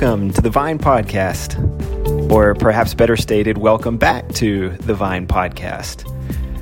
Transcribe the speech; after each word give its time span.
Welcome 0.00 0.30
to 0.30 0.40
the 0.40 0.48
Vine 0.48 0.78
Podcast, 0.78 2.32
or 2.32 2.54
perhaps 2.54 2.94
better 2.94 3.18
stated, 3.18 3.58
welcome 3.58 3.98
back 3.98 4.26
to 4.36 4.70
the 4.78 4.94
Vine 4.94 5.26
Podcast. 5.26 6.08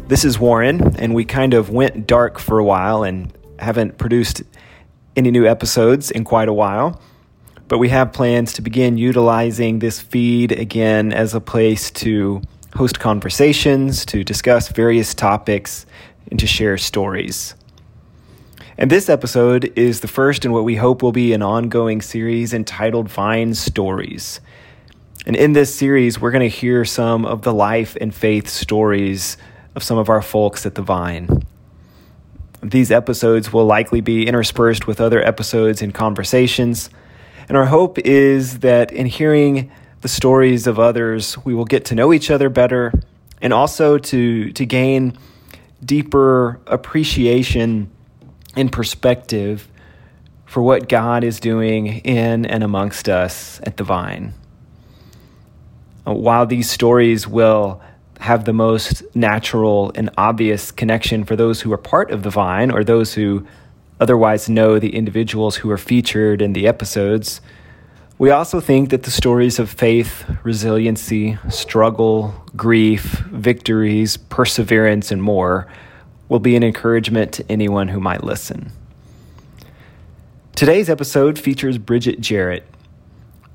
This 0.08 0.24
is 0.24 0.40
Warren, 0.40 0.96
and 0.96 1.14
we 1.14 1.24
kind 1.24 1.54
of 1.54 1.70
went 1.70 2.08
dark 2.08 2.40
for 2.40 2.58
a 2.58 2.64
while 2.64 3.04
and 3.04 3.32
haven't 3.60 3.96
produced 3.96 4.42
any 5.14 5.30
new 5.30 5.46
episodes 5.46 6.10
in 6.10 6.24
quite 6.24 6.48
a 6.48 6.52
while. 6.52 7.00
But 7.68 7.78
we 7.78 7.90
have 7.90 8.12
plans 8.12 8.52
to 8.54 8.60
begin 8.60 8.98
utilizing 8.98 9.78
this 9.78 10.00
feed 10.00 10.50
again 10.50 11.12
as 11.12 11.32
a 11.32 11.40
place 11.40 11.92
to 11.92 12.42
host 12.74 12.98
conversations, 12.98 14.04
to 14.06 14.24
discuss 14.24 14.66
various 14.66 15.14
topics, 15.14 15.86
and 16.28 16.40
to 16.40 16.46
share 16.48 16.76
stories. 16.76 17.54
And 18.80 18.92
this 18.92 19.08
episode 19.08 19.72
is 19.74 20.02
the 20.02 20.06
first 20.06 20.44
in 20.44 20.52
what 20.52 20.62
we 20.62 20.76
hope 20.76 21.02
will 21.02 21.10
be 21.10 21.32
an 21.32 21.42
ongoing 21.42 22.00
series 22.00 22.54
entitled 22.54 23.08
Vine 23.08 23.54
Stories. 23.54 24.40
And 25.26 25.34
in 25.34 25.52
this 25.52 25.74
series, 25.74 26.20
we're 26.20 26.30
going 26.30 26.48
to 26.48 26.56
hear 26.56 26.84
some 26.84 27.24
of 27.24 27.42
the 27.42 27.52
life 27.52 27.96
and 28.00 28.14
faith 28.14 28.48
stories 28.48 29.36
of 29.74 29.82
some 29.82 29.98
of 29.98 30.08
our 30.08 30.22
folks 30.22 30.64
at 30.64 30.76
the 30.76 30.82
Vine. 30.82 31.44
These 32.62 32.92
episodes 32.92 33.52
will 33.52 33.64
likely 33.64 34.00
be 34.00 34.28
interspersed 34.28 34.86
with 34.86 35.00
other 35.00 35.26
episodes 35.26 35.82
and 35.82 35.92
conversations. 35.92 36.88
And 37.48 37.56
our 37.56 37.66
hope 37.66 37.98
is 37.98 38.60
that 38.60 38.92
in 38.92 39.06
hearing 39.06 39.72
the 40.02 40.08
stories 40.08 40.68
of 40.68 40.78
others, 40.78 41.36
we 41.44 41.52
will 41.52 41.64
get 41.64 41.86
to 41.86 41.96
know 41.96 42.12
each 42.12 42.30
other 42.30 42.48
better 42.48 42.92
and 43.42 43.52
also 43.52 43.98
to, 43.98 44.52
to 44.52 44.64
gain 44.64 45.18
deeper 45.84 46.60
appreciation 46.68 47.90
and 48.58 48.72
perspective 48.72 49.68
for 50.44 50.62
what 50.62 50.88
God 50.88 51.24
is 51.24 51.40
doing 51.40 51.86
in 51.98 52.44
and 52.46 52.64
amongst 52.64 53.08
us 53.08 53.60
at 53.62 53.76
the 53.76 53.84
Vine. 53.84 54.34
Uh, 56.06 56.14
while 56.14 56.46
these 56.46 56.70
stories 56.70 57.28
will 57.28 57.80
have 58.18 58.44
the 58.44 58.52
most 58.52 59.02
natural 59.14 59.92
and 59.94 60.10
obvious 60.16 60.72
connection 60.72 61.24
for 61.24 61.36
those 61.36 61.60
who 61.60 61.72
are 61.72 61.78
part 61.78 62.10
of 62.10 62.22
the 62.24 62.30
vine 62.30 62.70
or 62.70 62.82
those 62.82 63.14
who 63.14 63.46
otherwise 64.00 64.48
know 64.48 64.78
the 64.78 64.96
individuals 64.96 65.56
who 65.56 65.70
are 65.70 65.78
featured 65.78 66.42
in 66.42 66.52
the 66.52 66.66
episodes. 66.66 67.40
We 68.18 68.30
also 68.30 68.58
think 68.58 68.90
that 68.90 69.04
the 69.04 69.12
stories 69.12 69.60
of 69.60 69.70
faith, 69.70 70.24
resiliency, 70.42 71.38
struggle, 71.48 72.34
grief, 72.56 73.22
victories, 73.30 74.16
perseverance, 74.16 75.12
and 75.12 75.22
more 75.22 75.68
will 76.28 76.38
be 76.38 76.56
an 76.56 76.62
encouragement 76.62 77.32
to 77.32 77.44
anyone 77.50 77.88
who 77.88 78.00
might 78.00 78.22
listen. 78.22 78.70
Today's 80.54 80.90
episode 80.90 81.38
features 81.38 81.78
Bridget 81.78 82.20
Jarrett. 82.20 82.66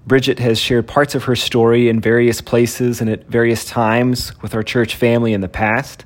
Bridget 0.05 0.39
has 0.39 0.59
shared 0.59 0.87
parts 0.87 1.15
of 1.15 1.25
her 1.25 1.35
story 1.35 1.87
in 1.87 1.99
various 1.99 2.41
places 2.41 3.01
and 3.01 3.09
at 3.09 3.25
various 3.27 3.65
times 3.65 4.39
with 4.41 4.53
our 4.55 4.63
church 4.63 4.95
family 4.95 5.33
in 5.33 5.41
the 5.41 5.49
past. 5.49 6.05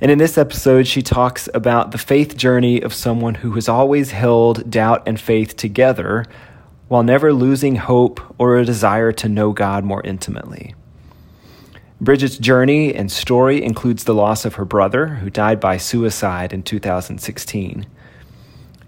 And 0.00 0.10
in 0.10 0.18
this 0.18 0.36
episode, 0.36 0.86
she 0.86 1.02
talks 1.02 1.48
about 1.54 1.90
the 1.90 1.98
faith 1.98 2.36
journey 2.36 2.82
of 2.82 2.92
someone 2.92 3.36
who 3.36 3.52
has 3.52 3.68
always 3.68 4.10
held 4.10 4.70
doubt 4.70 5.02
and 5.06 5.18
faith 5.18 5.56
together 5.56 6.24
while 6.88 7.02
never 7.02 7.32
losing 7.32 7.76
hope 7.76 8.20
or 8.38 8.56
a 8.56 8.64
desire 8.64 9.12
to 9.12 9.28
know 9.28 9.52
God 9.52 9.84
more 9.84 10.02
intimately. 10.02 10.74
Bridget's 12.00 12.38
journey 12.38 12.94
and 12.94 13.10
story 13.10 13.62
includes 13.62 14.04
the 14.04 14.14
loss 14.14 14.44
of 14.44 14.54
her 14.54 14.64
brother, 14.64 15.06
who 15.06 15.30
died 15.30 15.60
by 15.60 15.76
suicide 15.76 16.52
in 16.52 16.62
2016. 16.62 17.86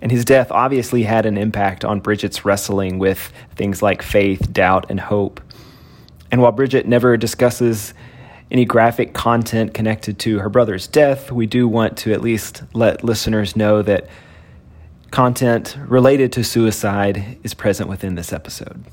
And 0.03 0.13
his 0.13 0.25
death 0.25 0.51
obviously 0.51 1.05
had 1.05 1.25
an 1.25 1.39
impact 1.39 1.85
on 1.85 2.01
Bridget's 2.01 2.45
wrestling 2.45 2.99
with 2.99 3.33
things 3.55 3.81
like 3.83 4.03
faith, 4.03 4.53
doubt, 4.53 4.91
and 4.91 5.01
hope. 5.01 5.41
And 6.31 6.43
while 6.43 6.53
Bridget 6.53 6.87
never 6.87 7.17
discusses 7.17 7.95
any 8.51 8.65
graphic 8.65 9.15
content 9.15 9.73
connected 9.73 10.19
to 10.21 10.41
her 10.41 10.49
brother's 10.49 10.87
death, 10.87 11.33
we 11.33 11.47
do 11.47 11.67
want 11.67 11.97
to 11.99 12.13
at 12.13 12.21
least 12.21 12.63
let 12.75 13.03
listeners 13.03 13.57
know 13.57 13.83
that 13.83 14.09
content 15.11 15.77
related 15.87 16.33
to 16.33 16.45
suicide 16.45 17.39
is 17.43 17.55
present 17.55 17.89
within 17.89 18.17
this 18.17 18.33
episode. 18.33 18.85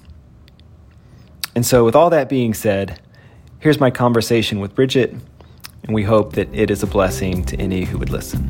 And 1.55 1.65
so, 1.65 1.83
with 1.83 1.95
all 1.95 2.09
that 2.09 2.29
being 2.29 2.53
said, 2.53 2.99
here's 3.63 3.79
my 3.79 3.89
conversation 3.89 4.59
with 4.59 4.75
Bridget, 4.75 5.15
and 5.83 5.95
we 5.95 6.03
hope 6.03 6.33
that 6.33 6.53
it 6.53 6.69
is 6.69 6.83
a 6.83 6.87
blessing 6.87 7.45
to 7.45 7.55
any 7.55 7.85
who 7.85 7.97
would 7.97 8.09
listen. 8.09 8.45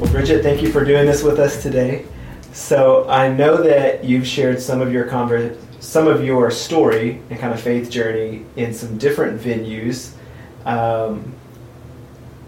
Well, 0.00 0.10
Bridget, 0.10 0.42
thank 0.42 0.62
you 0.62 0.72
for 0.72 0.86
doing 0.86 1.04
this 1.04 1.22
with 1.22 1.38
us 1.38 1.62
today. 1.62 2.06
So 2.54 3.06
I 3.10 3.28
know 3.28 3.58
that 3.58 4.04
you've 4.04 4.26
shared 4.26 4.58
some 4.58 4.80
of 4.80 4.90
your 4.90 5.06
conver- 5.06 5.54
some 5.80 6.06
of 6.06 6.24
your 6.24 6.50
story 6.50 7.20
and 7.28 7.38
kind 7.38 7.52
of 7.52 7.60
faith 7.60 7.90
journey 7.90 8.46
in 8.56 8.72
some 8.72 8.96
different 8.96 9.38
venues. 9.38 10.14
Um, 10.64 11.34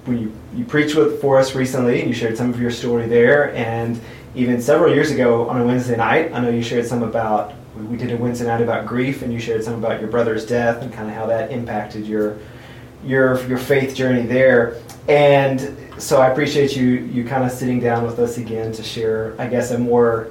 you, 0.07 0.33
you 0.55 0.65
preached 0.65 0.95
with 0.95 1.21
for 1.21 1.39
us 1.39 1.55
recently, 1.55 2.01
and 2.01 2.09
you 2.09 2.15
shared 2.15 2.39
some 2.39 2.49
of 2.49 2.59
your 2.59 2.71
story 2.71 3.07
there. 3.07 3.55
And 3.55 4.01
even 4.37 4.61
several 4.61 4.95
years 4.95 5.11
ago 5.11 5.49
on 5.49 5.61
a 5.61 5.65
Wednesday 5.65 5.97
night, 5.97 6.33
I 6.33 6.41
know 6.41 6.51
you 6.51 6.63
shared 6.63 6.87
some 6.87 7.03
about. 7.03 7.55
We 7.75 7.97
did 7.97 8.13
a 8.13 8.17
Wednesday 8.17 8.47
night 8.47 8.61
about 8.61 8.87
grief, 8.87 9.23
and 9.23 9.33
you 9.33 9.41
shared 9.41 9.65
some 9.65 9.75
about 9.75 10.01
your 10.01 10.11
brother's 10.11 10.47
death 10.47 10.83
and 10.83 10.93
kind 10.93 11.09
of 11.09 11.15
how 11.15 11.27
that 11.27 11.51
impacted 11.51 12.07
your 12.07 12.39
your 13.03 13.43
your 13.49 13.59
faith 13.59 13.95
journey 13.95 14.27
there. 14.27 14.77
And 15.09 15.77
so 15.99 16.21
I 16.21 16.29
appreciate 16.29 16.77
you 16.77 16.87
you 16.87 17.25
kind 17.25 17.45
of 17.45 17.51
sitting 17.51 17.81
down 17.81 18.05
with 18.05 18.19
us 18.19 18.37
again 18.37 18.73
to 18.73 18.83
share, 18.83 19.35
I 19.39 19.47
guess, 19.47 19.71
a 19.71 19.79
more 19.79 20.29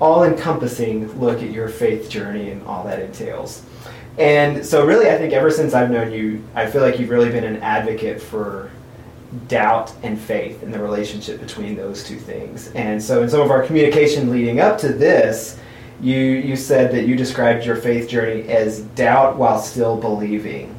all-encompassing 0.00 1.20
look 1.20 1.42
at 1.42 1.50
your 1.50 1.68
faith 1.68 2.08
journey 2.08 2.50
and 2.50 2.62
all 2.62 2.84
that 2.84 3.00
entails. 3.00 3.62
And 4.18 4.64
so, 4.64 4.86
really, 4.86 5.08
I 5.10 5.18
think 5.18 5.32
ever 5.32 5.50
since 5.50 5.74
I've 5.74 5.90
known 5.90 6.10
you, 6.12 6.42
I 6.54 6.70
feel 6.70 6.82
like 6.82 6.98
you've 6.98 7.10
really 7.10 7.30
been 7.30 7.44
an 7.44 7.62
advocate 7.62 8.20
for 8.20 8.70
doubt 9.48 9.92
and 10.02 10.18
faith 10.18 10.62
and 10.62 10.72
the 10.72 10.78
relationship 10.78 11.40
between 11.40 11.76
those 11.76 12.04
two 12.04 12.18
things. 12.18 12.68
And 12.72 13.02
so, 13.02 13.22
in 13.22 13.30
some 13.30 13.40
of 13.40 13.50
our 13.50 13.62
communication 13.62 14.30
leading 14.30 14.60
up 14.60 14.78
to 14.78 14.92
this, 14.92 15.58
you 16.00 16.18
you 16.18 16.56
said 16.56 16.92
that 16.92 17.06
you 17.06 17.16
described 17.16 17.64
your 17.64 17.76
faith 17.76 18.08
journey 18.08 18.48
as 18.48 18.80
doubt 18.80 19.36
while 19.36 19.60
still 19.60 19.96
believing. 19.96 20.76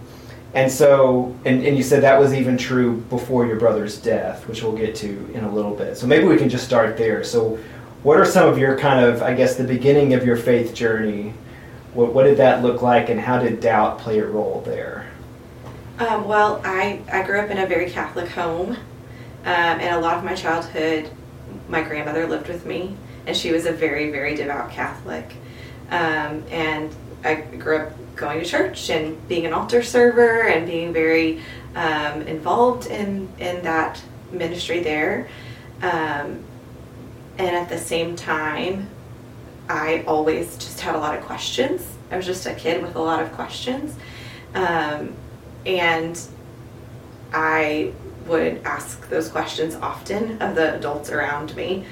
And 0.53 0.69
so, 0.69 1.33
and, 1.45 1.63
and 1.65 1.77
you 1.77 1.83
said 1.83 2.03
that 2.03 2.19
was 2.19 2.33
even 2.33 2.57
true 2.57 2.97
before 3.09 3.45
your 3.45 3.55
brother's 3.55 3.97
death, 3.97 4.45
which 4.49 4.61
we'll 4.61 4.75
get 4.75 4.95
to 4.95 5.31
in 5.33 5.45
a 5.45 5.51
little 5.51 5.73
bit. 5.73 5.97
So 5.97 6.07
maybe 6.07 6.25
we 6.25 6.37
can 6.37 6.49
just 6.49 6.65
start 6.65 6.97
there. 6.97 7.23
So, 7.23 7.57
what 8.03 8.17
are 8.17 8.25
some 8.25 8.49
of 8.49 8.57
your 8.57 8.77
kind 8.77 9.05
of, 9.05 9.21
I 9.21 9.33
guess, 9.33 9.55
the 9.55 9.63
beginning 9.63 10.13
of 10.13 10.25
your 10.25 10.35
faith 10.35 10.73
journey? 10.73 11.33
What, 11.93 12.13
what 12.13 12.23
did 12.23 12.37
that 12.37 12.63
look 12.63 12.81
like, 12.81 13.09
and 13.09 13.19
how 13.19 13.39
did 13.39 13.59
doubt 13.59 13.99
play 13.99 14.19
a 14.19 14.25
role 14.25 14.61
there? 14.65 15.10
Um, 16.01 16.27
well, 16.27 16.59
I, 16.65 16.99
I 17.11 17.21
grew 17.21 17.39
up 17.39 17.51
in 17.51 17.59
a 17.59 17.67
very 17.67 17.91
Catholic 17.91 18.27
home, 18.29 18.71
um, 18.71 18.77
and 19.45 19.95
a 19.95 19.99
lot 19.99 20.17
of 20.17 20.23
my 20.23 20.33
childhood, 20.33 21.11
my 21.69 21.83
grandmother 21.83 22.27
lived 22.27 22.47
with 22.47 22.65
me, 22.65 22.97
and 23.27 23.37
she 23.37 23.51
was 23.51 23.67
a 23.67 23.71
very, 23.71 24.09
very 24.09 24.33
devout 24.33 24.71
Catholic. 24.71 25.31
Um, 25.91 26.43
and 26.49 26.91
I 27.23 27.35
grew 27.35 27.77
up 27.77 28.15
going 28.15 28.39
to 28.39 28.45
church 28.45 28.89
and 28.89 29.27
being 29.27 29.45
an 29.45 29.53
altar 29.53 29.83
server 29.83 30.47
and 30.47 30.65
being 30.65 30.91
very 30.91 31.43
um, 31.75 32.23
involved 32.23 32.87
in, 32.87 33.29
in 33.37 33.61
that 33.61 34.01
ministry 34.31 34.79
there. 34.79 35.27
Um, 35.83 36.43
and 37.37 37.55
at 37.55 37.69
the 37.69 37.77
same 37.77 38.15
time, 38.15 38.89
I 39.69 40.03
always 40.07 40.57
just 40.57 40.79
had 40.79 40.95
a 40.95 40.99
lot 40.99 41.15
of 41.15 41.23
questions. 41.25 41.85
I 42.09 42.17
was 42.17 42.25
just 42.25 42.47
a 42.47 42.55
kid 42.55 42.81
with 42.81 42.95
a 42.95 43.01
lot 43.01 43.21
of 43.21 43.31
questions. 43.33 43.95
Um, 44.55 45.13
and 45.65 46.19
I 47.33 47.93
would 48.27 48.61
ask 48.63 49.09
those 49.09 49.29
questions 49.29 49.75
often 49.75 50.41
of 50.41 50.55
the 50.55 50.75
adults 50.75 51.09
around 51.09 51.55
me. 51.55 51.85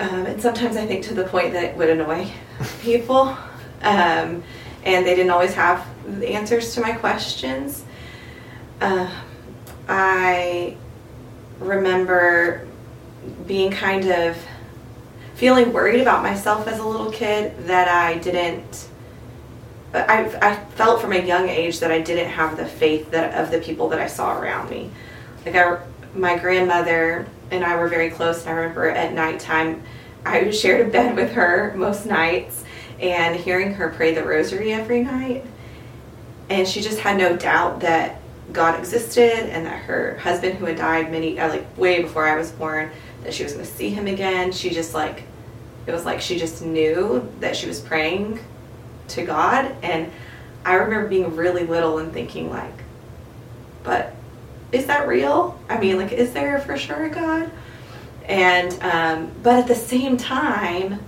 Um, 0.00 0.26
and 0.26 0.42
sometimes 0.42 0.76
I 0.76 0.86
think 0.86 1.04
to 1.04 1.14
the 1.14 1.24
point 1.24 1.52
that 1.52 1.64
it 1.64 1.76
would 1.76 1.88
annoy 1.88 2.30
people. 2.82 3.36
Um, 3.82 4.42
and 4.84 5.06
they 5.06 5.14
didn't 5.14 5.30
always 5.30 5.54
have 5.54 5.86
the 6.06 6.28
answers 6.28 6.74
to 6.74 6.80
my 6.80 6.92
questions. 6.92 7.84
Uh, 8.80 9.10
I 9.88 10.76
remember 11.58 12.66
being 13.46 13.70
kind 13.70 14.06
of 14.10 14.36
feeling 15.34 15.72
worried 15.72 16.00
about 16.00 16.22
myself 16.22 16.68
as 16.68 16.78
a 16.78 16.84
little 16.84 17.10
kid 17.10 17.66
that 17.66 17.88
I 17.88 18.18
didn't. 18.18 18.88
I, 19.94 20.24
I 20.42 20.56
felt 20.74 21.00
from 21.00 21.12
a 21.12 21.20
young 21.20 21.48
age 21.48 21.78
that 21.80 21.92
I 21.92 22.00
didn't 22.00 22.30
have 22.30 22.56
the 22.56 22.66
faith 22.66 23.12
that 23.12 23.34
of 23.34 23.52
the 23.52 23.60
people 23.60 23.88
that 23.90 24.00
I 24.00 24.08
saw 24.08 24.36
around 24.36 24.68
me. 24.68 24.90
Like 25.46 25.54
I, 25.54 25.78
my 26.14 26.36
grandmother 26.36 27.26
and 27.50 27.64
I 27.64 27.76
were 27.76 27.88
very 27.88 28.10
close, 28.10 28.40
and 28.40 28.50
I 28.50 28.52
remember 28.54 28.90
at 28.90 29.12
nighttime, 29.12 29.82
I 30.26 30.50
shared 30.50 30.86
a 30.86 30.90
bed 30.90 31.14
with 31.14 31.32
her 31.32 31.74
most 31.76 32.06
nights, 32.06 32.64
and 33.00 33.36
hearing 33.36 33.74
her 33.74 33.90
pray 33.90 34.14
the 34.14 34.24
rosary 34.24 34.72
every 34.72 35.04
night. 35.04 35.46
And 36.50 36.66
she 36.66 36.80
just 36.80 36.98
had 36.98 37.16
no 37.16 37.36
doubt 37.36 37.80
that 37.80 38.20
God 38.52 38.78
existed 38.78 39.48
and 39.50 39.64
that 39.66 39.78
her 39.84 40.18
husband, 40.18 40.58
who 40.58 40.66
had 40.66 40.76
died 40.76 41.10
many, 41.10 41.38
uh, 41.38 41.48
like 41.48 41.78
way 41.78 42.02
before 42.02 42.26
I 42.26 42.36
was 42.36 42.50
born, 42.52 42.90
that 43.22 43.32
she 43.32 43.44
was 43.44 43.52
going 43.52 43.64
to 43.64 43.70
see 43.70 43.90
him 43.90 44.06
again. 44.06 44.52
She 44.52 44.70
just 44.70 44.92
like, 44.92 45.22
it 45.86 45.92
was 45.92 46.04
like 46.04 46.20
she 46.20 46.38
just 46.38 46.62
knew 46.62 47.30
that 47.40 47.56
she 47.56 47.66
was 47.66 47.80
praying 47.80 48.40
to 49.08 49.24
God. 49.24 49.74
And 49.82 50.10
I 50.64 50.74
remember 50.74 51.08
being 51.08 51.36
really 51.36 51.64
little 51.64 51.98
and 51.98 52.12
thinking, 52.12 52.50
like, 52.50 52.72
but 53.82 54.14
is 54.72 54.86
that 54.86 55.06
real? 55.06 55.58
I 55.68 55.78
mean, 55.78 55.98
like, 55.98 56.12
is 56.12 56.32
there 56.32 56.58
for 56.60 56.76
sure 56.76 57.04
a 57.04 57.10
God? 57.10 57.50
And, 58.26 58.72
um, 58.82 59.30
but 59.42 59.56
at 59.56 59.68
the 59.68 59.74
same 59.74 60.16
time, 60.16 61.00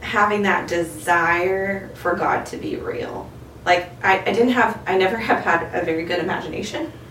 having 0.00 0.42
that 0.42 0.68
desire 0.68 1.88
for 1.94 2.14
God 2.14 2.46
to 2.46 2.56
be 2.56 2.76
real. 2.76 3.30
Like, 3.64 3.90
I, 4.04 4.18
I 4.20 4.32
didn't 4.32 4.50
have, 4.50 4.78
I 4.86 4.96
never 4.96 5.16
have 5.28 5.44
had 5.44 5.74
a 5.74 5.84
very 5.84 6.04
good 6.04 6.18
imagination. 6.18 6.92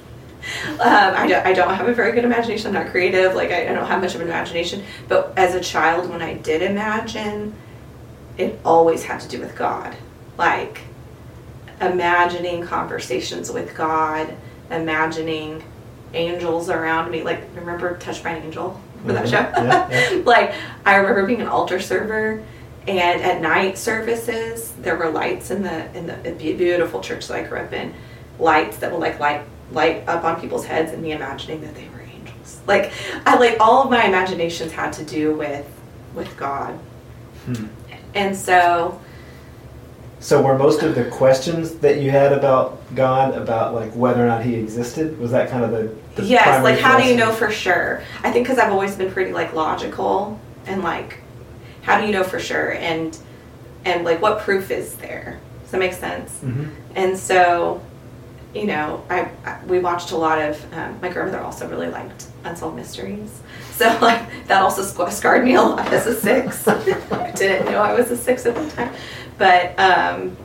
Um, 0.71 0.79
I, 0.81 1.27
don't, 1.27 1.45
I 1.45 1.53
don't 1.53 1.75
have 1.75 1.87
a 1.87 1.93
very 1.93 2.13
good 2.13 2.25
imagination. 2.25 2.75
I'm 2.75 2.83
not 2.83 2.91
creative. 2.91 3.35
Like, 3.35 3.51
I, 3.51 3.69
I 3.69 3.73
don't 3.73 3.85
have 3.85 4.01
much 4.01 4.15
of 4.15 4.21
an 4.21 4.27
imagination. 4.27 4.83
But 5.07 5.33
as 5.37 5.53
a 5.53 5.61
child, 5.61 6.09
when 6.09 6.23
I 6.23 6.33
did 6.33 6.63
imagine, 6.63 7.53
it 8.37 8.59
always 8.65 9.03
had 9.03 9.19
to 9.21 9.27
do 9.27 9.39
with 9.39 9.55
God. 9.55 9.95
Like, 10.37 10.81
imagining 11.79 12.65
conversations 12.65 13.51
with 13.51 13.75
God, 13.75 14.33
imagining 14.69 15.63
angels 16.13 16.69
around 16.69 17.09
me. 17.11 17.23
Like, 17.23 17.41
remember 17.55 17.97
Touched 17.97 18.23
by 18.23 18.31
an 18.31 18.43
Angel? 18.43 18.79
For 19.05 19.13
that 19.13 19.25
Mhm. 19.25 19.29
show? 19.31 19.63
Yeah, 19.63 19.89
yeah. 20.11 20.21
like, 20.25 20.53
I 20.85 20.95
remember 20.97 21.25
being 21.25 21.41
an 21.41 21.47
altar 21.47 21.79
server, 21.79 22.43
and 22.87 23.21
at 23.21 23.41
night 23.41 23.77
services, 23.77 24.73
there 24.81 24.95
were 24.95 25.09
lights 25.09 25.49
in 25.51 25.63
the 25.63 25.85
in 25.97 26.05
the 26.07 26.31
beautiful 26.53 27.01
church 27.01 27.27
that 27.27 27.37
I 27.37 27.43
grew 27.43 27.59
up 27.59 27.73
in, 27.73 27.93
lights 28.39 28.77
that 28.77 28.91
would 28.91 28.99
like 29.01 29.19
light 29.19 29.41
light 29.71 30.03
up 30.07 30.23
on 30.23 30.39
people's 30.39 30.65
heads, 30.65 30.91
and 30.91 31.01
me 31.01 31.13
imagining 31.13 31.61
that 31.61 31.73
they 31.73 31.87
were 31.93 32.01
angels. 32.01 32.59
Like, 32.67 32.91
I 33.25 33.37
like 33.37 33.57
all 33.59 33.83
of 33.83 33.89
my 33.89 34.03
imaginations 34.05 34.71
had 34.71 34.93
to 34.93 35.03
do 35.03 35.33
with 35.33 35.65
with 36.13 36.35
God, 36.37 36.77
Hmm. 37.45 37.65
And 38.15 38.35
so 38.35 38.99
So 40.19 40.41
were 40.41 40.57
most 40.57 40.83
of 40.83 40.93
the 40.95 41.05
questions 41.05 41.75
that 41.75 41.99
you 42.01 42.11
had 42.11 42.31
about 42.33 42.79
God 42.95 43.33
about 43.35 43.73
like 43.73 43.91
whether 43.95 44.23
or 44.23 44.27
not 44.27 44.43
He 44.43 44.55
existed 44.55 45.17
was 45.19 45.31
that 45.31 45.49
kind 45.49 45.63
of 45.63 45.71
the, 45.71 45.95
the 46.15 46.27
yes 46.27 46.63
like 46.63 46.79
how 46.79 46.99
do 46.99 47.07
you 47.07 47.15
know 47.15 47.31
for 47.31 47.49
sure? 47.51 48.03
I 48.23 48.31
think 48.31 48.45
because 48.45 48.59
i've 48.59 48.71
always 48.71 48.95
been 48.95 49.11
pretty 49.11 49.31
like 49.33 49.53
logical 49.53 50.39
and 50.67 50.83
like 50.83 51.19
how 51.81 51.99
do 51.99 52.05
you 52.05 52.11
know 52.13 52.23
for 52.23 52.39
sure? 52.39 52.73
And 52.73 53.17
and 53.85 54.03
like 54.05 54.21
what 54.21 54.39
proof 54.41 54.69
is 54.69 54.95
there? 54.95 55.39
Does 55.63 55.71
that 55.71 55.79
make 55.79 55.93
sense? 55.93 56.39
Mhm. 56.43 56.69
and 56.95 57.17
so 57.17 57.81
you 58.53 58.65
know 58.65 59.01
i, 59.09 59.29
I 59.45 59.57
we 59.65 59.79
watched 59.79 60.11
a 60.11 60.17
lot 60.17 60.37
of 60.37 60.61
um, 60.73 60.99
my 61.01 61.07
grandmother 61.07 61.39
also 61.41 61.69
really 61.69 61.87
liked 61.87 62.27
unsolved 62.43 62.75
mysteries 62.75 63.39
so 63.81 63.97
like 63.99 64.47
that 64.47 64.61
also 64.61 64.83
sc- 64.83 65.11
scarred 65.11 65.43
me 65.43 65.55
a 65.55 65.61
lot 65.61 65.91
as 65.91 66.05
a 66.05 66.15
six. 66.15 66.67
I 66.67 67.31
didn't 67.31 67.71
know 67.71 67.81
i 67.81 67.93
was 67.93 68.11
a 68.11 68.17
six 68.17 68.45
at 68.45 68.55
the 68.55 68.69
time. 68.75 68.93
But 69.37 69.79
um 69.79 70.37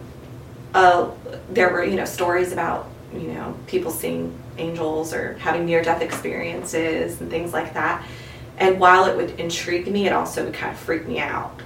uh, 0.75 1.11
there 1.51 1.71
were 1.71 1.85
you 1.85 1.97
know 1.97 2.05
stories 2.05 2.53
about 2.53 2.89
you 3.13 3.29
know 3.29 3.57
people 3.67 3.91
seeing 3.91 4.37
angels 4.59 5.13
or 5.13 5.35
having 5.35 5.67
near 5.67 5.83
death 5.83 6.01
experiences 6.01 7.21
and 7.21 7.31
things 7.31 7.53
like 7.53 7.75
that. 7.75 8.05
And 8.59 8.81
while 8.81 9.05
it 9.05 9.17
would 9.17 9.39
intrigue 9.39 9.87
me 9.87 10.07
it 10.07 10.13
also 10.13 10.45
would 10.45 10.55
kind 10.55 10.73
of 10.73 10.79
freak 10.79 11.07
me 11.07 11.19
out. 11.19 11.61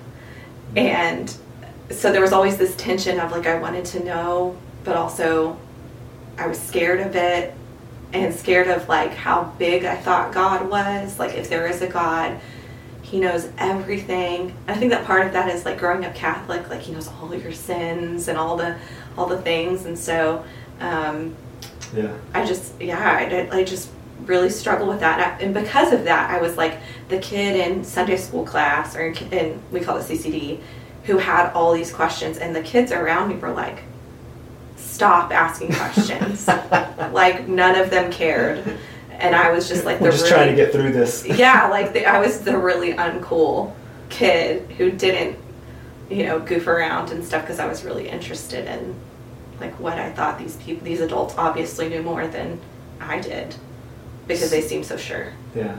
And 0.75 1.33
so 1.91 2.13
there 2.13 2.21
was 2.21 2.33
always 2.33 2.57
this 2.57 2.75
tension 2.77 3.19
of 3.19 3.33
like 3.33 3.47
i 3.47 3.59
wanted 3.59 3.85
to 3.85 4.05
know 4.05 4.57
but 4.85 4.97
also 4.97 5.59
i 6.39 6.47
was 6.47 6.59
scared 6.59 7.01
of 7.01 7.17
it 7.17 7.53
and 8.13 8.35
scared 8.35 8.69
of 8.69 8.89
like 8.89 9.13
how 9.13 9.45
big 9.59 9.85
i 9.85 9.97
thought 9.97 10.33
god 10.33 10.69
was. 10.69 11.19
Like 11.19 11.35
if 11.35 11.49
there 11.49 11.67
is 11.67 11.83
a 11.83 11.87
god 11.89 12.39
he 13.03 13.19
knows 13.19 13.49
everything. 13.59 14.55
And 14.67 14.71
i 14.71 14.75
think 14.75 14.91
that 14.93 15.05
part 15.05 15.27
of 15.27 15.33
that 15.33 15.49
is 15.55 15.65
like 15.65 15.79
growing 15.79 16.05
up 16.05 16.15
catholic 16.15 16.69
like 16.69 16.81
he 16.81 16.93
knows 16.93 17.09
all 17.09 17.35
your 17.35 17.53
sins 17.53 18.29
and 18.29 18.37
all 18.39 18.57
the 18.57 18.77
all 19.17 19.27
the 19.27 19.41
things. 19.41 19.85
And 19.87 19.99
so 19.99 20.45
um, 20.81 21.35
Yeah. 21.95 22.13
i 22.35 22.45
just 22.45 22.81
yeah 22.81 23.49
I, 23.53 23.59
I 23.59 23.65
just 23.65 23.91
really 24.25 24.51
struggle 24.51 24.87
with 24.87 25.01
that. 25.01 25.19
And, 25.19 25.33
I, 25.33 25.45
and 25.45 25.55
because 25.55 25.93
of 25.93 26.05
that 26.05 26.31
i 26.31 26.41
was 26.41 26.57
like 26.57 26.79
the 27.09 27.19
kid 27.19 27.57
in 27.57 27.85
sunday 27.85 28.17
school 28.17 28.45
class 28.45 28.95
or 28.95 29.07
in, 29.07 29.17
in 29.33 29.63
we 29.73 29.81
call 29.81 29.97
it 29.97 30.03
ccd 30.05 30.61
who 31.05 31.17
had 31.19 31.51
all 31.53 31.73
these 31.73 31.93
questions. 31.93 32.37
And 32.37 32.55
the 32.55 32.63
kids 32.63 32.93
around 32.93 33.31
me 33.31 33.37
were 33.37 33.51
like 33.51 33.83
stop 35.01 35.33
asking 35.33 35.73
questions 35.73 36.47
like 37.13 37.49
none 37.49 37.75
of 37.75 37.89
them 37.89 38.13
cared 38.13 38.79
and 39.21 39.35
i 39.35 39.51
was 39.51 39.69
just 39.69 39.85
like 39.85 39.99
the 39.99 40.05
We're 40.05 40.11
just 40.11 40.25
really, 40.25 40.35
trying 40.35 40.49
to 40.49 40.57
get 40.57 40.73
through 40.73 40.93
this. 40.93 41.27
yeah, 41.39 41.69
like 41.69 41.93
the, 41.93 42.07
I 42.07 42.19
was 42.21 42.41
the 42.41 42.57
really 42.57 42.95
uncool 42.95 43.75
kid 44.09 44.71
who 44.73 44.91
didn't, 44.91 45.39
you 46.11 46.25
know, 46.25 46.41
goof 46.41 46.67
around 46.67 47.11
and 47.11 47.25
stuff 47.25 47.43
because 47.43 47.59
I 47.59 47.67
was 47.67 47.85
really 47.85 48.09
interested 48.09 48.67
in 48.67 48.95
like 49.61 49.79
what 49.79 49.99
I 49.99 50.11
thought 50.11 50.39
these 50.39 50.57
people, 50.57 50.85
these 50.85 51.01
adults 51.01 51.35
obviously 51.37 51.89
knew 51.89 52.03
more 52.03 52.27
than 52.27 52.61
I 52.99 53.21
did 53.21 53.55
because 54.27 54.51
they 54.51 54.63
seemed 54.63 54.87
so 54.87 54.97
sure. 54.97 55.33
Yeah. 55.55 55.79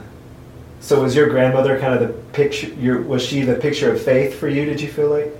So 0.80 1.02
was 1.02 1.14
your 1.14 1.28
grandmother 1.28 1.78
kind 1.78 1.94
of 1.94 2.00
the 2.00 2.14
picture? 2.32 2.68
Your 2.74 3.02
was 3.02 3.24
she 3.24 3.42
the 3.42 3.54
picture 3.54 3.92
of 3.92 4.00
faith 4.02 4.38
for 4.38 4.48
you? 4.48 4.64
Did 4.64 4.80
you 4.80 4.88
feel 4.88 5.10
like? 5.10 5.32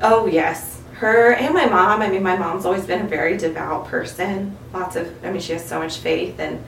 Oh 0.00 0.26
yes, 0.26 0.77
her 0.98 1.32
and 1.32 1.54
my 1.54 1.66
mom. 1.66 2.02
I 2.02 2.08
mean, 2.08 2.22
my 2.22 2.36
mom's 2.36 2.64
always 2.64 2.84
been 2.84 3.02
a 3.02 3.08
very 3.08 3.36
devout 3.36 3.86
person. 3.86 4.56
Lots 4.72 4.96
of, 4.96 5.24
I 5.24 5.30
mean, 5.30 5.40
she 5.40 5.52
has 5.52 5.64
so 5.64 5.78
much 5.78 5.98
faith, 5.98 6.38
and 6.38 6.64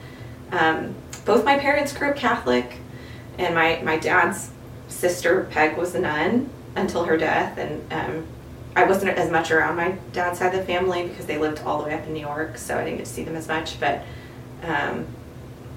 um, 0.51 0.95
both 1.25 1.43
my 1.43 1.57
parents 1.57 1.93
grew 1.93 2.09
up 2.09 2.15
Catholic, 2.15 2.77
and 3.37 3.53
my 3.53 3.81
my 3.83 3.97
dad's 3.97 4.51
sister 4.87 5.47
Peg 5.51 5.77
was 5.77 5.95
a 5.95 5.99
nun 5.99 6.49
until 6.75 7.03
her 7.05 7.17
death, 7.17 7.57
and 7.57 7.91
um, 7.91 8.25
I 8.75 8.85
wasn't 8.85 9.17
as 9.17 9.29
much 9.29 9.51
around 9.51 9.75
my 9.75 9.97
dad's 10.13 10.39
side 10.39 10.53
of 10.53 10.59
the 10.61 10.65
family 10.65 11.07
because 11.07 11.25
they 11.25 11.37
lived 11.37 11.59
all 11.63 11.79
the 11.79 11.89
way 11.89 11.93
up 11.93 12.05
in 12.07 12.13
New 12.13 12.21
York, 12.21 12.57
so 12.57 12.77
I 12.77 12.85
didn't 12.85 12.97
get 12.97 13.05
to 13.05 13.11
see 13.11 13.23
them 13.23 13.35
as 13.35 13.47
much. 13.47 13.79
But 13.79 14.03
um, 14.63 15.07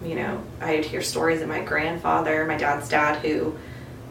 you 0.04 0.14
know, 0.14 0.42
I'd 0.60 0.84
hear 0.84 1.02
stories 1.02 1.42
of 1.42 1.48
my 1.48 1.62
grandfather, 1.62 2.44
my 2.46 2.56
dad's 2.56 2.88
dad, 2.88 3.18
who 3.24 3.56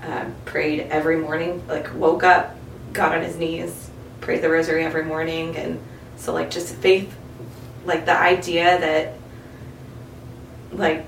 um, 0.01 0.35
prayed 0.43 0.81
every 0.81 1.17
morning, 1.17 1.65
like 1.67 1.93
woke 1.95 2.23
up, 2.23 2.57
got 2.91 3.15
on 3.15 3.23
his 3.23 3.38
knees, 3.38 3.82
prayed 4.23 4.41
the 4.41 4.49
rosary 4.49 4.85
every 4.85 5.03
morning, 5.03 5.55
and 5.57 5.79
so 6.15 6.33
like 6.33 6.49
just 6.49 6.73
faith, 6.75 7.13
like 7.85 8.05
the 8.05 8.17
idea 8.17 8.79
that 8.79 9.13
like 10.71 11.05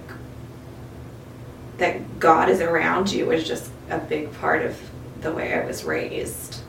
that 1.78 2.20
God 2.20 2.50
is 2.50 2.60
around 2.62 3.12
you 3.12 3.26
was 3.26 3.48
just 3.48 3.70
a 3.90 3.98
big 3.98 4.32
part 4.40 4.62
of 4.66 4.78
the 5.22 5.32
way 5.32 5.54
I 5.54 5.66
was 5.66 5.84
raised. 5.84 6.62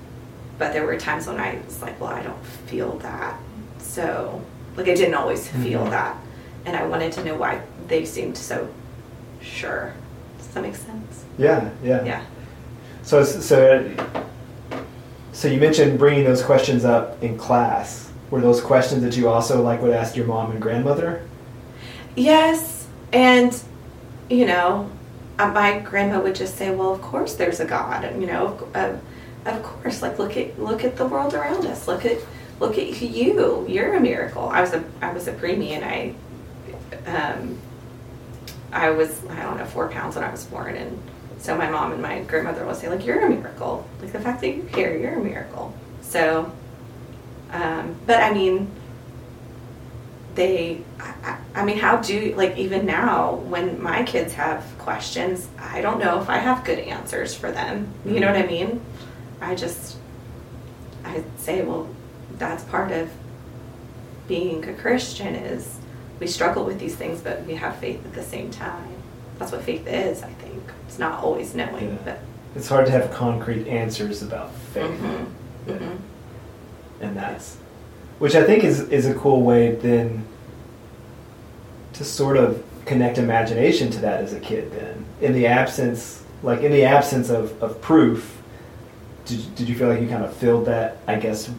But 0.58 0.72
there 0.72 0.86
were 0.86 0.96
times 0.98 1.26
when 1.26 1.38
I 1.38 1.58
was 1.66 1.82
like, 1.82 2.00
well, 2.00 2.10
I 2.10 2.22
don't 2.22 2.44
feel 2.66 2.92
that. 2.98 3.38
So, 3.78 4.40
like, 4.74 4.88
I 4.88 4.94
didn't 4.94 5.14
always 5.14 5.46
feel 5.48 5.84
Mhm. 5.84 5.90
that. 5.90 6.16
And 6.64 6.74
I 6.76 6.86
wanted 6.86 7.12
to 7.12 7.24
know 7.24 7.34
why 7.36 7.60
they 7.88 8.04
seemed 8.04 8.36
so 8.38 8.68
sure. 9.42 9.92
Does 10.38 10.48
that 10.48 10.62
make 10.62 10.74
sense? 10.74 11.24
Yeah. 11.38 11.68
Yeah. 11.84 12.04
Yeah. 12.04 12.22
So 13.02 13.22
so 13.22 13.90
so 15.37 15.49
you 15.49 15.61
mentioned 15.61 15.99
bringing 15.99 16.25
those 16.25 16.43
questions 16.43 16.87
up 16.87 17.23
in 17.23 17.37
class. 17.37 18.11
Were 18.31 18.40
those 18.40 18.62
questions 18.62 19.02
that 19.02 19.19
you 19.19 19.28
also 19.28 19.61
like 19.61 19.83
would 19.83 19.93
ask 19.93 20.16
your 20.16 20.25
mom 20.25 20.50
and 20.50 20.62
grandmother? 20.62 21.28
Yes, 22.16 22.88
and 23.12 23.55
you 24.31 24.47
know, 24.47 24.90
uh, 25.38 25.49
my 25.49 25.78
grandma 25.81 26.23
would 26.23 26.37
just 26.37 26.57
say, 26.57 26.75
"Well, 26.75 26.90
of 26.90 27.02
course 27.02 27.35
there's 27.35 27.61
a 27.61 27.66
God." 27.66 28.19
You 28.19 28.26
know, 28.26 28.47
of, 28.47 28.76
of, 28.76 29.00
of 29.45 29.62
course, 29.62 30.00
like 30.00 30.19
look 30.19 30.38
at 30.38 30.59
look 30.59 30.85
at 30.85 30.97
the 30.97 31.07
world 31.07 31.35
around 31.35 31.66
us. 31.66 31.87
Look 31.87 32.07
at 32.07 32.16
look 32.59 32.78
at 32.78 33.02
you. 33.02 33.66
You're 33.69 33.95
a 33.95 34.00
miracle. 34.00 34.49
I 34.49 34.62
was 34.62 34.73
a 34.73 34.83
I 35.02 35.12
was 35.12 35.28
a 35.28 35.35
preemie, 35.35 35.73
and 35.73 35.85
I 35.85 36.14
um, 37.14 37.59
I 38.73 38.88
was 38.88 39.23
I 39.26 39.43
don't 39.43 39.59
know 39.59 39.66
four 39.66 39.88
pounds 39.90 40.14
when 40.14 40.25
I 40.25 40.31
was 40.31 40.47
born, 40.47 40.76
and 40.76 40.99
so 41.38 41.57
my 41.57 41.69
mom 41.71 41.93
and 41.93 42.02
my 42.02 42.23
grandmother 42.23 42.64
will 42.64 42.75
say 42.75 42.88
like, 42.88 43.05
"You're 43.07 43.25
a 43.26 43.28
miracle. 43.31 43.87
Like 44.00 44.12
the 44.12 44.21
fact 44.21 44.40
that 44.40 44.49
you're 44.49 44.66
here, 44.66 44.97
you're 44.97 45.14
a 45.14 45.23
miracle." 45.23 45.75
So, 46.00 46.50
um, 47.52 47.97
but 48.07 48.23
I 48.23 48.33
mean 48.33 48.71
they 50.35 50.81
I, 51.00 51.38
I- 51.55 51.64
mean 51.64 51.78
how 51.78 51.97
do 51.97 52.35
like 52.37 52.57
even 52.59 52.85
now 52.85 53.35
when 53.35 53.83
my 53.83 54.02
kids 54.02 54.35
have 54.35 54.62
questions 54.78 55.49
i 55.59 55.81
don't 55.81 55.99
know 55.99 56.21
if 56.21 56.28
i 56.28 56.37
have 56.37 56.62
good 56.64 56.78
answers 56.78 57.35
for 57.35 57.50
them 57.50 57.88
you 58.05 58.21
know 58.21 58.26
what 58.31 58.37
i 58.37 58.47
mean 58.47 58.81
i 59.40 59.55
just 59.55 59.97
i 61.05 61.25
say 61.38 61.62
well 61.62 61.88
that's 62.33 62.62
part 62.64 62.93
of 62.93 63.11
being 64.28 64.62
a 64.69 64.75
christian 64.75 65.35
is 65.35 65.78
we 66.21 66.26
struggle 66.26 66.64
with 66.64 66.78
these 66.78 66.95
things 66.95 67.21
but 67.23 67.43
we 67.47 67.55
have 67.55 67.75
faith 67.78 68.05
at 68.05 68.12
the 68.12 68.23
same 68.23 68.50
time 68.50 68.95
that's 69.38 69.50
what 69.52 69.62
faith 69.62 69.87
is 69.87 70.23
i 70.23 70.33
think 70.56 70.70
it's 70.88 70.98
not 70.98 71.22
always 71.22 71.54
knowing 71.54 71.90
Yeah. 71.90 71.96
but 72.04 72.18
It's 72.54 72.68
hard 72.68 72.86
to 72.86 72.92
have 72.92 73.10
concrete 73.12 73.66
answers 73.68 74.22
about 74.22 74.50
faith, 74.72 74.84
Mhm. 74.84 75.26
Yeah. 75.68 75.75
Mhm. 75.75 75.96
and 77.00 77.16
that's 77.16 77.56
which 78.18 78.34
I 78.34 78.44
think 78.44 78.64
is 78.64 78.80
is 78.88 79.04
a 79.06 79.14
cool 79.14 79.42
way 79.42 79.75
then 79.75 80.25
to 81.94 82.04
sort 82.04 82.36
of 82.36 82.62
connect 82.86 83.18
imagination 83.18 83.90
to 83.90 83.98
that 84.00 84.22
as 84.22 84.32
a 84.32 84.40
kid 84.40 84.70
then 84.72 85.04
in 85.20 85.32
the 85.32 85.46
absence 85.46 86.22
like 86.42 86.60
in 86.62 86.70
the 86.72 86.84
absence 86.84 87.30
of, 87.30 87.60
of 87.62 87.80
proof 87.80 88.36
did, 89.25 89.54
did 89.56 89.68
you 89.68 89.75
feel 89.75 89.88
like 89.88 90.00
you 90.00 90.06
kind 90.08 90.25
of 90.25 90.32
filled 90.36 90.66
that 90.66 90.98
i 91.08 91.16
guess 91.16 91.50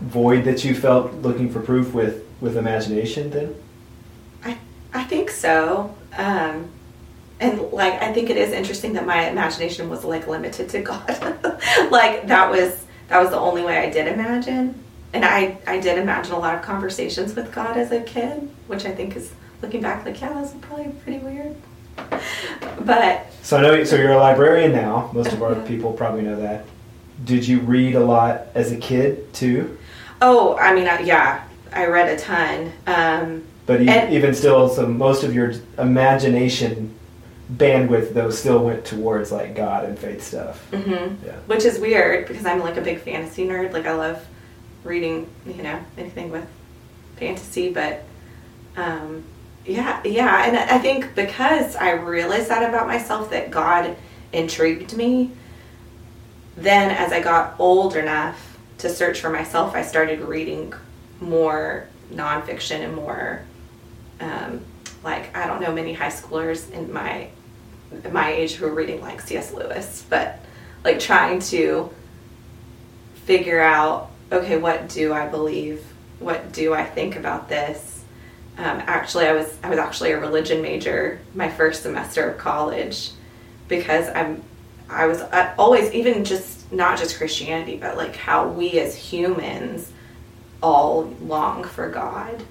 void 0.00 0.44
that 0.44 0.64
you 0.64 0.74
felt 0.74 1.12
looking 1.22 1.50
for 1.50 1.60
proof 1.60 1.92
with 1.92 2.24
with 2.40 2.56
imagination 2.56 3.30
then 3.30 3.54
i 4.44 4.56
i 4.94 5.02
think 5.04 5.28
so 5.30 5.92
um 6.16 6.64
and 7.40 7.60
like 7.72 7.94
i 8.02 8.12
think 8.12 8.30
it 8.30 8.36
is 8.36 8.52
interesting 8.52 8.92
that 8.92 9.06
my 9.06 9.28
imagination 9.28 9.88
was 9.88 10.04
like 10.04 10.26
limited 10.26 10.68
to 10.68 10.80
god 10.82 11.08
like 11.90 12.26
that 12.26 12.50
was 12.50 12.84
that 13.08 13.20
was 13.20 13.30
the 13.30 13.38
only 13.38 13.62
way 13.62 13.78
i 13.78 13.90
did 13.90 14.06
imagine 14.06 14.74
and 15.12 15.24
i 15.24 15.56
i 15.66 15.78
did 15.78 15.98
imagine 15.98 16.32
a 16.32 16.38
lot 16.38 16.54
of 16.54 16.62
conversations 16.62 17.34
with 17.34 17.52
god 17.52 17.76
as 17.76 17.92
a 17.92 18.00
kid 18.02 18.50
which 18.66 18.84
i 18.84 18.90
think 18.90 19.16
is 19.16 19.32
looking 19.62 19.80
back, 19.80 20.04
like, 20.04 20.20
yeah, 20.20 20.28
that 20.28 20.40
was 20.40 20.52
probably 20.54 20.92
pretty 21.02 21.18
weird. 21.18 21.56
But 22.80 23.26
so 23.42 23.56
I 23.58 23.62
know. 23.62 23.84
So 23.84 23.96
you're 23.96 24.12
a 24.12 24.16
librarian 24.16 24.72
now. 24.72 25.10
Most 25.12 25.32
of 25.32 25.42
our 25.42 25.54
people 25.66 25.92
probably 25.92 26.22
know 26.22 26.40
that. 26.40 26.64
Did 27.24 27.46
you 27.46 27.60
read 27.60 27.96
a 27.96 28.04
lot 28.04 28.46
as 28.54 28.70
a 28.70 28.76
kid 28.76 29.32
too? 29.34 29.76
Oh, 30.22 30.56
I 30.56 30.74
mean, 30.74 30.86
I, 30.86 31.00
yeah, 31.00 31.44
I 31.72 31.86
read 31.86 32.08
a 32.08 32.20
ton. 32.20 32.72
Um, 32.86 33.44
but 33.66 33.82
even, 33.82 34.12
even 34.12 34.34
still, 34.34 34.68
so 34.68 34.86
most 34.86 35.24
of 35.24 35.34
your 35.34 35.52
imagination 35.76 36.94
bandwidth 37.52 38.12
though 38.12 38.30
still 38.30 38.64
went 38.64 38.84
towards 38.84 39.32
like 39.32 39.54
God 39.54 39.84
and 39.84 39.98
faith 39.98 40.22
stuff. 40.22 40.70
Mm-hmm. 40.70 41.26
Yeah. 41.26 41.36
Which 41.46 41.64
is 41.64 41.78
weird 41.78 42.28
because 42.28 42.44
I'm 42.44 42.60
like 42.60 42.76
a 42.76 42.82
big 42.82 43.00
fantasy 43.00 43.46
nerd. 43.46 43.72
Like 43.72 43.86
I 43.86 43.92
love 43.94 44.24
reading, 44.84 45.28
you 45.46 45.62
know, 45.62 45.80
anything 45.96 46.30
with 46.30 46.46
fantasy, 47.16 47.72
but 47.72 48.04
um, 48.76 49.24
yeah, 49.64 50.00
yeah. 50.04 50.46
And 50.46 50.56
I 50.56 50.78
think 50.78 51.14
because 51.14 51.76
I 51.76 51.92
realized 51.92 52.48
that 52.48 52.68
about 52.68 52.86
myself, 52.86 53.30
that 53.30 53.50
God 53.50 53.96
intrigued 54.32 54.96
me, 54.96 55.32
then 56.56 56.90
as 56.90 57.12
I 57.12 57.20
got 57.20 57.58
old 57.58 57.96
enough 57.96 58.58
to 58.78 58.88
search 58.88 59.20
for 59.20 59.30
myself, 59.30 59.74
I 59.74 59.82
started 59.82 60.20
reading 60.20 60.72
more 61.20 61.88
nonfiction 62.12 62.80
and 62.84 62.94
more, 62.94 63.42
um, 64.20 64.64
like, 65.02 65.36
I 65.36 65.46
don't 65.46 65.60
know 65.60 65.72
many 65.72 65.92
high 65.92 66.08
schoolers 66.08 66.70
in 66.70 66.92
my 66.92 67.28
my 68.10 68.32
age 68.32 68.54
who 68.54 68.66
are 68.66 68.74
reading 68.74 69.00
like 69.00 69.20
C.S. 69.20 69.52
Lewis, 69.52 70.04
but 70.08 70.40
like 70.84 71.00
trying 71.00 71.40
to 71.40 71.90
figure 73.24 73.60
out, 73.60 74.10
okay, 74.32 74.56
what 74.56 74.88
do 74.88 75.12
I 75.12 75.26
believe? 75.28 75.84
What 76.18 76.52
do 76.52 76.74
I 76.74 76.84
think 76.84 77.16
about 77.16 77.48
this? 77.48 78.04
Um, 78.56 78.82
actually, 78.86 79.26
I 79.26 79.32
was 79.32 79.56
I 79.62 79.70
was 79.70 79.78
actually 79.78 80.12
a 80.12 80.20
religion 80.20 80.62
major 80.62 81.20
my 81.34 81.48
first 81.48 81.82
semester 81.82 82.28
of 82.28 82.38
college 82.38 83.12
because 83.68 84.08
I'm 84.08 84.42
I 84.90 85.06
was 85.06 85.22
always 85.58 85.92
even 85.92 86.24
just 86.24 86.72
not 86.72 86.98
just 86.98 87.16
Christianity, 87.16 87.76
but 87.76 87.96
like 87.96 88.16
how 88.16 88.48
we 88.48 88.78
as 88.80 88.96
humans 88.96 89.92
all 90.62 91.04
long 91.22 91.64
for 91.64 91.88
God 91.88 92.42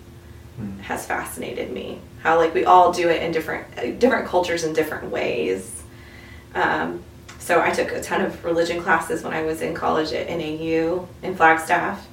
mm. 0.60 0.80
has 0.82 1.06
fascinated 1.06 1.72
me. 1.72 2.00
How 2.22 2.38
like 2.38 2.54
we 2.54 2.66
all 2.66 2.92
do 2.92 3.10
it 3.10 3.22
in 3.22 3.32
different 3.32 4.00
different 4.00 4.28
cultures 4.28 4.64
in 4.64 4.74
different 4.74 5.12
ways. 5.12 5.84
Um, 6.56 7.04
so 7.40 7.62
I 7.62 7.72
took 7.72 7.92
a 7.92 8.02
ton 8.02 8.22
of 8.22 8.44
religion 8.44 8.82
classes 8.82 9.24
when 9.24 9.34
I 9.34 9.44
was 9.44 9.62
in 9.62 9.74
college 9.74 10.12
at 10.12 10.28
NAU 10.28 11.08
in 11.24 11.36
Flagstaff, 11.36 12.06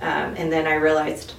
um, 0.00 0.34
and 0.36 0.50
then 0.50 0.66
I 0.66 0.74
realized 0.74 1.34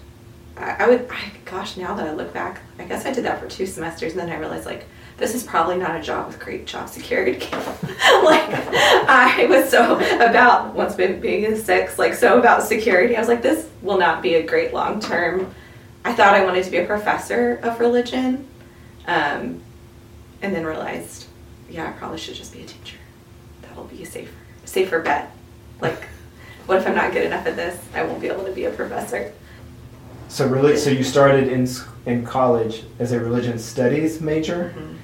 I, 0.60 0.90
would, 0.90 1.08
I, 1.10 1.32
gosh, 1.46 1.78
now 1.78 1.96
that 1.96 2.06
I 2.06 2.12
look 2.12 2.34
back, 2.34 2.62
I 2.78 2.84
guess 2.84 3.06
I 3.06 3.14
did 3.14 3.24
that 3.26 3.40
for 3.40 3.48
two 3.48 3.66
semesters, 3.66 4.12
and 4.12 4.20
then 4.20 4.30
I 4.30 4.38
realized 4.38 4.66
like 4.66 4.86
this 5.18 5.36
is 5.36 5.44
probably 5.44 5.78
not 5.78 5.96
a 5.96 6.02
job 6.02 6.28
with 6.28 6.40
great 6.40 6.66
job 6.66 6.90
security. 6.90 7.40
like 7.52 8.50
I 9.10 9.48
was 9.50 9.70
so 9.70 9.98
about 10.16 10.74
once 10.74 10.96
being 10.96 11.56
six, 11.58 12.00
like 12.00 12.14
so 12.14 12.40
about 12.40 12.64
security. 12.64 13.16
I 13.16 13.20
was 13.20 13.28
like, 13.28 13.42
this 13.42 13.70
will 13.82 13.98
not 13.98 14.22
be 14.22 14.36
a 14.36 14.44
great 14.44 14.74
long 14.74 15.00
term. 15.00 15.54
I 16.06 16.14
thought 16.14 16.34
I 16.34 16.44
wanted 16.44 16.64
to 16.64 16.72
be 16.72 16.78
a 16.78 16.86
professor 16.86 17.60
of 17.64 17.80
religion, 17.80 18.48
um, 19.06 19.62
and 20.42 20.56
then 20.56 20.66
realized, 20.66 21.26
yeah, 21.70 21.90
I 21.90 21.92
probably 21.92 22.18
should 22.18 22.36
just 22.36 22.54
be 22.54 22.62
a 22.62 22.66
teacher. 22.66 22.98
That 23.62 23.76
will 23.76 23.86
be 23.86 24.04
a 24.04 24.06
safer, 24.06 24.34
safer 24.66 25.02
bet. 25.02 25.32
Like, 25.82 26.04
what 26.66 26.78
if 26.78 26.88
I'm 26.88 26.96
not 26.96 27.12
good 27.12 27.26
enough 27.26 27.46
at 27.46 27.56
this? 27.56 27.84
I 27.94 28.04
won't 28.04 28.22
be 28.22 28.28
able 28.28 28.46
to 28.46 28.52
be 28.52 28.66
a 28.66 28.72
professor. 28.72 29.34
So 30.30 30.48
really, 30.48 30.78
so 30.78 30.90
you 30.92 31.04
started 31.04 31.48
in 31.48 31.68
in 32.06 32.26
college 32.26 32.84
as 33.00 33.12
a 33.12 33.20
religion 33.20 33.58
studies 33.60 34.22
major. 34.22 34.74
Mm-hmm. 34.76 34.96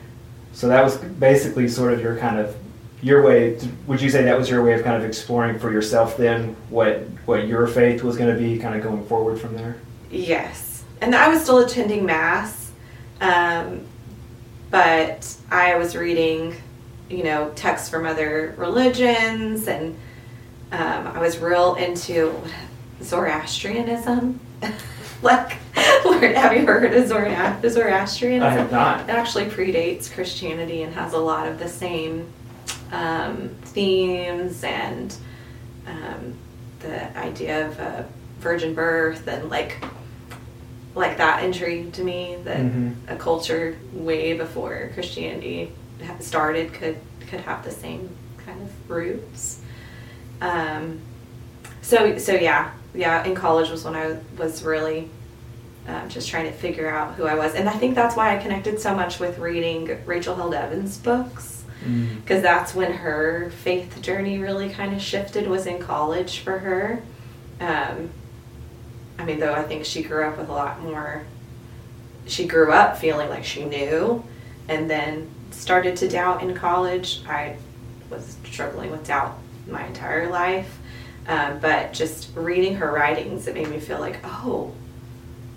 So 0.54 0.68
that 0.68 0.84
was 0.84 0.98
basically 0.98 1.68
sort 1.68 1.94
of 1.94 2.02
your 2.02 2.18
kind 2.18 2.40
of 2.40 2.56
your 3.02 3.24
way. 3.24 3.56
To, 3.56 3.68
would 3.88 4.02
you 4.02 4.10
say 4.10 4.24
that 4.24 4.38
was 4.38 4.50
your 4.50 4.64
way 4.64 4.74
of 4.74 4.84
kind 4.84 4.96
of 4.96 5.04
exploring 5.08 5.60
for 5.60 5.72
yourself 5.72 6.18
then 6.18 6.56
what 6.70 7.00
what 7.25 7.48
your 7.48 7.68
faith 7.68 8.04
was 8.04 8.18
going 8.18 8.34
to 8.34 8.40
be, 8.40 8.60
kind 8.60 8.75
of 8.75 8.84
going 8.84 9.06
forward 9.06 9.40
from 9.40 9.56
there? 9.56 9.78
Yes, 10.12 10.75
and 11.02 11.16
I 11.16 11.28
was 11.30 11.42
still 11.42 11.60
attending 11.60 12.06
mass, 12.06 12.72
um, 13.22 13.86
but 14.72 15.36
I 15.50 15.75
was 15.75 15.96
reading, 15.96 16.56
you 17.10 17.24
know, 17.24 17.52
texts 17.56 17.90
from 17.90 18.06
other 18.06 18.56
religions, 18.58 19.68
and 19.68 19.98
um, 20.72 21.08
I 21.08 21.20
was 21.20 21.38
real 21.40 21.75
into 21.75 22.34
Zoroastrianism. 23.02 24.40
like, 25.22 25.54
have 25.74 26.56
you 26.56 26.66
heard 26.66 26.94
of 26.94 27.08
Zoroastrianism? 27.08 28.44
I 28.44 28.50
have 28.50 28.72
not. 28.72 29.02
It 29.02 29.10
actually 29.10 29.46
predates 29.46 30.12
Christianity 30.12 30.84
and 30.84 30.94
has 30.94 31.14
a 31.14 31.20
lot 31.20 31.48
of 31.48 31.60
the 31.60 31.68
same 31.68 32.28
um, 32.92 33.50
themes 33.64 34.64
and 34.64 35.16
um, 35.88 36.34
the 36.80 37.18
idea 37.18 37.68
of 37.68 37.80
a 37.80 38.08
virgin 38.40 38.74
birth 38.74 39.28
and 39.28 39.50
like 39.50 39.84
like 40.96 41.18
that 41.18 41.44
intrigued 41.44 41.96
to 41.96 42.04
me 42.04 42.38
that 42.44 42.58
mm-hmm. 42.58 42.94
a 43.08 43.18
culture 43.18 43.78
way 43.94 44.34
before 44.34 44.92
Christianity 44.94 45.72
started 46.20 46.74
could 46.74 46.98
could 47.28 47.42
have 47.42 47.64
the 47.64 47.72
same 47.72 48.10
kind 48.38 48.62
of 48.62 48.90
roots. 48.90 49.62
Um, 50.42 51.02
so 51.82 52.18
so 52.18 52.34
yeah, 52.34 52.72
yeah, 52.94 53.24
in 53.25 53.36
college 53.36 53.70
was 53.70 53.84
when 53.84 53.96
I 53.96 54.18
was 54.38 54.64
really 54.64 55.10
um, 55.88 56.10
just 56.10 56.30
trying 56.30 56.46
to 56.46 56.52
figure 56.52 56.90
out 56.90 57.16
who 57.16 57.25
I 57.25 57.36
was. 57.36 57.54
And 57.54 57.70
I 57.70 57.74
think 57.74 57.96
that's 57.96 58.16
why 58.16 58.36
I 58.36 58.42
connected 58.42 58.80
so 58.80 58.96
much 58.96 59.20
with 59.20 59.38
reading 59.38 60.04
Rachel 60.06 60.36
Held 60.36 60.54
Evans' 60.54 60.98
books. 60.98 61.64
Because 61.84 62.40
mm. 62.40 62.44
that's 62.44 62.74
when 62.74 62.92
her 62.92 63.52
faith 63.52 64.02
journey 64.02 64.40
really 64.40 64.70
kind 64.70 64.96
of 64.96 65.02
shifted, 65.02 65.48
was 65.48 65.68
in 65.68 65.78
college 65.78 66.40
for 66.40 66.58
her. 66.58 67.04
Um, 67.60 68.10
I 69.17 69.25
mean, 69.25 69.39
though 69.39 69.53
I 69.53 69.63
think 69.63 69.86
she 69.86 70.03
grew 70.03 70.25
up 70.25 70.38
with 70.38 70.50
a 70.50 70.53
lot 70.53 70.81
more, 70.81 71.24
she 72.27 72.45
grew 72.45 72.72
up 72.72 72.98
feeling 72.98 73.29
like 73.29 73.43
she 73.43 73.65
knew 73.65 74.24
and 74.67 74.89
then 74.89 75.29
started 75.51 75.95
to 75.98 76.07
doubt 76.07 76.41
in 76.43 76.55
college. 76.55 77.22
I 77.27 77.57
was 78.10 78.38
struggling 78.45 78.91
with 78.91 79.07
doubt 79.07 79.38
my 79.67 79.86
entire 79.86 80.29
life. 80.29 80.79
Um, 81.27 81.60
but 81.60 81.93
just 81.93 82.29
reading 82.36 82.75
her 82.75 82.91
writings, 82.91 83.48
it 83.48 83.55
made 83.55 83.69
me 83.69 83.79
feel 83.79 84.00
like, 84.00 84.19
oh, 84.24 84.74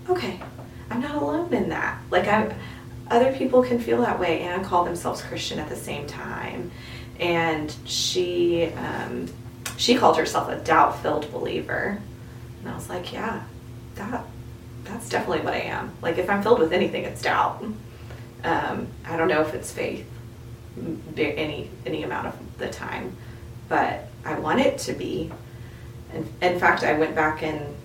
okay, 0.09 0.39
I'm 0.89 1.01
not 1.01 1.15
alone 1.15 1.53
in 1.53 1.69
that. 1.69 2.01
Like 2.09 2.27
I, 2.27 2.55
other 3.11 3.31
people 3.33 3.61
can 3.63 3.79
feel 3.79 4.01
that 4.01 4.19
way 4.19 4.41
and 4.41 4.63
call 4.63 4.83
themselves 4.83 5.21
Christian 5.21 5.59
at 5.59 5.69
the 5.69 5.75
same 5.75 6.07
time. 6.07 6.71
And 7.19 7.73
she, 7.85 8.67
um, 8.73 9.27
she 9.77 9.95
called 9.95 10.17
herself 10.17 10.49
a 10.49 10.55
doubt-filled 10.57 11.31
believer, 11.31 12.01
and 12.59 12.69
I 12.69 12.75
was 12.75 12.89
like, 12.89 13.13
yeah, 13.13 13.43
that, 13.95 14.25
that's 14.83 15.09
definitely 15.09 15.43
what 15.43 15.53
I 15.53 15.61
am. 15.61 15.91
Like 16.01 16.17
if 16.17 16.29
I'm 16.29 16.41
filled 16.43 16.59
with 16.59 16.73
anything, 16.73 17.03
it's 17.03 17.21
doubt. 17.21 17.63
Um, 18.43 18.87
I 19.05 19.17
don't 19.17 19.27
know 19.27 19.41
if 19.41 19.53
it's 19.53 19.71
faith, 19.71 20.07
any 21.17 21.69
any 21.85 22.03
amount 22.03 22.27
of 22.27 22.57
the 22.57 22.69
time, 22.69 23.15
but 23.67 24.07
I 24.23 24.39
want 24.39 24.61
it 24.61 24.77
to 24.79 24.93
be 24.93 25.31
in, 26.13 26.27
in 26.41 26.59
fact, 26.59 26.83
I 26.83 26.93
went 26.93 27.15
back 27.15 27.43
and 27.43 27.75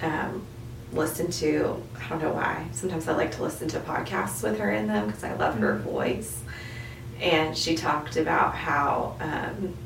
um, 0.00 0.46
listened 0.92 1.32
to, 1.34 1.82
I 1.98 2.08
don't 2.08 2.22
know 2.22 2.32
why, 2.32 2.66
sometimes 2.72 3.08
I 3.08 3.14
like 3.14 3.32
to 3.32 3.42
listen 3.42 3.68
to 3.68 3.80
podcasts 3.80 4.42
with 4.42 4.58
her 4.58 4.70
in 4.70 4.86
them 4.86 5.06
because 5.06 5.24
I 5.24 5.34
love 5.34 5.58
her 5.58 5.74
mm-hmm. 5.74 5.88
voice. 5.88 6.42
And 7.20 7.56
she 7.56 7.76
talked 7.76 8.16
about 8.16 8.54
how 8.54 9.16
um, 9.20 9.76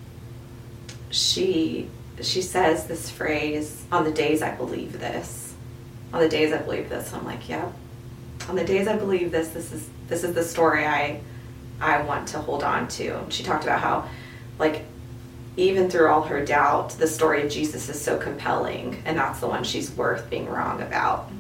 she 1.11 1.89
she 2.23 2.43
says 2.43 2.87
this 2.87 3.11
phrase 3.11 3.85
on 3.93 4.05
the 4.05 4.13
days 4.13 4.43
I 4.43 4.55
believe 4.55 4.99
this 4.99 5.55
on 6.13 6.21
the 6.21 6.29
days 6.29 6.53
I 6.53 6.59
believe 6.59 6.89
this 6.89 7.13
I'm 7.13 7.25
like 7.25 7.49
yep 7.49 7.73
on 8.49 8.57
the 8.57 8.65
days 8.65 8.87
I 8.89 8.97
believe 8.97 9.31
this 9.31 9.49
this 9.49 9.73
is 9.73 9.89
this 10.09 10.25
is 10.25 10.35
the 10.35 10.45
story 10.45 10.87
I 10.87 11.21
I 11.81 12.03
want 12.03 12.29
to 12.29 12.39
hold 12.39 12.63
on 12.63 12.89
to 12.89 13.25
she 13.29 13.43
talked 13.43 13.65
about 13.65 13.81
how 13.81 14.09
like 14.59 14.85
even 15.57 15.89
through 15.89 16.09
all 16.09 16.23
her 16.23 16.45
doubt, 16.45 16.91
the 16.91 17.07
story 17.07 17.43
of 17.43 17.51
Jesus 17.51 17.89
is 17.89 18.01
so 18.01 18.19
compelling, 18.19 19.03
and 19.07 19.19
that's 19.19 19.41
the 19.41 19.47
one 19.47 19.65
she's 19.65 19.91
worth 19.91 20.29
being 20.29 20.47
wrong 20.49 20.83
about. 20.83 21.31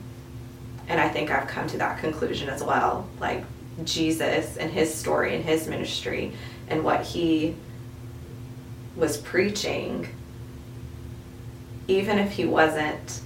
And 0.88 1.00
I 1.00 1.08
think 1.08 1.30
I've 1.30 1.48
come 1.48 1.66
to 1.68 1.78
that 1.78 1.98
conclusion 1.98 2.48
as 2.48 2.62
well. 2.62 3.08
Like 3.20 3.44
Jesus 3.84 4.56
and 4.56 4.70
his 4.70 4.94
story 4.94 5.34
and 5.34 5.44
his 5.44 5.68
ministry 5.68 6.32
and 6.68 6.82
what 6.82 7.02
he 7.02 7.54
was 8.96 9.18
preaching, 9.18 10.08
even 11.88 12.18
if 12.18 12.32
he 12.32 12.44
wasn't 12.44 13.20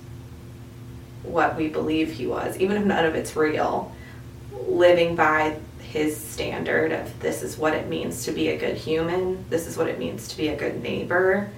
what 1.22 1.56
we 1.56 1.68
believe 1.68 2.12
he 2.12 2.26
was, 2.26 2.58
even 2.58 2.76
if 2.76 2.84
none 2.84 3.04
of 3.04 3.14
it's 3.14 3.36
real, 3.36 3.94
living 4.52 5.16
by 5.16 5.56
his 5.80 6.16
standard 6.16 6.92
of 6.92 7.20
this 7.20 7.42
is 7.42 7.58
what 7.58 7.74
it 7.74 7.88
means 7.88 8.24
to 8.24 8.32
be 8.32 8.48
a 8.48 8.58
good 8.58 8.76
human, 8.76 9.44
this 9.50 9.66
is 9.66 9.76
what 9.76 9.88
it 9.88 9.98
means 9.98 10.28
to 10.28 10.36
be 10.36 10.48
a 10.48 10.56
good 10.56 10.82
neighbor, 10.82 11.50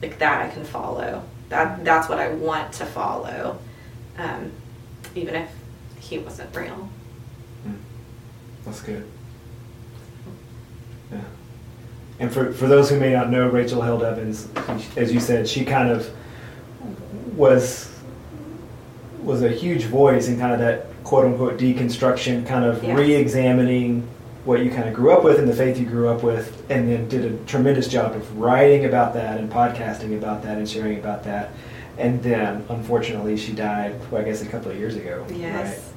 like 0.00 0.18
that 0.18 0.46
I 0.46 0.50
can 0.50 0.64
follow. 0.64 1.24
That 1.48 1.84
that's 1.84 2.08
what 2.08 2.18
I 2.18 2.30
want 2.30 2.72
to 2.74 2.86
follow, 2.86 3.58
um, 4.16 4.52
even 5.14 5.34
if 5.34 5.50
he 5.98 6.18
wasn't 6.18 6.54
real. 6.54 6.88
Mm. 7.66 7.76
That's 8.64 8.80
good. 8.80 9.06
Yeah. 11.12 11.20
And 12.20 12.32
for, 12.32 12.52
for 12.52 12.66
those 12.66 12.90
who 12.90 12.98
may 12.98 13.12
not 13.12 13.30
know 13.30 13.48
Rachel 13.48 13.82
Held 13.82 14.02
Evans, 14.02 14.48
as 14.96 15.12
you 15.12 15.20
said, 15.20 15.48
she 15.48 15.64
kind 15.64 15.90
of 15.90 16.08
was 17.36 17.90
was 19.22 19.42
a 19.42 19.48
huge 19.48 19.84
voice 19.84 20.28
in 20.28 20.38
kind 20.38 20.52
of 20.52 20.58
that 20.58 20.86
quote 21.02 21.24
unquote 21.24 21.56
deconstruction, 21.58 22.46
kind 22.46 22.64
of 22.64 22.82
Yes. 22.84 22.98
re-examining 22.98 24.06
what 24.44 24.62
you 24.62 24.70
kind 24.70 24.86
of 24.86 24.92
grew 24.94 25.10
up 25.12 25.24
with 25.24 25.38
and 25.38 25.48
the 25.48 25.54
faith 25.54 25.78
you 25.78 25.86
grew 25.86 26.08
up 26.10 26.22
with, 26.22 26.62
and 26.68 26.86
then 26.90 27.08
did 27.08 27.24
a 27.24 27.36
tremendous 27.46 27.88
job 27.88 28.14
of 28.14 28.38
writing 28.38 28.84
about 28.84 29.14
that 29.14 29.38
and 29.38 29.50
podcasting 29.50 30.16
about 30.18 30.42
that 30.42 30.58
and 30.58 30.68
sharing 30.68 30.98
about 30.98 31.24
that. 31.24 31.50
And 31.96 32.22
then, 32.22 32.64
unfortunately, 32.68 33.36
she 33.38 33.52
died. 33.52 33.94
Well, 34.10 34.20
I 34.20 34.24
guess 34.24 34.42
a 34.42 34.46
couple 34.46 34.70
of 34.70 34.76
years 34.78 34.96
ago. 34.96 35.24
Yes. 35.30 35.90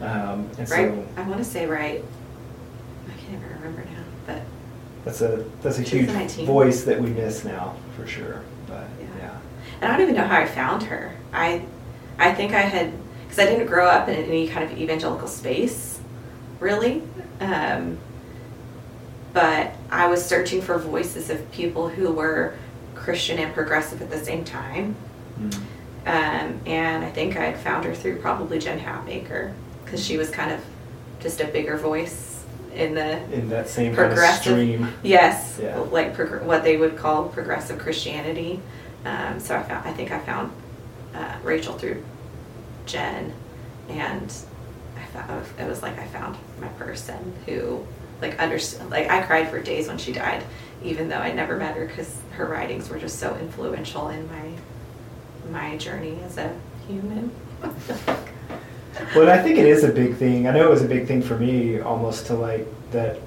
Right. 0.00 0.10
Um, 0.10 0.50
and 0.58 0.68
Right? 0.70 0.90
so 0.90 1.04
I 1.16 1.22
want 1.22 1.38
to 1.38 1.44
say 1.44 1.64
right. 1.66 2.04
I 3.08 3.10
can't 3.12 3.42
even 3.42 3.56
remember 3.58 3.82
now, 3.84 4.02
but 4.26 4.42
that's 5.06 5.22
a 5.22 5.44
that's 5.62 5.78
a 5.78 5.82
huge 5.82 6.08
19. 6.08 6.44
voice 6.46 6.82
that 6.84 7.00
we 7.00 7.08
miss 7.10 7.44
now 7.44 7.76
for 7.96 8.06
sure. 8.06 8.42
But. 8.66 8.84
And 9.80 9.90
I 9.92 9.96
don't 9.96 10.02
even 10.02 10.14
know 10.16 10.26
how 10.26 10.38
I 10.40 10.46
found 10.46 10.82
her. 10.84 11.14
I, 11.32 11.64
I 12.18 12.32
think 12.32 12.52
I 12.52 12.60
had 12.60 12.92
because 13.22 13.38
I 13.38 13.46
didn't 13.46 13.66
grow 13.66 13.86
up 13.86 14.08
in 14.08 14.14
any 14.14 14.46
kind 14.48 14.70
of 14.70 14.78
evangelical 14.78 15.26
space, 15.28 16.00
really. 16.60 17.02
Um, 17.40 17.98
but 19.32 19.72
I 19.90 20.06
was 20.06 20.24
searching 20.24 20.62
for 20.62 20.78
voices 20.78 21.30
of 21.30 21.50
people 21.50 21.88
who 21.88 22.12
were 22.12 22.54
Christian 22.94 23.38
and 23.38 23.52
progressive 23.52 24.00
at 24.00 24.10
the 24.10 24.24
same 24.24 24.44
time. 24.44 24.94
Mm. 25.40 25.54
Um, 26.06 26.60
and 26.66 27.04
I 27.04 27.10
think 27.10 27.36
I 27.36 27.46
had 27.46 27.58
found 27.58 27.84
her 27.86 27.94
through 27.94 28.18
probably 28.20 28.58
Jen 28.58 28.78
Hatmaker 28.78 29.52
because 29.84 30.04
she 30.04 30.16
was 30.16 30.30
kind 30.30 30.52
of 30.52 30.60
just 31.18 31.40
a 31.40 31.46
bigger 31.46 31.76
voice 31.76 32.44
in 32.74 32.94
the 32.94 33.22
In 33.32 33.48
that 33.48 33.68
same 33.68 33.94
kind 33.94 34.06
of 34.08 34.14
progressive 34.14 34.42
stream. 34.42 34.88
yes 35.02 35.58
Yeah. 35.62 35.78
like 35.78 36.14
progr- 36.16 36.42
what 36.42 36.62
they 36.64 36.76
would 36.76 36.96
call 36.96 37.28
progressive 37.28 37.78
christianity 37.78 38.60
um, 39.04 39.38
so 39.40 39.56
i 39.56 39.62
found 39.62 39.86
i 39.86 39.92
think 39.92 40.10
i 40.10 40.18
found 40.20 40.52
uh, 41.14 41.36
rachel 41.42 41.74
through 41.74 42.02
jen 42.86 43.32
and 43.88 44.34
i 44.96 45.04
found 45.06 45.44
it 45.58 45.68
was 45.68 45.82
like 45.82 45.98
i 45.98 46.06
found 46.08 46.36
my 46.60 46.68
person 46.68 47.34
who 47.46 47.84
like 48.20 48.38
understood 48.38 48.88
like 48.90 49.08
i 49.10 49.22
cried 49.22 49.48
for 49.48 49.60
days 49.60 49.88
when 49.88 49.98
she 49.98 50.12
died 50.12 50.42
even 50.82 51.08
though 51.08 51.18
i 51.18 51.32
never 51.32 51.56
met 51.56 51.76
her 51.76 51.86
because 51.86 52.20
her 52.32 52.46
writings 52.46 52.88
were 52.88 52.98
just 52.98 53.18
so 53.18 53.36
influential 53.36 54.08
in 54.08 54.28
my 54.28 54.50
my 55.50 55.76
journey 55.76 56.18
as 56.22 56.38
a 56.38 56.54
human 56.86 57.30
Well, 59.14 59.28
I 59.28 59.42
think 59.42 59.58
it 59.58 59.66
is 59.66 59.84
a 59.84 59.92
big 59.92 60.16
thing. 60.16 60.46
I 60.46 60.52
know 60.52 60.66
it 60.66 60.70
was 60.70 60.82
a 60.82 60.88
big 60.88 61.06
thing 61.06 61.20
for 61.20 61.36
me 61.36 61.80
almost 61.80 62.26
to 62.26 62.34
like 62.34 62.66
that 62.92 63.18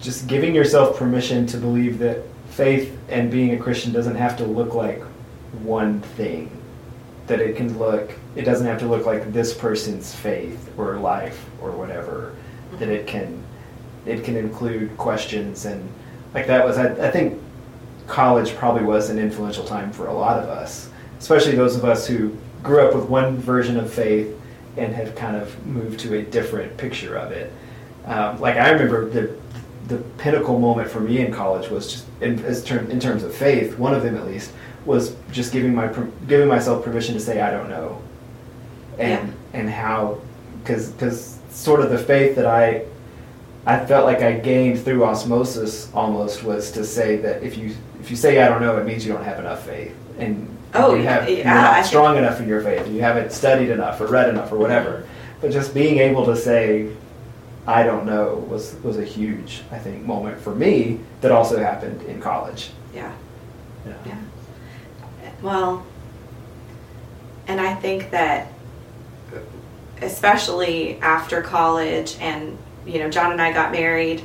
just 0.00 0.26
giving 0.26 0.54
yourself 0.54 0.96
permission 0.96 1.46
to 1.46 1.56
believe 1.56 1.98
that 1.98 2.22
faith 2.58 2.98
and 3.08 3.30
being 3.30 3.54
a 3.54 3.56
Christian 3.56 3.92
doesn't 3.92 4.16
have 4.16 4.36
to 4.36 4.44
look 4.44 4.74
like 4.74 5.00
one 5.62 6.00
thing. 6.00 6.50
That 7.28 7.40
it 7.40 7.56
can 7.56 7.78
look, 7.78 8.10
it 8.34 8.42
doesn't 8.42 8.66
have 8.66 8.80
to 8.80 8.86
look 8.88 9.06
like 9.06 9.32
this 9.32 9.54
person's 9.54 10.12
faith 10.12 10.72
or 10.76 10.96
life 10.96 11.46
or 11.62 11.70
whatever. 11.70 12.34
That 12.80 12.88
it 12.88 13.06
can, 13.06 13.44
it 14.06 14.24
can 14.24 14.36
include 14.36 14.96
questions 14.96 15.66
and 15.66 15.88
like 16.34 16.48
that 16.48 16.66
was, 16.66 16.78
I, 16.78 17.06
I 17.06 17.10
think 17.12 17.40
college 18.08 18.56
probably 18.56 18.82
was 18.82 19.08
an 19.08 19.20
influential 19.20 19.64
time 19.64 19.92
for 19.92 20.08
a 20.08 20.12
lot 20.12 20.42
of 20.42 20.48
us, 20.48 20.90
especially 21.20 21.54
those 21.54 21.76
of 21.76 21.84
us 21.84 22.08
who 22.08 22.36
grew 22.64 22.80
up 22.84 22.92
with 22.92 23.04
one 23.04 23.36
version 23.36 23.78
of 23.78 23.92
faith 23.92 24.34
and 24.76 24.92
have 24.92 25.14
kind 25.14 25.36
of 25.36 25.64
moved 25.64 26.00
to 26.00 26.18
a 26.18 26.22
different 26.22 26.76
picture 26.76 27.16
of 27.16 27.30
it. 27.30 27.52
Um, 28.04 28.40
like 28.40 28.56
I 28.56 28.70
remember 28.70 29.08
the 29.08 29.36
the 29.88 29.96
pinnacle 30.18 30.58
moment 30.58 30.90
for 30.90 31.00
me 31.00 31.20
in 31.20 31.32
college 31.32 31.70
was 31.70 31.90
just 31.90 32.04
in, 32.20 32.38
term, 32.62 32.90
in 32.90 33.00
terms 33.00 33.22
of 33.24 33.34
faith. 33.34 33.78
One 33.78 33.94
of 33.94 34.02
them, 34.02 34.16
at 34.16 34.26
least, 34.26 34.52
was 34.84 35.16
just 35.32 35.52
giving 35.52 35.74
my 35.74 35.88
giving 36.26 36.48
myself 36.48 36.84
permission 36.84 37.14
to 37.14 37.20
say 37.20 37.40
I 37.40 37.50
don't 37.50 37.68
know, 37.68 38.00
and 38.98 39.34
and 39.52 39.68
how 39.68 40.20
because 40.62 40.90
because 40.92 41.38
sort 41.50 41.80
of 41.80 41.90
the 41.90 41.98
faith 41.98 42.36
that 42.36 42.46
I 42.46 42.84
I 43.66 43.84
felt 43.84 44.04
like 44.06 44.20
I 44.22 44.32
gained 44.38 44.80
through 44.84 45.04
osmosis 45.04 45.90
almost 45.92 46.42
was 46.44 46.70
to 46.72 46.84
say 46.84 47.16
that 47.16 47.42
if 47.42 47.56
you 47.58 47.74
if 48.00 48.10
you 48.10 48.16
say 48.16 48.40
I 48.40 48.48
don't 48.48 48.60
know, 48.62 48.76
it 48.78 48.86
means 48.86 49.04
you 49.06 49.12
don't 49.12 49.24
have 49.24 49.38
enough 49.38 49.64
faith, 49.66 49.94
and 50.18 50.54
Oh, 50.74 50.94
you 50.94 51.04
have, 51.04 51.26
you're 51.26 51.38
yeah, 51.38 51.58
I 51.58 51.62
not 51.62 51.74
think- 51.76 51.86
strong 51.86 52.18
enough 52.18 52.40
in 52.40 52.46
your 52.48 52.60
faith, 52.60 52.86
you 52.88 53.00
haven't 53.00 53.32
studied 53.32 53.70
enough 53.70 53.98
or 54.02 54.06
read 54.06 54.28
enough 54.28 54.52
or 54.52 54.58
whatever. 54.58 55.06
But 55.40 55.50
just 55.50 55.72
being 55.72 55.98
able 55.98 56.26
to 56.26 56.36
say 56.36 56.90
I 57.68 57.82
don't 57.82 58.06
know 58.06 58.46
was 58.48 58.76
was 58.82 58.96
a 58.96 59.04
huge 59.04 59.60
I 59.70 59.78
think 59.78 60.02
moment 60.06 60.40
for 60.40 60.54
me 60.54 61.00
that 61.20 61.30
also 61.30 61.58
happened 61.58 62.00
in 62.02 62.18
college. 62.18 62.70
yeah 62.94 63.12
Yeah. 63.86 63.94
Yeah. 64.06 64.18
Well, 65.42 65.86
and 67.46 67.60
I 67.60 67.74
think 67.74 68.10
that 68.10 68.52
especially 70.00 70.98
after 71.00 71.42
college 71.42 72.16
and 72.20 72.56
you 72.86 73.00
know 73.00 73.10
John 73.10 73.32
and 73.32 73.42
I 73.42 73.52
got 73.52 73.70
married 73.70 74.22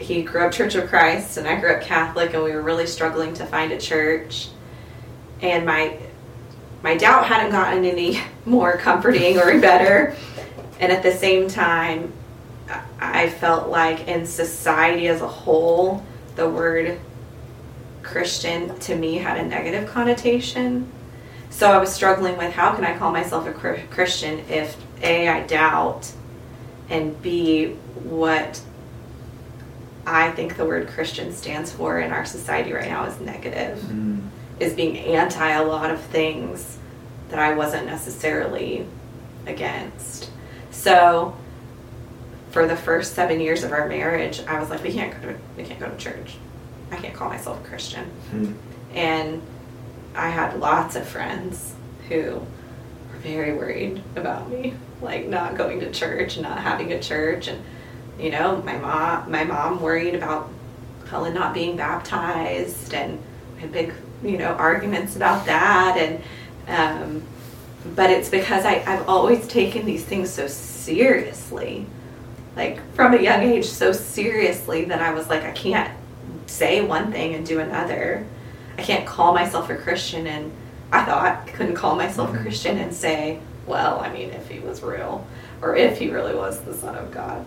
he 0.00 0.22
grew 0.22 0.44
up 0.46 0.52
Church 0.52 0.74
of 0.74 0.88
Christ 0.88 1.36
and 1.36 1.46
I 1.46 1.60
grew 1.60 1.74
up 1.74 1.82
Catholic 1.82 2.34
and 2.34 2.42
we 2.42 2.50
were 2.50 2.62
really 2.62 2.88
struggling 2.88 3.34
to 3.34 3.46
find 3.46 3.70
a 3.70 3.78
church 3.78 4.48
and 5.40 5.64
my 5.64 5.96
my 6.82 6.96
doubt 6.96 7.26
hadn't 7.26 7.52
gotten 7.52 7.84
any 7.84 8.20
more 8.44 8.76
comforting 8.78 9.38
or 9.38 9.60
better 9.60 10.16
and 10.80 10.90
at 10.90 11.04
the 11.04 11.12
same 11.12 11.48
time 11.48 12.12
I- 13.00 13.28
felt 13.28 13.68
like 13.68 14.08
in 14.08 14.24
society 14.26 15.08
as 15.08 15.20
a 15.20 15.28
whole 15.28 16.04
the 16.36 16.48
word 16.48 16.98
Christian 18.02 18.78
to 18.80 18.94
me 18.96 19.16
had 19.18 19.36
a 19.38 19.42
negative 19.44 19.88
connotation. 19.88 20.90
So 21.50 21.70
I 21.72 21.78
was 21.78 21.92
struggling 21.92 22.36
with 22.36 22.52
how 22.52 22.74
can 22.74 22.84
I 22.84 22.96
call 22.96 23.10
myself 23.12 23.46
a 23.46 23.52
Christian 23.90 24.44
if 24.48 24.76
A, 25.02 25.28
I 25.28 25.40
doubt, 25.40 26.12
and 26.88 27.20
B, 27.22 27.74
what 28.04 28.60
I 30.06 30.30
think 30.30 30.56
the 30.56 30.64
word 30.64 30.88
Christian 30.88 31.32
stands 31.32 31.72
for 31.72 31.98
in 32.00 32.12
our 32.12 32.24
society 32.24 32.72
right 32.72 32.88
now 32.88 33.04
is 33.06 33.18
negative, 33.20 33.78
Mm. 33.78 34.20
is 34.60 34.72
being 34.74 34.98
anti 34.98 35.50
a 35.50 35.64
lot 35.64 35.90
of 35.90 36.00
things 36.00 36.78
that 37.30 37.38
I 37.40 37.54
wasn't 37.54 37.86
necessarily 37.86 38.86
against. 39.46 40.30
So 40.70 41.34
for 42.56 42.66
the 42.66 42.74
first 42.74 43.12
seven 43.12 43.38
years 43.38 43.64
of 43.64 43.72
our 43.72 43.86
marriage, 43.86 44.40
I 44.46 44.58
was 44.58 44.70
like, 44.70 44.82
we 44.82 44.90
can't 44.90 45.12
go 45.20 45.28
to, 45.28 45.38
we 45.58 45.64
can't 45.64 45.78
go 45.78 45.90
to 45.90 45.96
church. 45.98 46.36
I 46.90 46.96
can't 46.96 47.12
call 47.12 47.28
myself 47.28 47.62
a 47.62 47.68
Christian. 47.68 48.10
Mm. 48.32 48.54
And 48.94 49.42
I 50.14 50.30
had 50.30 50.58
lots 50.58 50.96
of 50.96 51.06
friends 51.06 51.74
who 52.08 52.40
were 53.12 53.18
very 53.18 53.52
worried 53.52 54.02
about 54.16 54.48
me, 54.48 54.72
like 55.02 55.26
not 55.26 55.58
going 55.58 55.80
to 55.80 55.92
church, 55.92 56.36
and 56.36 56.44
not 56.44 56.58
having 56.62 56.94
a 56.94 56.98
church, 56.98 57.46
and 57.46 57.62
you 58.18 58.30
know, 58.30 58.62
my 58.62 58.78
mom, 58.78 59.30
my 59.30 59.44
mom 59.44 59.82
worried 59.82 60.14
about 60.14 60.48
Helen 61.10 61.34
not 61.34 61.52
being 61.52 61.76
baptized, 61.76 62.94
and 62.94 63.22
we 63.56 63.60
had 63.60 63.72
big, 63.72 63.92
you 64.22 64.38
know, 64.38 64.54
arguments 64.54 65.14
about 65.14 65.44
that, 65.44 65.98
and 65.98 66.22
um, 66.68 67.22
but 67.94 68.08
it's 68.08 68.30
because 68.30 68.64
I, 68.64 68.82
I've 68.86 69.06
always 69.06 69.46
taken 69.46 69.84
these 69.84 70.06
things 70.06 70.30
so 70.30 70.46
seriously, 70.46 71.84
like 72.56 72.80
from 72.94 73.14
a 73.14 73.18
young 73.18 73.42
age, 73.42 73.66
so 73.66 73.92
seriously 73.92 74.86
that 74.86 75.00
I 75.02 75.12
was 75.12 75.28
like, 75.28 75.44
I 75.44 75.52
can't 75.52 75.92
say 76.46 76.80
one 76.80 77.12
thing 77.12 77.34
and 77.34 77.46
do 77.46 77.60
another. 77.60 78.24
I 78.78 78.82
can't 78.82 79.06
call 79.06 79.34
myself 79.34 79.68
a 79.70 79.76
Christian 79.76 80.26
and 80.26 80.50
I 80.92 81.04
thought 81.04 81.24
I 81.24 81.50
couldn't 81.50 81.74
call 81.74 81.96
myself 81.96 82.32
a 82.34 82.38
Mhm. 82.38 82.42
Christian 82.42 82.78
and 82.78 82.94
say, 82.94 83.40
well, 83.66 84.00
I 84.00 84.10
mean, 84.10 84.30
if 84.30 84.48
he 84.48 84.60
was 84.60 84.82
real 84.82 85.26
or 85.60 85.76
if 85.76 85.98
he 85.98 86.10
really 86.10 86.34
was 86.34 86.60
the 86.60 86.74
Son 86.74 86.94
of 86.96 87.10
God. 87.10 87.44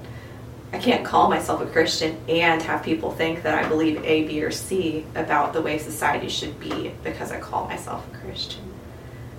I 0.71 0.77
can't 0.77 1.03
call 1.03 1.29
myself 1.29 1.61
a 1.61 1.65
Christian 1.65 2.17
and 2.27 2.61
have 2.61 2.83
people 2.83 3.11
think 3.11 3.41
that 3.41 3.63
I 3.63 3.67
believe 3.67 4.03
A, 4.03 4.23
B, 4.27 4.43
or 4.43 4.51
C 4.51 5.05
about 5.15 5.53
the 5.53 5.61
way 5.61 5.79
society 5.79 6.29
should 6.29 6.59
be 6.59 6.91
because 7.03 7.31
I 7.31 7.39
call 7.39 7.65
myself 7.67 8.05
a 8.13 8.17
Christian. 8.17 8.61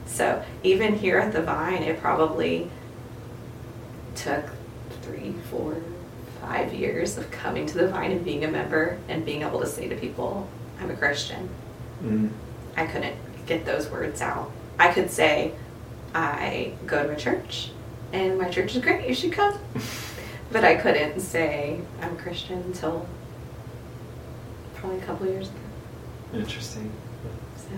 So 0.06 0.42
even 0.64 0.98
here 0.98 1.18
at 1.18 1.32
the 1.32 1.42
Vine, 1.42 1.84
it 1.84 2.00
probably 2.00 2.68
took 4.16 4.44
three, 5.10 5.34
four, 5.50 5.76
five 6.40 6.72
years 6.72 7.18
of 7.18 7.30
coming 7.30 7.66
to 7.66 7.78
the 7.78 7.88
Vine 7.88 8.12
and 8.12 8.24
being 8.24 8.44
a 8.44 8.48
member 8.48 8.98
and 9.08 9.24
being 9.24 9.42
able 9.42 9.60
to 9.60 9.66
say 9.66 9.88
to 9.88 9.96
people, 9.96 10.48
I'm 10.80 10.90
a 10.90 10.96
Christian. 10.96 11.48
Mm. 12.02 12.30
I 12.76 12.86
couldn't 12.86 13.16
get 13.46 13.64
those 13.64 13.90
words 13.90 14.22
out. 14.22 14.50
I 14.78 14.92
could 14.92 15.10
say, 15.10 15.52
I 16.14 16.72
go 16.86 17.02
to 17.02 17.10
a 17.10 17.16
church 17.16 17.70
and 18.12 18.38
my 18.38 18.48
church 18.48 18.74
is 18.74 18.82
great, 18.82 19.06
you 19.06 19.14
should 19.14 19.32
come. 19.32 19.58
but 20.52 20.64
I 20.64 20.76
couldn't 20.76 21.20
say 21.20 21.80
I'm 22.00 22.14
a 22.14 22.16
Christian 22.16 22.58
until 22.62 23.06
probably 24.74 24.98
a 24.98 25.02
couple 25.02 25.26
years 25.26 25.48
ago. 25.48 25.58
Interesting. 26.34 26.90
So, 27.56 27.68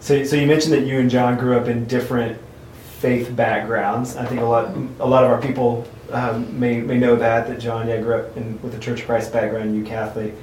So, 0.00 0.24
so 0.24 0.36
you 0.36 0.46
mentioned 0.46 0.72
that 0.72 0.86
you 0.86 0.98
and 0.98 1.10
John 1.10 1.36
grew 1.36 1.56
up 1.56 1.68
in 1.68 1.84
different 1.86 2.40
faith 3.00 3.34
backgrounds. 3.36 4.16
I 4.16 4.24
think 4.26 4.40
a 4.40 4.44
lot, 4.44 4.74
a 4.98 5.06
lot 5.06 5.24
of 5.24 5.30
our 5.30 5.40
people 5.40 5.86
um, 6.12 6.58
may 6.58 6.80
may 6.80 6.98
know 6.98 7.16
that 7.16 7.48
that 7.48 7.60
John, 7.60 7.88
yeah, 7.88 8.00
grew 8.00 8.16
up 8.16 8.36
in, 8.36 8.60
with 8.62 8.74
a 8.74 8.78
Church 8.78 9.00
of 9.00 9.06
Christ 9.06 9.32
background, 9.32 9.76
you 9.76 9.84
Catholic, 9.84 10.34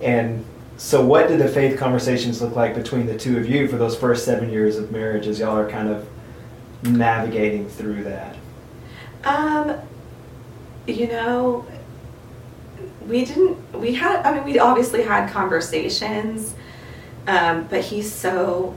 and 0.00 0.44
so 0.76 1.04
what 1.04 1.28
did 1.28 1.38
the 1.38 1.48
faith 1.48 1.78
conversations 1.78 2.42
look 2.42 2.56
like 2.56 2.74
between 2.74 3.06
the 3.06 3.16
two 3.16 3.38
of 3.38 3.48
you 3.48 3.68
for 3.68 3.76
those 3.76 3.96
first 3.96 4.24
seven 4.24 4.50
years 4.50 4.78
of 4.78 4.90
marriage 4.90 5.26
as 5.26 5.38
y'all 5.38 5.56
are 5.56 5.70
kind 5.70 5.88
of 5.88 6.08
navigating 6.82 7.68
through 7.68 8.04
that? 8.04 8.36
um, 9.24 9.78
you 10.86 11.08
know, 11.08 11.64
we 13.06 13.24
didn't, 13.24 13.72
we 13.78 13.94
had, 13.94 14.24
I 14.26 14.34
mean, 14.34 14.44
we 14.44 14.58
obviously 14.58 15.02
had 15.02 15.30
conversations, 15.30 16.54
um, 17.26 17.66
but 17.68 17.82
he's 17.82 18.12
so 18.12 18.76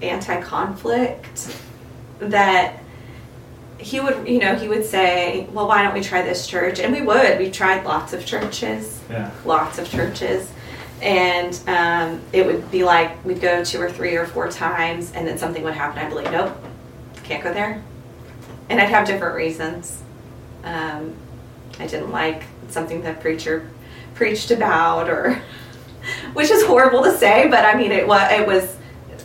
anti 0.00 0.40
conflict 0.42 1.56
that 2.18 2.81
he 3.82 4.00
would, 4.00 4.28
you 4.28 4.38
know, 4.38 4.54
he 4.54 4.68
would 4.68 4.84
say, 4.84 5.46
well, 5.52 5.66
why 5.66 5.82
don't 5.82 5.94
we 5.94 6.00
try 6.00 6.22
this 6.22 6.46
church? 6.46 6.78
And 6.78 6.92
we 6.92 7.02
would. 7.02 7.38
We 7.38 7.50
tried 7.50 7.84
lots 7.84 8.12
of 8.12 8.24
churches. 8.24 9.00
Yeah. 9.10 9.30
lots 9.44 9.78
of 9.78 9.88
churches. 9.90 10.50
And 11.00 11.58
um, 11.66 12.20
it 12.32 12.46
would 12.46 12.70
be 12.70 12.84
like 12.84 13.24
we'd 13.24 13.40
go 13.40 13.64
two 13.64 13.80
or 13.80 13.90
three 13.90 14.16
or 14.16 14.24
four 14.26 14.48
times, 14.48 15.12
and 15.12 15.26
then 15.26 15.36
something 15.36 15.64
would 15.64 15.74
happen. 15.74 15.98
I'd 15.98 16.08
be 16.08 16.14
like, 16.14 16.30
nope, 16.30 16.56
can't 17.24 17.42
go 17.42 17.52
there. 17.52 17.82
And 18.68 18.80
I'd 18.80 18.88
have 18.88 19.06
different 19.06 19.34
reasons. 19.34 20.00
Um, 20.62 21.16
I 21.80 21.88
didn't 21.88 22.12
like 22.12 22.44
something 22.68 23.02
the 23.02 23.14
preacher 23.14 23.68
preached 24.14 24.52
about, 24.52 25.08
or 25.10 25.42
which 26.34 26.50
is 26.50 26.64
horrible 26.64 27.02
to 27.02 27.16
say, 27.18 27.48
but 27.48 27.64
I 27.64 27.74
mean, 27.74 27.90
it 27.90 28.06
was, 28.06 28.30
it 28.30 28.46
was 28.46 28.76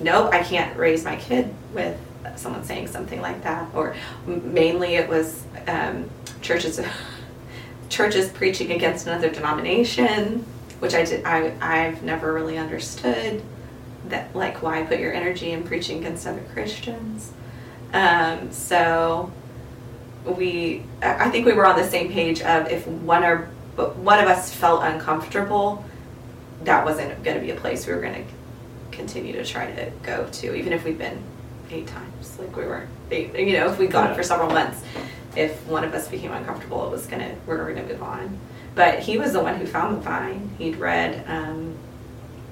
nope, 0.02 0.34
I 0.34 0.42
can't 0.44 0.76
raise 0.78 1.04
my 1.06 1.16
kid 1.16 1.54
with 1.74 2.00
someone 2.40 2.64
saying 2.64 2.88
something 2.88 3.22
like 3.22 3.44
that. 3.44 3.68
Or 3.74 3.96
mainly 4.26 4.96
it 4.96 5.10
was 5.10 5.44
um, 5.68 6.10
churches 6.42 6.80
churches 7.90 8.30
preaching 8.30 8.72
against 8.72 9.08
another 9.08 9.30
denomination, 9.30 10.46
which 10.80 10.94
I 10.94 11.04
did 11.04 11.26
I 11.26 11.54
I've 11.62 12.04
never 12.04 12.34
really 12.34 12.58
understood 12.58 13.42
that 14.10 14.36
like 14.36 14.62
why 14.62 14.84
put 14.84 15.00
your 15.00 15.14
energy 15.14 15.52
in 15.52 15.64
preaching 15.64 16.00
against 16.00 16.28
other 16.28 16.44
Christians. 16.54 17.32
Um, 17.94 18.52
so 18.52 19.32
we 20.26 20.84
I 21.02 21.30
think 21.30 21.46
we 21.46 21.54
were 21.54 21.66
on 21.66 21.78
the 21.78 21.88
same 21.88 22.12
page 22.12 22.42
of 22.42 22.68
if 22.70 22.88
one 22.88 23.24
or 23.24 23.50
one 23.78 24.20
of 24.20 24.28
us 24.28 24.54
felt 24.54 24.84
uncomfortable, 24.84 25.86
that 26.64 26.84
wasn't 26.84 27.24
going 27.24 27.38
to 27.38 27.44
be 27.44 27.52
a 27.52 27.56
place 27.56 27.86
we 27.86 27.94
were 27.94 28.02
going 28.02 28.16
to 28.16 28.24
continue 28.92 29.34
to 29.34 29.46
try 29.46 29.72
to 29.72 29.92
go 30.02 30.28
to, 30.32 30.56
even 30.56 30.74
if 30.74 30.84
we've 30.84 30.98
been 30.98 31.22
eight 31.72 31.88
times. 31.88 32.38
Like 32.40 32.56
we 32.56 32.66
were, 32.66 32.88
eight, 33.12 33.34
you 33.38 33.54
know, 33.54 33.68
if 33.72 33.78
we 33.80 33.88
got 33.88 34.10
Yeah. 34.12 34.16
for 34.16 34.24
several 34.24 34.50
months, 34.50 34.82
if 35.36 35.66
one 35.68 35.84
of 35.84 35.94
us 35.94 36.08
became 36.08 36.32
uncomfortable, 36.32 36.86
it 36.88 36.92
was 36.92 37.06
gonna, 37.06 37.36
we 37.46 37.56
were 37.56 37.72
gonna 37.74 37.88
move 37.88 38.02
on. 38.04 38.38
But 38.76 39.00
he 39.00 39.18
was 39.18 39.34
the 39.34 39.42
one 39.42 39.56
who 39.56 39.66
found 39.66 39.98
the 39.98 40.02
vine. 40.02 40.52
He'd 40.58 40.76
read 40.78 41.24
um, 41.28 41.76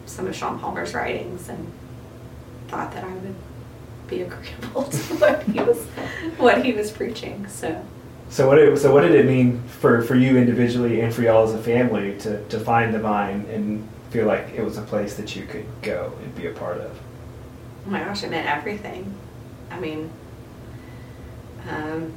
some 0.06 0.28
of 0.28 0.36
Sean 0.36 0.60
Palmer's 0.60 0.93
writings 0.93 1.49
and 1.49 1.71
thought 2.67 2.91
that 2.93 3.04
I 3.04 3.13
would 3.13 3.36
be 4.08 4.21
agreeable 4.21 4.84
to 4.91 4.97
what 5.15 5.43
he 5.43 5.60
was, 5.60 5.84
what 6.38 6.63
he 6.65 6.73
was 6.73 6.91
preaching. 6.91 7.47
So. 7.47 7.84
So 8.30 8.47
what 8.47 8.58
it, 8.58 8.75
so 8.78 8.91
what 8.91 9.01
did 9.01 9.13
it 9.13 9.28
mean 9.28 9.62
for, 9.80 10.01
for 10.01 10.15
you 10.15 10.36
individually 10.38 11.01
and 11.01 11.13
for 11.13 11.21
y'all 11.21 11.43
as 11.47 11.54
a 11.54 11.62
family 11.62 12.17
to, 12.19 12.43
to 12.49 12.60
find 12.60 12.91
the 12.93 12.99
vine 12.99 13.45
and 13.51 13.88
feel 14.10 14.25
like 14.25 14.49
it 14.56 14.63
was 14.63 14.78
a 14.78 14.82
place 14.82 15.15
that 15.17 15.36
you 15.36 15.45
could 15.45 15.65
go 15.84 16.12
and 16.23 16.36
be 16.36 16.47
a 16.47 16.51
part 16.51 16.78
of? 16.80 16.99
Oh 17.86 17.89
my 17.89 18.00
gosh, 18.00 18.24
it 18.24 18.32
meant 18.32 18.48
everything. 18.48 19.13
I 19.69 19.80
mean, 19.80 20.10
um, 21.69 22.13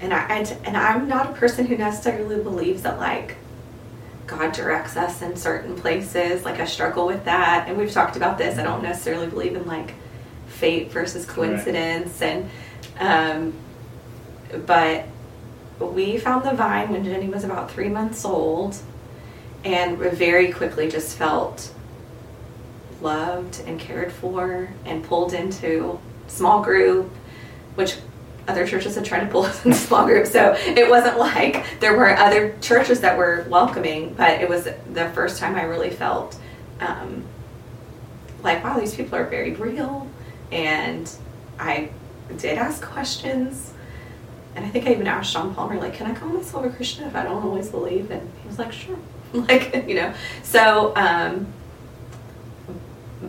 and 0.00 0.14
I 0.14 0.20
and, 0.26 0.56
and 0.64 0.76
I'm 0.76 1.08
not 1.08 1.30
a 1.30 1.32
person 1.32 1.66
who 1.66 1.76
necessarily 1.76 2.42
believes 2.42 2.82
that 2.82 2.98
like 2.98 3.36
God 4.26 4.52
directs 4.52 4.96
us 4.96 5.22
in 5.22 5.36
certain 5.36 5.76
places. 5.76 6.44
Like 6.44 6.60
I 6.60 6.64
struggle 6.64 7.06
with 7.06 7.24
that, 7.24 7.66
and 7.68 7.76
we've 7.76 7.92
talked 7.92 8.16
about 8.16 8.38
this. 8.38 8.58
I 8.58 8.62
don't 8.62 8.82
necessarily 8.82 9.26
believe 9.26 9.54
in 9.54 9.66
like 9.66 9.94
fate 10.46 10.90
versus 10.90 11.26
coincidence, 11.26 12.22
and 12.22 12.48
um, 12.98 13.52
but 14.66 15.06
we 15.80 16.16
found 16.16 16.44
the 16.44 16.52
vine 16.54 16.90
when 16.90 17.04
Jenny 17.04 17.28
was 17.28 17.44
about 17.44 17.70
three 17.70 17.88
months 17.88 18.24
old, 18.24 18.76
and 19.64 19.98
we 19.98 20.08
very 20.08 20.52
quickly 20.52 20.88
just 20.88 21.18
felt 21.18 21.73
loved 23.02 23.60
and 23.66 23.78
cared 23.78 24.12
for 24.12 24.68
and 24.84 25.04
pulled 25.04 25.32
into 25.32 25.98
small 26.26 26.62
group, 26.62 27.10
which 27.74 27.96
other 28.46 28.66
churches 28.66 28.94
had 28.94 29.04
tried 29.04 29.20
to 29.20 29.26
pull 29.26 29.42
us 29.46 29.64
into 29.64 29.76
small 29.76 30.04
group. 30.04 30.26
So 30.26 30.54
it 30.58 30.88
wasn't 30.88 31.18
like 31.18 31.80
there 31.80 31.96
were 31.96 32.16
other 32.16 32.56
churches 32.60 33.00
that 33.00 33.16
were 33.16 33.46
welcoming, 33.48 34.14
but 34.14 34.40
it 34.40 34.48
was 34.48 34.64
the 34.92 35.08
first 35.14 35.38
time 35.38 35.56
I 35.56 35.62
really 35.62 35.90
felt 35.90 36.38
um, 36.80 37.24
like, 38.42 38.62
wow, 38.62 38.78
these 38.78 38.94
people 38.94 39.16
are 39.16 39.24
very 39.24 39.54
real. 39.54 40.08
And 40.52 41.10
I 41.58 41.90
did 42.36 42.58
ask 42.58 42.82
questions. 42.82 43.72
And 44.54 44.64
I 44.64 44.68
think 44.68 44.86
I 44.86 44.92
even 44.92 45.06
asked 45.06 45.32
Sean 45.32 45.54
Palmer, 45.54 45.76
like, 45.80 45.94
can 45.94 46.06
I 46.06 46.14
call 46.14 46.28
myself 46.28 46.64
a 46.64 46.70
Christian 46.70 47.04
if 47.04 47.16
I 47.16 47.24
don't 47.24 47.42
always 47.42 47.70
believe? 47.70 48.10
And 48.10 48.30
he 48.42 48.46
was 48.46 48.58
like, 48.58 48.72
sure. 48.72 48.98
like, 49.32 49.88
you 49.88 49.96
know. 49.96 50.14
So, 50.42 50.94
um, 50.94 51.52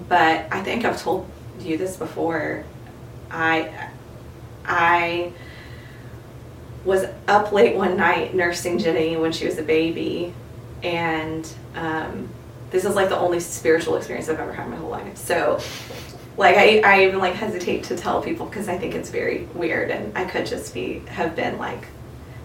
but 0.08 0.47
I 0.51 0.62
think 0.63 0.86
I've 0.86 1.01
told 1.01 1.29
you 1.60 1.77
this 1.77 1.95
before. 1.97 2.63
I 3.31 3.89
I 4.65 5.31
was 6.84 7.05
up 7.27 7.51
late 7.51 7.75
one 7.75 7.97
night 7.97 8.36
nursing 8.36 8.77
Jenny 8.77 9.17
when 9.17 9.31
she 9.31 9.45
was 9.45 9.58
a 9.58 9.63
baby, 9.63 10.34
and 10.84 11.47
um, 11.75 12.29
this 12.69 12.86
is 12.86 12.95
like 12.95 13.10
the 13.10 13.17
only 13.17 13.39
spiritual 13.39 13.95
experience 13.95 14.29
I've 14.29 14.39
ever 14.39 14.53
had 14.53 14.65
in 14.65 14.71
my 14.71 14.77
whole 14.77 14.89
life. 14.89 15.17
So, 15.17 15.60
like 16.38 16.55
I, 16.58 16.81
I 16.86 17.05
even 17.05 17.19
like 17.19 17.34
hesitate 17.34 17.84
to 17.86 17.97
tell 17.97 18.21
people 18.21 18.45
because 18.45 18.67
I 18.67 18.77
think 18.77 18.93
it's 18.93 19.10
very 19.10 19.47
weird, 19.53 19.91
and 19.91 20.15
I 20.17 20.25
could 20.25 20.45
just 20.45 20.73
be 20.73 20.99
have 21.08 21.36
been 21.36 21.58
like 21.58 21.88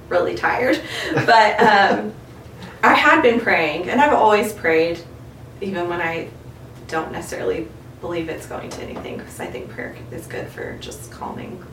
really 0.08 0.34
tired, 0.34 0.80
but 1.14 1.60
um, 1.60 2.12
I 2.82 2.94
had 2.94 3.20
been 3.22 3.40
praying, 3.40 3.90
and 3.90 4.00
I've 4.00 4.14
always 4.14 4.52
prayed, 4.52 5.00
even 5.60 5.88
when 5.88 6.00
I 6.00 6.30
don't 6.90 7.12
necessarily 7.12 7.68
believe 8.00 8.28
it's 8.28 8.46
going 8.46 8.70
to 8.70 8.82
anything 8.82 9.18
because 9.18 9.38
I 9.40 9.46
think 9.46 9.70
prayer 9.70 9.96
is 10.10 10.26
good 10.26 10.48
for 10.48 10.76
just 10.78 11.10
calming 11.10 11.64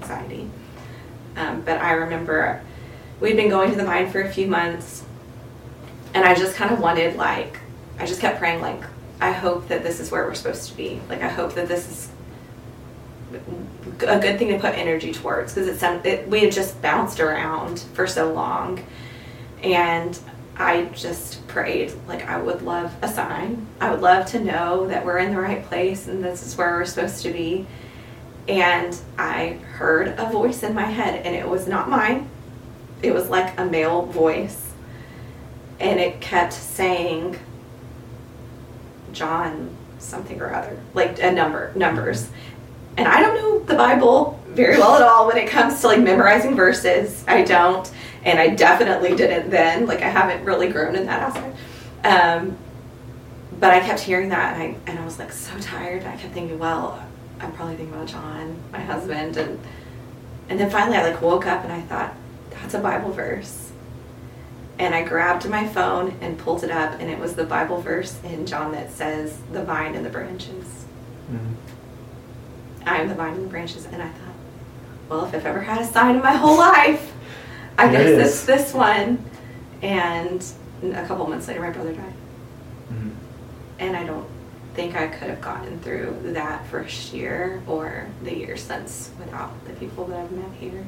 anxiety. 0.00 0.50
Um, 1.36 1.60
but 1.62 1.80
I 1.80 1.92
remember 1.92 2.62
we'd 3.20 3.36
been 3.36 3.48
going 3.48 3.70
to 3.70 3.76
the 3.76 3.84
vine 3.84 4.10
for 4.10 4.20
a 4.20 4.28
few 4.30 4.46
months, 4.46 5.04
and 6.14 6.24
I 6.24 6.34
just 6.34 6.56
kind 6.56 6.72
of 6.72 6.80
wanted 6.80 7.16
like 7.16 7.58
I 7.98 8.06
just 8.06 8.20
kept 8.20 8.38
praying 8.38 8.60
like 8.60 8.82
I 9.20 9.30
hope 9.32 9.68
that 9.68 9.82
this 9.82 10.00
is 10.00 10.10
where 10.10 10.24
we're 10.24 10.34
supposed 10.34 10.68
to 10.70 10.76
be. 10.76 11.00
Like 11.08 11.22
I 11.22 11.28
hope 11.28 11.54
that 11.54 11.68
this 11.68 11.88
is 11.88 12.08
a 14.00 14.18
good 14.18 14.38
thing 14.38 14.48
to 14.48 14.58
put 14.58 14.74
energy 14.74 15.12
towards 15.12 15.54
because 15.54 15.68
it, 15.68 15.78
sound- 15.78 16.04
it 16.04 16.28
we 16.28 16.40
had 16.40 16.52
just 16.52 16.80
bounced 16.82 17.20
around 17.20 17.80
for 17.94 18.06
so 18.06 18.32
long, 18.32 18.84
and 19.62 20.18
I 20.56 20.84
just 20.86 21.46
prayed 21.48 21.92
like 22.06 22.28
I 22.28 22.40
would 22.40 22.62
love 22.62 22.94
a 23.02 23.08
sign. 23.08 23.66
I 23.80 23.90
would 23.90 24.00
love 24.00 24.26
to 24.26 24.40
know 24.40 24.86
that 24.88 25.04
we're 25.04 25.18
in 25.18 25.32
the 25.32 25.40
right 25.40 25.64
place 25.64 26.08
and 26.08 26.22
this 26.22 26.46
is 26.46 26.56
where 26.56 26.72
we're 26.72 26.84
supposed 26.84 27.22
to 27.22 27.32
be. 27.32 27.66
And 28.48 28.98
I 29.18 29.60
heard 29.76 30.08
a 30.18 30.28
voice 30.30 30.62
in 30.62 30.74
my 30.74 30.84
head 30.84 31.24
and 31.24 31.34
it 31.34 31.48
was 31.48 31.66
not 31.66 31.88
mine. 31.88 32.28
It 33.02 33.14
was 33.14 33.28
like 33.28 33.58
a 33.58 33.64
male 33.64 34.02
voice. 34.02 34.72
And 35.80 35.98
it 35.98 36.20
kept 36.20 36.52
saying 36.52 37.38
John 39.12 39.74
something 39.98 40.40
or 40.40 40.54
other, 40.54 40.78
like 40.94 41.20
a 41.20 41.32
number, 41.32 41.72
numbers. 41.74 42.28
And 42.96 43.08
I 43.08 43.20
don't 43.20 43.34
know 43.34 43.58
the 43.60 43.74
Bible 43.74 44.41
very 44.54 44.78
well 44.78 44.94
at 44.96 45.02
all 45.02 45.26
when 45.26 45.36
it 45.36 45.48
comes 45.48 45.80
to 45.80 45.86
like 45.88 46.00
memorizing 46.00 46.54
verses. 46.56 47.24
I 47.26 47.42
don't 47.42 47.90
and 48.24 48.38
I 48.38 48.48
definitely 48.50 49.14
didn't 49.16 49.50
then. 49.50 49.86
Like 49.86 50.02
I 50.02 50.08
haven't 50.08 50.44
really 50.44 50.68
grown 50.68 50.94
in 50.96 51.06
that 51.06 51.20
aspect. 51.20 51.56
Um, 52.04 52.56
but 53.58 53.70
I 53.70 53.80
kept 53.80 54.00
hearing 54.00 54.30
that, 54.30 54.54
and 54.54 54.62
I 54.62 54.76
and 54.90 54.98
I 54.98 55.04
was 55.04 55.18
like 55.18 55.32
so 55.32 55.56
tired. 55.58 56.04
I 56.04 56.16
kept 56.16 56.34
thinking, 56.34 56.58
well, 56.58 57.04
I'm 57.40 57.52
probably 57.52 57.76
thinking 57.76 57.94
about 57.94 58.08
John, 58.08 58.56
my 58.72 58.80
husband, 58.80 59.36
and 59.36 59.58
and 60.48 60.58
then 60.58 60.70
finally 60.70 60.96
I 60.96 61.10
like 61.10 61.22
woke 61.22 61.46
up 61.46 61.64
and 61.64 61.72
I 61.72 61.80
thought, 61.82 62.14
that's 62.50 62.74
a 62.74 62.80
Bible 62.80 63.12
verse. 63.12 63.70
And 64.78 64.94
I 64.94 65.02
grabbed 65.04 65.48
my 65.48 65.66
phone 65.68 66.16
and 66.20 66.38
pulled 66.38 66.64
it 66.64 66.70
up, 66.70 66.98
and 66.98 67.08
it 67.10 67.18
was 67.18 67.34
the 67.34 67.44
Bible 67.44 67.80
verse 67.80 68.18
in 68.24 68.46
John 68.46 68.72
that 68.72 68.90
says, 68.90 69.38
"The 69.52 69.62
vine 69.62 69.94
and 69.94 70.04
the 70.04 70.10
branches." 70.10 70.84
Mhm. 71.30 71.54
I 72.84 72.96
am 73.00 73.08
the 73.08 73.14
vine 73.14 73.34
and 73.34 73.44
the 73.44 73.48
branches, 73.48 73.86
and 73.86 74.02
I 74.02 74.08
thought, 74.08 74.21
well, 75.12 75.26
if 75.26 75.34
I've 75.34 75.46
ever 75.46 75.60
had 75.60 75.82
a 75.82 75.84
sign 75.84 76.16
in 76.16 76.22
my 76.22 76.32
whole 76.32 76.56
life, 76.56 77.12
I 77.76 77.88
it 77.88 77.92
guess 77.92 78.26
it's 78.26 78.46
this 78.46 78.72
one. 78.72 79.22
And 79.82 80.44
a 80.82 81.06
couple 81.06 81.26
months 81.26 81.48
later, 81.48 81.60
my 81.60 81.70
brother 81.70 81.92
died. 81.92 82.14
Mhm. 82.90 83.10
And 83.78 83.96
I 83.96 84.04
don't 84.04 84.26
think 84.74 84.96
I 84.96 85.08
could 85.08 85.28
have 85.28 85.42
gotten 85.42 85.78
through 85.80 86.16
that 86.32 86.66
first 86.68 87.12
year 87.12 87.62
or 87.66 88.06
the 88.22 88.34
year 88.34 88.56
since 88.56 89.10
without 89.18 89.52
the 89.66 89.74
people 89.74 90.06
that 90.06 90.20
I've 90.20 90.32
met 90.32 90.50
here. 90.58 90.84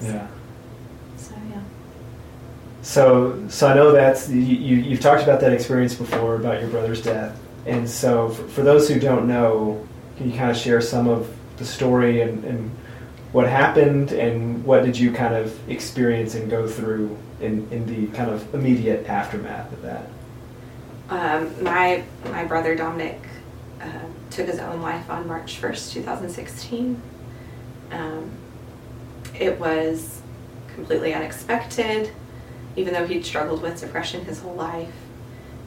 Yeah. 0.00 0.26
So, 1.18 1.34
yeah. 1.50 1.60
So, 2.80 3.42
so 3.48 3.68
I 3.68 3.74
know 3.74 3.92
that's 3.92 4.28
you, 4.28 4.38
you. 4.38 4.76
You've 4.76 5.00
talked 5.00 5.22
about 5.22 5.40
that 5.40 5.52
experience 5.52 5.94
before 5.94 6.36
about 6.36 6.60
your 6.60 6.70
brother's 6.70 7.02
death, 7.02 7.38
and 7.66 7.88
so 7.88 8.28
for, 8.28 8.48
for 8.48 8.62
those 8.62 8.88
who 8.88 8.98
don't 8.98 9.26
know, 9.26 9.86
can 10.16 10.30
you 10.30 10.36
kind 10.36 10.50
of 10.50 10.56
share 10.56 10.80
some 10.80 11.08
of 11.08 11.34
the 11.56 11.64
story 11.64 12.20
and, 12.20 12.44
and 12.44 12.70
what 13.34 13.48
happened, 13.48 14.12
and 14.12 14.64
what 14.64 14.84
did 14.84 14.96
you 14.96 15.10
kind 15.10 15.34
of 15.34 15.68
experience 15.68 16.36
and 16.36 16.48
go 16.48 16.68
through 16.68 17.18
in, 17.40 17.68
in 17.72 17.84
the 17.86 18.06
kind 18.16 18.30
of 18.30 18.54
immediate 18.54 19.08
aftermath 19.08 19.72
of 19.72 19.82
that? 19.82 20.08
Um, 21.10 21.62
my 21.62 22.04
my 22.30 22.44
brother 22.44 22.76
Dominic 22.76 23.20
uh, 23.82 23.88
took 24.30 24.46
his 24.46 24.60
own 24.60 24.80
life 24.80 25.10
on 25.10 25.26
March 25.26 25.56
first, 25.56 25.92
two 25.92 26.00
thousand 26.00 26.30
sixteen. 26.30 27.02
Um, 27.90 28.30
it 29.36 29.58
was 29.58 30.22
completely 30.74 31.12
unexpected, 31.12 32.12
even 32.76 32.94
though 32.94 33.06
he'd 33.06 33.26
struggled 33.26 33.62
with 33.62 33.80
depression 33.80 34.24
his 34.24 34.38
whole 34.38 34.54
life. 34.54 34.94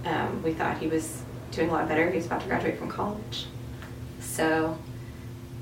Um, 0.05 0.41
we 0.41 0.53
thought 0.53 0.77
he 0.77 0.87
was 0.87 1.21
doing 1.51 1.69
a 1.69 1.73
lot 1.73 1.89
better. 1.89 2.09
He 2.09 2.15
was 2.15 2.27
about 2.27 2.41
to 2.43 2.47
graduate 2.47 2.79
from 2.79 2.87
college, 2.87 3.45
so 4.21 4.77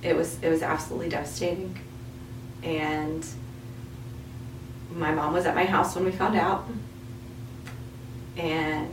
it 0.03 0.15
was 0.15 0.37
it 0.43 0.49
was 0.49 0.61
absolutely 0.61 1.09
devastating. 1.09 1.79
And 2.63 3.25
my 4.91 5.11
mom 5.11 5.33
was 5.33 5.45
at 5.45 5.55
my 5.55 5.65
house 5.65 5.95
when 5.95 6.05
we 6.05 6.11
found 6.11 6.37
out, 6.37 6.67
and 8.37 8.91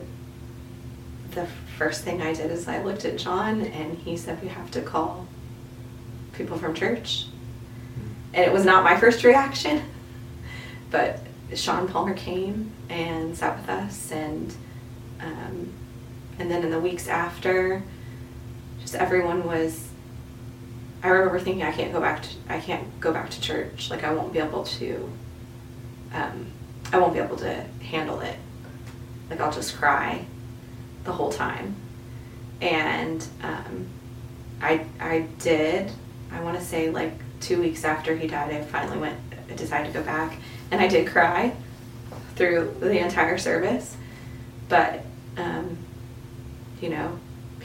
the 1.30 1.46
first 1.78 2.04
thing 2.04 2.22
I 2.22 2.32
did 2.32 2.50
is 2.50 2.68
I 2.68 2.82
looked 2.82 3.04
at 3.04 3.16
John 3.18 3.62
and 3.62 3.98
he 3.98 4.16
said, 4.16 4.42
We 4.42 4.48
have 4.48 4.70
to 4.72 4.82
call 4.82 5.26
people 6.32 6.58
from 6.58 6.74
church. 6.74 7.26
And 8.34 8.44
it 8.44 8.52
was 8.52 8.64
not 8.64 8.84
my 8.84 8.96
first 8.98 9.24
reaction, 9.24 9.82
but 10.90 11.20
Sean 11.54 11.86
Palmer 11.86 12.14
came 12.14 12.72
and 12.88 13.36
sat 13.36 13.58
with 13.58 13.68
us, 13.68 14.10
and 14.10 14.54
um, 15.20 15.72
and 16.38 16.50
then 16.50 16.62
in 16.64 16.70
the 16.70 16.80
weeks 16.80 17.08
after, 17.08 17.82
just 18.80 18.94
everyone 18.94 19.44
was. 19.46 19.88
I 21.02 21.08
remember 21.08 21.40
thinking, 21.40 21.64
I 21.64 21.72
can't 21.72 21.92
go 21.92 22.00
back 22.00 22.22
to 22.22 22.28
I 22.48 22.60
can't 22.60 23.00
go 23.00 23.12
back 23.12 23.30
to 23.30 23.40
church. 23.40 23.90
Like 23.90 24.04
I 24.04 24.12
won't 24.14 24.32
be 24.32 24.38
able 24.38 24.64
to. 24.64 25.10
Um, 26.12 26.46
I 26.92 26.98
won't 26.98 27.14
be 27.14 27.20
able 27.20 27.36
to 27.36 27.64
handle 27.82 28.20
it. 28.20 28.36
Like 29.28 29.40
I'll 29.40 29.52
just 29.52 29.76
cry 29.76 30.24
the 31.04 31.12
whole 31.12 31.32
time. 31.32 31.74
And 32.60 33.26
um, 33.42 33.86
I 34.60 34.86
I 35.00 35.26
did. 35.38 35.90
I 36.30 36.40
want 36.40 36.58
to 36.58 36.64
say 36.64 36.90
like 36.90 37.14
two 37.40 37.60
weeks 37.60 37.84
after 37.84 38.16
he 38.16 38.28
died, 38.28 38.54
I 38.54 38.62
finally 38.62 38.98
went. 38.98 39.18
I 39.50 39.54
decided 39.54 39.92
to 39.92 39.98
go 39.98 40.04
back, 40.04 40.36
and 40.70 40.80
I 40.80 40.86
did 40.86 41.08
cry 41.08 41.54
through 42.36 42.76
the 42.80 42.98
entire 42.98 43.38
service. 43.38 43.96
But 44.68 45.04
um, 45.36 45.76
you 46.80 46.90
know, 46.90 47.18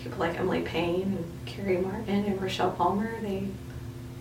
people 0.09 0.25
like 0.25 0.39
Emily 0.39 0.61
Payne 0.61 1.01
and 1.01 1.45
Carrie 1.45 1.77
Martin 1.77 2.25
and 2.25 2.41
Rochelle 2.41 2.71
Palmer, 2.71 3.19
they 3.21 3.47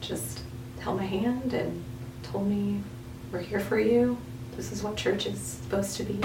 just 0.01 0.43
held 0.81 0.99
my 0.99 1.07
hand 1.07 1.53
and 1.53 1.85
told 2.23 2.47
me, 2.47 2.83
"We're 3.31 3.41
here 3.41 3.61
for 3.61 3.79
you. 3.79 4.19
This 4.57 4.73
is 4.73 4.83
what 4.83 4.97
church 4.97 5.27
is 5.27 5.39
supposed 5.39 5.97
to 5.97 6.05
be." 6.05 6.21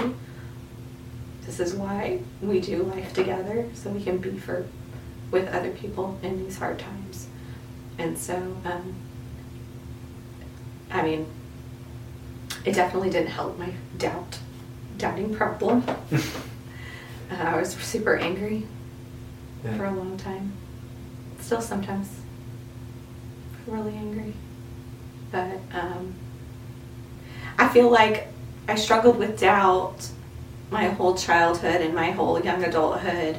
this 1.46 1.58
is 1.58 1.74
why 1.74 2.20
we 2.40 2.60
do 2.60 2.82
life 2.84 3.12
together 3.12 3.68
so 3.74 3.90
we 3.90 4.02
can 4.02 4.18
be 4.18 4.38
for 4.38 4.64
with 5.30 5.48
other 5.48 5.70
people 5.70 6.18
in 6.22 6.42
these 6.42 6.58
hard 6.58 6.78
times 6.78 7.26
and 7.98 8.16
so 8.16 8.36
um, 8.64 8.94
i 10.90 11.02
mean 11.02 11.26
it 12.64 12.74
definitely 12.74 13.10
didn't 13.10 13.30
help 13.30 13.58
my 13.58 13.72
doubt 13.98 14.38
doubting 14.98 15.34
problem 15.34 15.84
uh, 16.12 17.34
i 17.34 17.56
was 17.56 17.72
super 17.74 18.16
angry 18.16 18.66
Yeah. 19.64 19.76
for 19.76 19.84
a 19.84 19.90
long 19.92 20.16
time 20.16 20.52
still 21.40 21.60
sometimes 21.60 22.08
really 23.66 23.94
angry 23.94 24.34
but 25.30 25.58
um, 25.72 26.14
i 27.58 27.68
feel 27.68 27.88
like 27.90 28.26
i 28.68 28.74
struggled 28.74 29.18
with 29.18 29.38
doubt 29.38 30.08
my 30.70 30.88
whole 30.88 31.14
childhood 31.14 31.80
and 31.80 31.94
my 31.94 32.10
whole 32.10 32.40
young 32.40 32.64
adulthood 32.64 33.36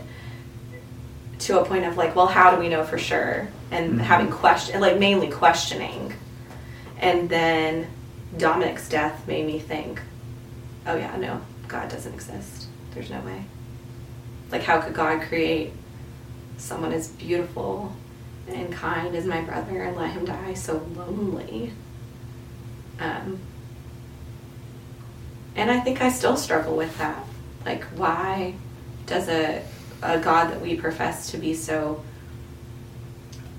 to 1.39 1.59
a 1.59 1.65
point 1.65 1.83
of 1.83 1.97
like, 1.97 2.15
well, 2.15 2.27
how 2.27 2.51
do 2.51 2.57
we 2.61 2.69
know 2.69 2.83
for 2.85 2.97
sure? 2.97 3.49
And 3.71 3.95
Mhm. 3.99 4.01
having 4.01 4.29
question, 4.31 4.79
like 4.79 4.97
mainly 4.97 5.29
questioning. 5.29 6.13
And 7.01 7.27
then 7.27 7.87
Dominic's 8.37 8.87
death 8.87 9.27
made 9.27 9.45
me 9.45 9.59
think, 9.59 9.99
oh 10.87 10.95
yeah, 10.95 11.13
no, 11.17 11.41
God 11.67 11.89
doesn't 11.89 12.13
exist. 12.13 12.67
There's 12.93 13.09
no 13.09 13.19
way. 13.21 13.43
Like, 14.51 14.63
how 14.63 14.79
could 14.79 14.93
God 14.93 15.23
create 15.23 15.73
someone 16.63 16.91
as 16.93 17.09
beautiful 17.09 17.95
and 18.47 18.71
kind 18.73 19.15
as 19.15 19.25
my 19.25 19.41
brother 19.41 19.83
and 19.83 19.95
let 19.95 20.11
him 20.11 20.25
die 20.25 20.53
so 20.53 20.85
lonely? 20.95 21.73
Um, 22.99 23.39
and 25.55 25.69
I 25.69 25.79
think 25.79 26.01
I 26.01 26.09
still 26.09 26.37
struggle 26.37 26.75
with 26.75 26.97
that. 26.97 27.23
Like, 27.65 27.83
why 27.95 28.55
does 29.05 29.27
a, 29.29 29.63
a 30.01 30.19
God 30.19 30.51
that 30.51 30.61
we 30.61 30.75
profess 30.75 31.31
to 31.31 31.37
be 31.37 31.53
so 31.53 32.03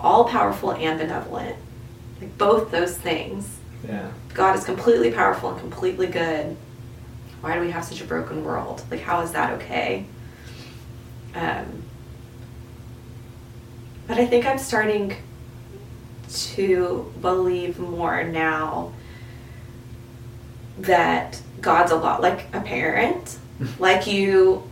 all 0.00 0.24
powerful 0.24 0.72
and 0.72 0.98
benevolent, 0.98 1.56
like 2.20 2.36
both 2.36 2.70
those 2.70 2.96
things, 2.96 3.58
Yeah. 3.86 4.10
God 4.34 4.56
is 4.56 4.64
completely 4.64 5.10
powerful 5.10 5.50
and 5.50 5.60
completely 5.60 6.06
good. 6.06 6.56
Why 7.40 7.54
do 7.54 7.60
we 7.60 7.70
have 7.70 7.84
such 7.84 8.00
a 8.00 8.04
broken 8.04 8.44
world? 8.44 8.82
Like, 8.90 9.00
how 9.00 9.20
is 9.20 9.32
that 9.32 9.52
okay? 9.54 10.06
Um, 11.34 11.82
but 14.06 14.18
I 14.18 14.26
think 14.26 14.46
I'm 14.46 14.58
starting 14.58 15.14
to 16.32 17.12
believe 17.20 17.78
more 17.78 18.24
now 18.24 18.92
that 20.78 21.40
God's 21.60 21.92
a 21.92 21.96
lot 21.96 22.20
like 22.20 22.46
a 22.52 22.60
parent. 22.60 23.38
like 23.78 24.06
you 24.06 24.62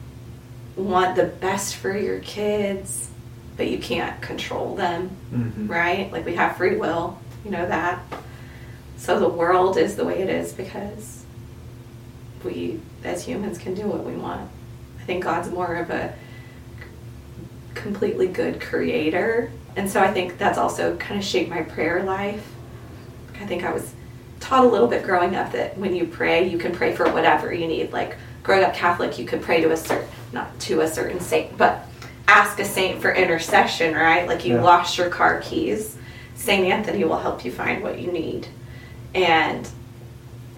want 0.76 1.16
the 1.16 1.24
best 1.24 1.76
for 1.76 1.96
your 1.96 2.18
kids, 2.20 3.08
but 3.56 3.68
you 3.68 3.78
can't 3.78 4.20
control 4.20 4.74
them, 4.74 5.10
Mhm. 5.32 5.68
right? 5.68 6.10
Like 6.12 6.24
we 6.26 6.34
have 6.34 6.56
free 6.56 6.76
will, 6.76 7.18
you 7.44 7.50
know 7.50 7.66
that. 7.66 8.00
So 8.96 9.18
the 9.20 9.28
world 9.28 9.76
is 9.76 9.96
the 9.96 10.04
way 10.04 10.20
it 10.20 10.28
is 10.28 10.52
because 10.52 11.24
we, 12.44 12.80
as 13.04 13.24
humans, 13.24 13.58
can 13.58 13.74
do 13.74 13.82
what 13.86 14.04
we 14.04 14.14
want. 14.14 14.48
I 15.00 15.04
think 15.04 15.22
God's 15.24 15.50
more 15.50 15.74
of 15.76 15.90
a 15.90 16.12
completely 17.74 18.28
good 18.28 18.60
creator. 18.60 19.50
And 19.76 19.88
so 19.88 20.00
I 20.00 20.12
think 20.12 20.38
that's 20.38 20.58
also 20.58 20.96
kind 20.96 21.18
of 21.18 21.24
shaped 21.24 21.50
my 21.50 21.62
prayer 21.62 22.02
life. 22.02 22.46
I 23.40 23.46
think 23.46 23.64
I 23.64 23.72
was 23.72 23.94
taught 24.40 24.64
a 24.64 24.68
little 24.68 24.88
bit 24.88 25.02
growing 25.02 25.34
up 25.34 25.52
that 25.52 25.76
when 25.78 25.94
you 25.94 26.06
pray, 26.06 26.48
you 26.48 26.58
can 26.58 26.72
pray 26.72 26.94
for 26.94 27.10
whatever 27.12 27.52
you 27.52 27.66
need. 27.66 27.92
Like 27.92 28.16
growing 28.42 28.64
up 28.64 28.74
Catholic, 28.74 29.18
you 29.18 29.24
could 29.24 29.42
pray 29.42 29.60
to 29.62 29.70
a 29.72 29.76
certain, 29.76 30.08
not 30.32 30.58
to 30.60 30.80
a 30.80 30.88
certain 30.88 31.20
saint, 31.20 31.56
but 31.56 31.86
ask 32.28 32.58
a 32.58 32.64
saint 32.64 33.00
for 33.00 33.12
intercession, 33.12 33.94
right? 33.94 34.26
Like 34.26 34.44
you 34.44 34.54
Yeah. 34.54 34.62
lost 34.62 34.98
your 34.98 35.08
car 35.10 35.40
keys, 35.40 35.96
Saint 36.34 36.66
Anthony 36.66 37.04
will 37.04 37.18
help 37.18 37.44
you 37.44 37.52
find 37.52 37.82
what 37.82 37.98
you 38.00 38.10
need. 38.10 38.48
And 39.14 39.68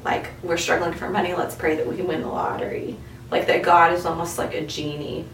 like 0.05 0.29
we're 0.43 0.57
struggling 0.57 0.93
for 0.95 1.09
money, 1.11 1.35
let's 1.35 1.55
pray 1.55 1.77
that 1.77 1.87
we 1.87 1.97
can 1.97 2.07
win 2.07 2.23
the 2.23 2.29
lottery. 2.29 2.97
Like 3.31 3.47
that 3.49 3.63
God 3.63 3.93
is 3.93 4.07
almost 4.07 4.39
like 4.39 4.55
a 4.55 4.65
genie. 4.67 5.25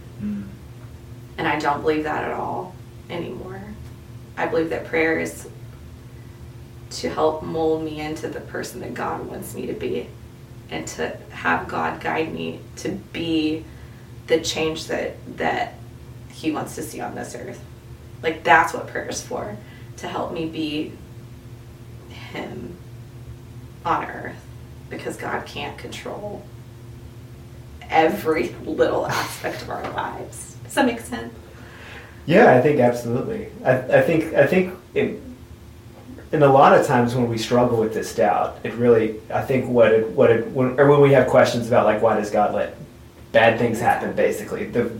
And 1.40 1.48
I 1.48 1.58
don't 1.58 1.80
believe 1.80 2.04
that 2.04 2.22
at 2.22 2.32
all 2.32 2.74
anymore. 3.08 3.62
I 4.36 4.44
believe 4.44 4.68
that 4.68 4.84
prayer 4.84 5.18
is 5.18 5.48
to 6.90 7.08
help 7.08 7.42
mold 7.42 7.82
me 7.82 7.98
into 7.98 8.28
the 8.28 8.42
person 8.42 8.80
that 8.80 8.92
God 8.92 9.26
wants 9.26 9.54
me 9.54 9.64
to 9.64 9.72
be 9.72 10.08
and 10.68 10.86
to 10.88 11.16
have 11.30 11.66
God 11.66 11.98
guide 11.98 12.34
me 12.34 12.60
to 12.76 12.90
be 12.90 13.64
the 14.26 14.42
change 14.42 14.88
that 14.88 15.16
that 15.38 15.76
he 16.30 16.50
wants 16.52 16.74
to 16.74 16.82
see 16.82 17.00
on 17.00 17.14
this 17.14 17.34
earth. 17.34 17.64
Like 18.22 18.44
that's 18.44 18.74
what 18.74 18.88
prayer 18.88 19.08
is 19.08 19.22
for. 19.22 19.56
to 19.96 20.08
help 20.08 20.34
me 20.34 20.44
be 20.46 20.92
Him 22.10 22.76
on 23.86 24.04
earth 24.04 24.44
because 24.90 25.16
God 25.16 25.46
can't 25.46 25.78
control 25.78 26.44
every 27.88 28.50
little 28.66 29.06
aspect 29.06 29.62
of 29.62 29.70
our 29.70 29.90
lives. 29.92 30.49
Does 30.70 30.88
extent. 30.88 31.32
Yeah, 32.26 32.54
I 32.54 32.60
think 32.60 32.80
absolutely. 32.80 33.48
I, 33.64 33.98
I 33.98 34.02
think 34.02 34.34
I 34.34 34.46
think 34.46 34.74
it, 34.94 35.20
and 36.32 36.44
a 36.44 36.48
lot 36.48 36.78
of 36.78 36.86
times 36.86 37.14
when 37.14 37.28
we 37.28 37.38
struggle 37.38 37.78
with 37.78 37.92
this 37.92 38.14
doubt, 38.14 38.58
it 38.62 38.72
really 38.74 39.16
I 39.32 39.42
think 39.42 39.68
what 39.68 39.92
it, 39.92 40.08
what 40.10 40.30
it, 40.30 40.46
when, 40.52 40.78
or 40.78 40.88
when 40.88 41.00
we 41.00 41.12
have 41.12 41.26
questions 41.28 41.66
about 41.66 41.86
like 41.86 42.00
why 42.02 42.16
does 42.16 42.30
God 42.30 42.54
let 42.54 42.76
bad 43.32 43.58
things 43.58 43.80
happen, 43.80 44.12
basically 44.14 44.66
the 44.66 44.90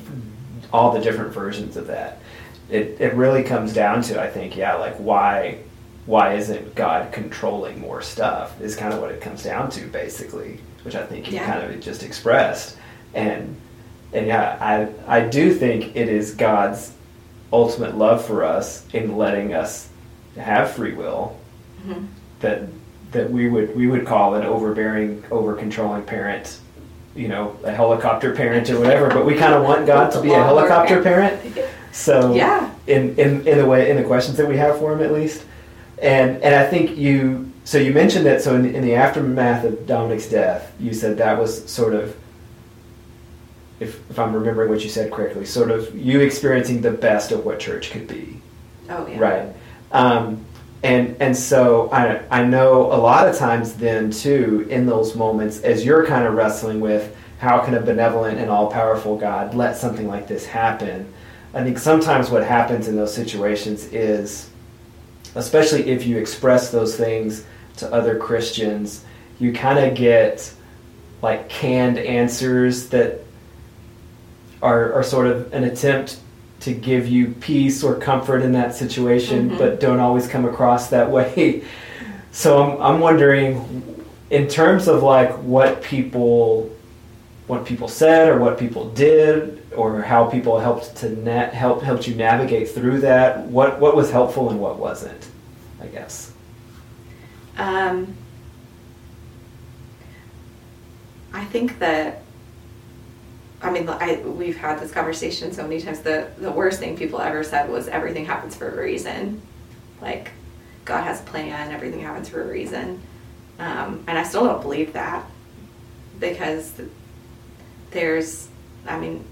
all 0.73 0.93
the 0.93 1.01
different 1.01 1.33
versions 1.33 1.77
of 1.77 1.87
that, 1.87 2.21
it 2.69 2.97
it 3.01 3.15
really 3.15 3.43
comes 3.45 3.73
down 3.73 4.03
to 4.03 4.21
I 4.21 4.29
think 4.29 4.57
yeah 4.57 4.75
like 4.75 4.97
why 4.97 5.59
why 6.07 6.35
isn't 6.35 6.75
God 6.75 7.13
controlling 7.13 7.81
more 7.81 8.03
stuff 8.03 8.61
is 8.61 8.75
kind 8.75 8.93
of 8.93 9.01
what 9.01 9.13
it 9.13 9.21
comes 9.21 9.45
down 9.45 9.71
to 9.71 9.87
basically, 9.87 10.59
which 10.83 10.97
I 10.97 11.05
think 11.07 11.29
you 11.31 11.35
Yeah. 11.35 11.47
kind 11.47 11.71
of 11.73 11.81
just 11.81 12.03
expressed, 12.03 12.77
and 13.15 13.55
and 14.13 14.27
yeah 14.27 14.57
I 14.61 15.19
I 15.19 15.21
do 15.29 15.53
think 15.55 15.95
it 15.97 16.09
is 16.09 16.35
God's 16.35 16.93
ultimate 17.53 17.97
love 17.97 18.25
for 18.25 18.45
us 18.45 18.87
in 18.93 19.17
letting 19.17 19.55
us 19.55 19.89
have 20.37 20.73
free 20.73 20.93
will 20.93 21.37
Mhm. 21.87 22.07
that 22.41 22.63
that 23.13 23.31
we 23.31 23.49
would 23.49 23.75
we 23.75 23.87
would 23.89 24.07
call 24.07 24.35
an 24.35 24.45
overbearing, 24.45 25.25
over 25.33 25.55
controlling 25.55 26.03
parent, 26.03 26.59
you 27.17 27.27
know, 27.27 27.57
a 27.65 27.73
helicopter 27.73 28.33
parent 28.35 28.71
or 28.71 28.79
whatever. 28.79 29.09
But 29.09 29.25
we 29.27 29.35
kind 29.35 29.53
of 29.55 29.65
want 29.65 29.87
God 29.87 30.13
to 30.13 30.21
be 30.21 30.31
a 30.33 30.43
helicopter 30.51 31.03
parent. 31.03 31.41
So 31.93 32.35
Yeah. 32.35 32.71
in, 32.87 33.17
in 33.19 33.47
in 33.49 33.59
the 33.59 33.67
way 33.67 33.91
in 33.91 33.97
the 33.97 34.05
questions 34.05 34.37
that 34.37 34.47
we 34.49 34.57
have 34.59 34.79
for 34.79 34.93
him 34.93 35.01
at 35.03 35.13
least, 35.13 35.43
and 36.01 36.41
and 36.43 36.55
I 36.55 36.65
think 36.67 36.97
you 36.97 37.51
so 37.65 37.79
you 37.79 37.93
mentioned 37.93 38.27
that 38.27 38.43
so 38.43 38.55
in, 38.55 38.65
in 38.75 38.83
the 38.83 38.95
aftermath 38.95 39.65
of 39.65 39.87
Dominic's 39.87 40.29
death, 40.29 40.71
you 40.79 40.93
said 40.95 41.19
that 41.19 41.37
was 41.39 41.65
sort 41.69 41.95
of. 41.95 42.15
If, 43.81 44.11
if 44.11 44.19
I'm 44.19 44.35
remembering 44.35 44.71
what 44.71 44.83
you 44.85 44.91
said 44.91 45.11
correctly, 45.11 45.47
sort 45.47 45.71
of 45.71 45.97
you 45.97 46.21
experiencing 46.21 46.83
the 46.83 46.91
best 46.91 47.33
of 47.33 47.45
what 47.45 47.59
church 47.59 47.91
could 47.91 48.07
be. 48.07 48.41
Oh 48.89 49.07
yeah. 49.07 49.19
Right. 49.19 49.55
Um, 49.93 50.45
and 50.83 51.17
and 51.21 51.37
so 51.37 51.91
I 51.91 52.23
I 52.31 52.45
know 52.45 52.93
a 52.93 52.97
lot 52.97 53.29
of 53.29 53.37
times 53.37 53.75
then 53.75 54.11
too 54.11 54.67
in 54.71 54.87
those 54.87 55.17
moments 55.17 55.61
as 55.61 55.85
you're 55.85 56.07
kind 56.07 56.27
of 56.27 56.35
wrestling 56.35 56.81
with 56.81 57.17
how 57.39 57.61
can 57.61 57.75
a 57.75 57.81
benevolent 57.81 58.39
and 58.39 58.51
all 58.51 58.71
powerful 58.71 59.17
God 59.17 59.55
let 59.55 59.77
something 59.77 60.07
like 60.07 60.29
this 60.29 60.45
happen? 60.45 61.13
I 61.55 61.65
think 61.65 61.79
sometimes 61.79 62.31
what 62.31 62.45
happens 62.45 62.87
in 62.87 62.97
those 62.97 63.15
situations 63.15 63.87
is 63.87 64.51
especially 65.35 65.89
if 65.89 66.07
you 66.07 66.19
express 66.19 66.71
those 66.71 66.97
things 66.97 67.45
to 67.77 67.93
other 67.93 68.19
Christians, 68.19 69.05
you 69.39 69.53
kind 69.53 69.79
of 69.79 69.95
get 69.95 70.53
like 71.23 71.49
canned 71.49 71.99
answers 71.99 72.89
that 72.91 73.21
are, 74.63 74.93
are 74.93 75.03
sort 75.03 75.27
of 75.27 75.53
an 75.53 75.65
attempt 75.65 76.19
to 76.61 76.73
give 76.75 77.09
you 77.09 77.29
peace 77.41 77.83
or 77.83 77.95
comfort 77.95 78.43
in 78.43 78.53
that 78.53 78.75
situation, 78.75 79.51
Mhm. 79.51 79.59
but 79.59 79.81
don't 79.81 79.99
always 80.01 80.27
come 80.29 80.45
across 80.45 80.89
that 80.91 81.11
way. 81.11 81.63
So 82.33 82.63
I'm, 82.63 82.81
I'm 82.95 83.01
wondering, 83.01 84.05
in 84.31 84.47
terms 84.47 84.87
of 84.87 85.03
like 85.03 85.33
what 85.43 85.83
people, 85.83 86.71
what 87.49 87.65
people 87.65 87.89
said 87.89 88.29
or 88.29 88.39
what 88.39 88.57
people 88.59 88.91
did, 88.91 89.63
or 89.77 90.03
how 90.03 90.27
people 90.27 90.59
helped 90.61 90.95
to 90.97 91.09
na- 91.25 91.51
help 91.51 91.83
helped 91.83 92.07
you 92.07 92.15
navigate 92.15 92.69
through 92.71 93.01
that. 93.01 93.47
What 93.47 93.81
what 93.81 93.97
was 93.97 94.11
helpful 94.13 94.51
and 94.51 94.61
what 94.61 94.79
wasn't? 94.79 95.27
I 95.83 95.87
guess. 95.87 96.33
Um, 97.59 98.15
I 101.33 101.45
think 101.45 101.79
that, 101.79 102.23
I 103.63 103.71
mean, 103.71 103.89
I, 103.89 104.17
we've 104.23 104.57
had 104.57 104.81
this 104.81 104.91
conversation 104.91 105.53
so 105.53 105.63
many 105.65 105.81
times. 105.81 106.01
The, 106.01 106.31
the 106.39 106.51
worst 106.51 106.79
thing 106.79 106.97
people 106.97 107.21
ever 107.21 107.45
said 107.45 107.69
was 107.69 107.89
everything 107.89 108.25
happens 108.25 108.57
for 108.57 108.69
a 108.69 108.83
reason. 108.83 109.43
Like, 110.01 110.31
God 110.85 111.03
has 111.05 111.21
a 111.21 111.25
plan, 111.25 111.71
everything 111.71 112.01
happens 112.01 112.29
for 112.29 112.43
a 112.43 112.47
reason. 112.47 113.03
Um, 113.59 114.05
and 114.07 114.19
I 114.19 114.23
still 114.23 114.45
don't 114.45 114.63
believe 114.63 114.95
that 114.95 115.27
because 116.19 116.81
there's, 117.91 118.49
I 118.87 118.99
mean, 118.99 119.25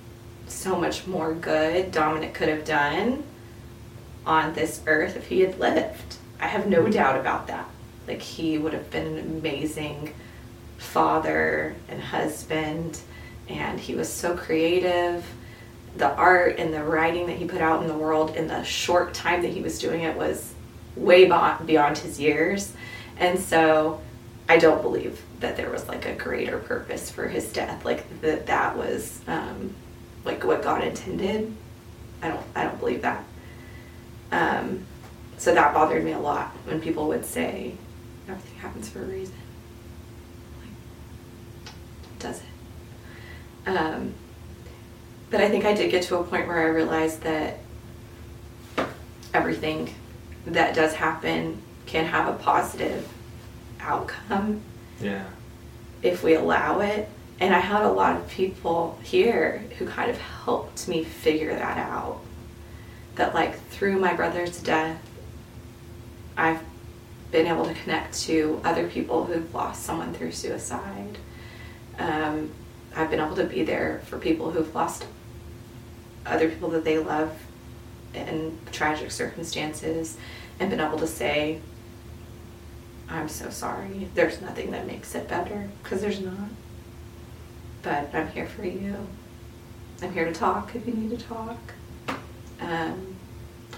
so 0.46 0.78
much 0.78 1.06
more 1.06 1.34
good 1.34 1.90
Dominic 1.90 2.34
could 2.34 2.48
have 2.48 2.64
done 2.64 3.24
on 4.26 4.52
this 4.52 4.82
earth 4.86 5.16
if 5.16 5.26
he 5.28 5.40
had 5.40 5.58
lived. 5.58 6.16
I 6.40 6.46
have 6.46 6.66
no 6.66 6.86
doubt 6.88 7.18
about 7.18 7.46
that. 7.46 7.66
Like 8.06 8.20
he 8.20 8.58
would 8.58 8.72
have 8.72 8.90
been 8.90 9.06
an 9.06 9.18
amazing 9.18 10.14
father 10.76 11.74
and 11.88 12.00
husband 12.00 13.00
and 13.48 13.78
he 13.78 13.94
was 13.94 14.12
so 14.12 14.36
creative. 14.36 15.24
The 15.96 16.10
art 16.14 16.58
and 16.58 16.72
the 16.72 16.84
writing 16.84 17.26
that 17.26 17.36
he 17.36 17.46
put 17.46 17.60
out 17.60 17.82
in 17.82 17.88
the 17.88 17.96
world 17.96 18.36
in 18.36 18.46
the 18.46 18.62
short 18.62 19.14
time 19.14 19.42
that 19.42 19.52
he 19.52 19.60
was 19.60 19.78
doing 19.78 20.02
it 20.02 20.16
was 20.16 20.54
way 20.96 21.24
beyond, 21.24 21.98
his 21.98 22.20
years. 22.20 22.72
And 23.18 23.38
so 23.38 24.00
I 24.48 24.58
don't 24.58 24.82
believe 24.82 25.20
that 25.40 25.56
there 25.56 25.70
was 25.70 25.88
like 25.88 26.06
a 26.06 26.14
greater 26.14 26.58
purpose 26.58 27.10
for 27.10 27.28
his 27.28 27.52
death, 27.52 27.84
like 27.84 28.20
that 28.20 28.46
that 28.46 28.76
was 28.76 29.20
um, 29.26 29.74
like 30.24 30.44
what 30.44 30.62
God 30.62 30.84
intended. 30.84 31.54
I 32.22 32.28
don't 32.28 32.46
I 32.54 32.64
don't 32.64 32.78
believe 32.78 33.02
that. 33.02 33.24
Um, 34.30 34.84
so 35.38 35.54
that 35.54 35.72
bothered 35.72 36.04
me 36.04 36.12
a 36.12 36.18
lot 36.18 36.48
when 36.64 36.80
people 36.80 37.08
would 37.08 37.24
say 37.24 37.74
everything 38.28 38.58
happens 38.58 38.88
for 38.88 39.02
a 39.02 39.06
reason. 39.06 39.36
Like, 40.60 41.72
does 42.18 42.38
it? 42.40 42.47
Um, 43.76 44.14
but 45.30 45.40
I 45.42 45.48
think 45.50 45.64
I 45.66 45.74
did 45.74 45.90
get 45.90 46.04
to 46.04 46.16
a 46.18 46.24
point 46.24 46.48
where 46.48 46.58
I 46.60 46.68
realized 46.68 47.22
that 47.22 47.58
everything 49.34 49.94
that 50.46 50.74
does 50.74 50.94
happen 50.94 51.60
can 51.86 52.06
have 52.06 52.28
a 52.28 52.38
positive 52.38 53.06
outcome 53.80 54.62
Yeah. 55.00 55.24
if 56.02 56.22
we 56.22 56.34
allow 56.34 56.80
it. 56.80 57.08
And 57.40 57.54
I 57.54 57.60
had 57.60 57.82
a 57.82 57.90
lot 57.92 58.16
of 58.16 58.28
people 58.28 58.98
here 59.02 59.62
who 59.78 59.86
kind 59.86 60.10
of 60.10 60.18
helped 60.18 60.88
me 60.88 61.04
figure 61.04 61.54
that 61.54 61.76
out. 61.78 62.20
That, 63.16 63.34
like, 63.34 63.60
through 63.68 63.98
my 64.00 64.14
brother's 64.14 64.60
death, 64.60 64.98
I've 66.36 66.60
been 67.30 67.46
able 67.46 67.66
to 67.66 67.74
connect 67.74 68.18
to 68.22 68.60
other 68.64 68.88
people 68.88 69.24
who've 69.26 69.52
lost 69.54 69.82
someone 69.82 70.14
through 70.14 70.32
suicide. 70.32 71.18
Um, 71.98 72.50
I've 72.96 73.10
been 73.10 73.20
able 73.20 73.36
to 73.36 73.44
be 73.44 73.62
there 73.62 74.02
for 74.06 74.18
people 74.18 74.50
who've 74.50 74.74
lost 74.74 75.06
other 76.26 76.48
people 76.48 76.70
that 76.70 76.84
they 76.84 76.98
love 76.98 77.32
in 78.14 78.58
tragic 78.72 79.10
circumstances 79.10 80.16
and 80.58 80.70
been 80.70 80.80
able 80.80 80.98
to 80.98 81.06
say, 81.06 81.60
I'm 83.08 83.28
so 83.28 83.50
sorry. 83.50 84.08
There's 84.14 84.40
nothing 84.40 84.70
that 84.72 84.86
makes 84.86 85.14
it 85.14 85.28
better 85.28 85.68
because 85.82 86.00
there's 86.00 86.20
not. 86.20 86.48
But 87.82 88.14
I'm 88.14 88.28
here 88.28 88.46
for 88.46 88.64
you. 88.64 89.06
I'm 90.02 90.12
here 90.12 90.24
to 90.24 90.32
talk 90.32 90.74
if 90.74 90.86
you 90.86 90.94
need 90.94 91.18
to 91.18 91.24
talk. 91.24 91.58
Um, 92.60 93.16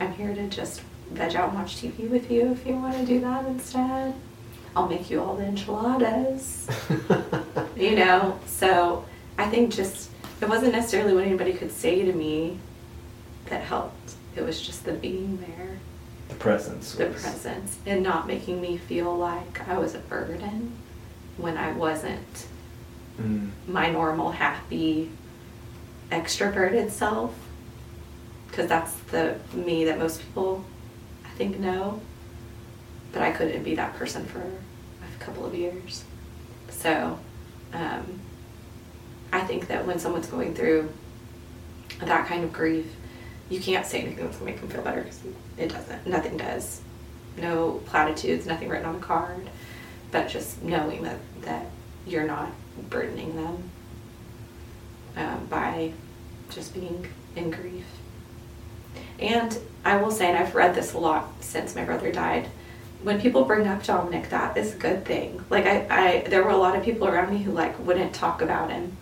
I'm 0.01 0.13
here 0.15 0.35
to 0.35 0.49
just 0.49 0.81
veg 1.11 1.37
out 1.37 1.51
and 1.51 1.59
watch 1.59 1.77
TV 1.77 2.09
with 2.09 2.31
you 2.31 2.53
if 2.53 2.67
you 2.67 2.75
want 2.75 2.97
to 2.97 3.07
do 3.07 3.21
that 3.21 3.45
instead. 3.47 4.15
I'll 4.77 4.89
make 4.89 5.11
you 5.11 5.21
all 5.23 5.35
the 5.37 5.45
enchiladas. 5.45 6.69
you 7.77 7.97
know, 7.97 8.39
so 8.47 9.05
I 9.39 9.49
think 9.49 9.73
just 9.73 10.11
it 10.41 10.49
wasn't 10.49 10.73
necessarily 10.73 11.13
what 11.15 11.25
anybody 11.25 11.53
could 11.53 11.73
say 11.73 12.05
to 12.05 12.13
me 12.13 12.59
that 13.47 13.63
helped. 13.63 14.15
It 14.37 14.43
was 14.43 14.61
just 14.61 14.85
the 14.85 14.93
being 14.93 15.39
there 15.39 15.77
the 16.29 16.35
presence. 16.37 16.95
the 16.95 17.09
was- 17.09 17.21
presence 17.23 17.79
and 17.85 18.03
not 18.03 18.27
making 18.29 18.61
me 18.61 18.77
feel 18.77 19.17
like 19.17 19.69
I 19.69 19.77
was 19.79 19.95
a 19.95 19.99
burden 19.99 20.73
when 21.37 21.57
I 21.57 21.73
wasn't 21.73 22.47
Mm. 23.21 23.51
my 23.69 23.91
normal, 23.91 24.31
happy, 24.31 25.11
extroverted 26.11 26.91
self. 26.91 27.35
Because 28.49 28.67
that's 28.69 28.95
the 29.11 29.37
me 29.53 29.85
that 29.85 29.99
most 29.99 30.21
people, 30.21 30.65
I 31.27 31.29
think, 31.37 31.59
know. 31.59 32.01
But 33.13 33.23
I 33.23 33.33
couldn't 33.33 33.63
be 33.63 33.75
that 33.75 33.95
person 33.95 34.25
for 34.25 34.41
a 34.41 35.25
couple 35.25 35.45
of 35.45 35.55
years. 35.55 36.05
So, 36.69 37.19
um, 37.73 38.21
I 39.33 39.41
think 39.41 39.69
that 39.69 39.87
when 39.87 39.99
someone's 39.99 40.27
going 40.27 40.55
through 40.55 40.93
that 42.01 42.27
kind 42.27 42.45
of 42.45 42.53
grief, 42.53 42.87
you 43.49 43.61
can't 43.61 43.85
say 43.85 44.01
anything 44.01 44.25
that's 44.25 44.39
gonna 44.39 44.51
make 44.51 44.61
them 44.61 44.69
feel 44.69 44.83
better 44.83 45.03
because 45.03 45.21
it 45.57 45.69
doesn't. 45.69 46.07
Nothing 46.07 46.37
does. 46.37 46.81
No 47.37 47.81
platitudes, 47.87 48.47
nothing 48.47 48.69
written 48.69 48.87
on 48.87 48.97
a 48.97 49.01
card, 49.01 49.51
but 50.11 50.29
just 50.29 50.63
knowing 50.63 51.03
that 51.03 51.19
that 51.43 51.67
you're 52.07 52.27
not 52.27 52.51
burdening 52.89 53.37
them 53.37 53.71
um, 55.17 55.47
by 55.47 55.93
just 56.51 56.75
being 56.75 57.07
in 57.37 57.51
grief. 57.51 57.85
And 59.19 59.57
I 59.85 59.97
will 59.97 60.11
say, 60.11 60.29
and 60.29 60.39
I've 60.39 60.55
read 60.55 60.75
this 60.75 60.95
a 60.95 60.99
lot 60.99 61.29
since 61.41 61.75
my 61.75 61.85
brother 61.85 62.11
died. 62.11 62.49
When 63.03 63.21
people 63.21 63.45
bring 63.45 63.67
up 63.67 63.83
Dominic, 63.83 64.29
that 64.29 64.57
is 64.57 64.75
a 64.75 64.77
good 64.77 65.05
thing. 65.05 65.43
Like 65.49 65.67
I, 65.67 65.87
I, 65.91 66.29
there 66.29 66.43
were 66.43 66.51
a 66.51 66.57
lot 66.57 66.77
of 66.77 66.85
people 66.85 67.09
around 67.09 67.33
me 67.33 67.43
who 67.43 67.53
like 67.53 67.79
wouldn't 67.79 68.15
talk 68.15 68.43
about 68.43 68.71
him, 68.71 68.97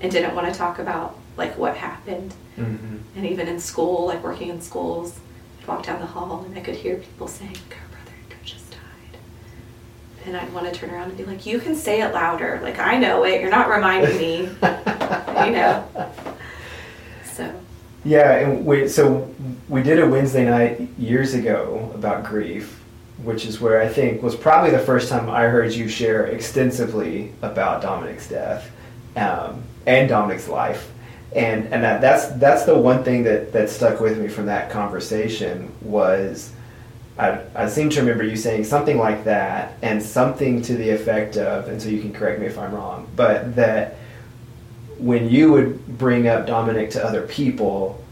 and 0.00 0.12
didn't 0.12 0.34
want 0.34 0.52
to 0.52 0.56
talk 0.56 0.78
about 0.78 1.18
like 1.36 1.56
what 1.58 1.76
happened. 1.76 2.34
Mm-hmm. 2.56 2.96
And 3.16 3.26
even 3.26 3.48
in 3.48 3.58
school, 3.58 4.06
like 4.06 4.22
working 4.22 4.48
in 4.48 4.60
schools, 4.60 5.18
I'd 5.60 5.66
walk 5.66 5.84
down 5.84 6.00
the 6.00 6.06
hall 6.06 6.44
and 6.44 6.56
I 6.56 6.60
could 6.60 6.76
hear 6.76 6.96
people 6.96 7.28
saying, 7.28 7.56
"Our 7.70 7.88
brother 7.88 8.16
just 8.44 8.70
died," 8.70 9.18
and 10.26 10.36
I'd 10.36 10.52
want 10.52 10.72
to 10.72 10.72
turn 10.72 10.90
around 10.90 11.08
and 11.08 11.16
be 11.16 11.24
like, 11.24 11.46
"You 11.46 11.58
can 11.58 11.74
say 11.74 12.02
it 12.02 12.12
louder. 12.12 12.60
Like 12.62 12.78
I 12.78 12.98
know 12.98 13.24
it. 13.24 13.40
You're 13.40 13.50
not 13.50 13.68
reminding 13.68 14.18
me." 14.18 14.36
you 15.46 15.52
know. 15.52 15.88
So. 17.24 17.52
Yeah, 18.04 18.32
and 18.32 18.66
we, 18.66 18.88
so 18.88 19.32
we 19.68 19.82
did 19.82 20.00
a 20.00 20.06
Wednesday 20.06 20.44
night 20.44 20.88
years 20.98 21.34
ago 21.34 21.92
about 21.94 22.24
grief, 22.24 22.81
which 23.24 23.46
is 23.46 23.60
where 23.60 23.80
I 23.80 23.88
think 23.88 24.22
was 24.22 24.36
probably 24.36 24.70
the 24.70 24.78
first 24.78 25.08
time 25.08 25.30
I 25.30 25.42
heard 25.42 25.72
you 25.72 25.88
share 25.88 26.26
extensively 26.26 27.32
about 27.42 27.82
Dominic's 27.82 28.28
death 28.28 28.70
um, 29.16 29.62
and 29.86 30.08
Dominic's 30.08 30.48
life. 30.48 30.90
And, 31.34 31.72
and 31.72 31.82
that, 31.82 32.00
that's, 32.00 32.26
that's 32.32 32.64
the 32.64 32.76
one 32.76 33.04
thing 33.04 33.22
that, 33.24 33.52
that 33.52 33.70
stuck 33.70 34.00
with 34.00 34.18
me 34.18 34.28
from 34.28 34.46
that 34.46 34.70
conversation 34.70 35.72
was 35.80 36.52
I, 37.18 37.40
I 37.54 37.68
seem 37.68 37.90
to 37.90 38.00
remember 38.00 38.24
you 38.24 38.36
saying 38.36 38.64
something 38.64 38.98
like 38.98 39.24
that 39.24 39.76
and 39.82 40.02
something 40.02 40.62
to 40.62 40.74
the 40.74 40.90
effect 40.90 41.36
of, 41.36 41.68
and 41.68 41.80
so 41.80 41.88
you 41.88 42.00
can 42.00 42.12
correct 42.12 42.40
me 42.40 42.46
if 42.46 42.58
I'm 42.58 42.74
wrong, 42.74 43.08
but 43.16 43.54
that 43.56 43.96
when 44.98 45.28
you 45.28 45.52
would 45.52 45.98
bring 45.98 46.28
up 46.28 46.46
Dominic 46.46 46.90
to 46.90 47.04
other 47.04 47.22
people, 47.22 48.02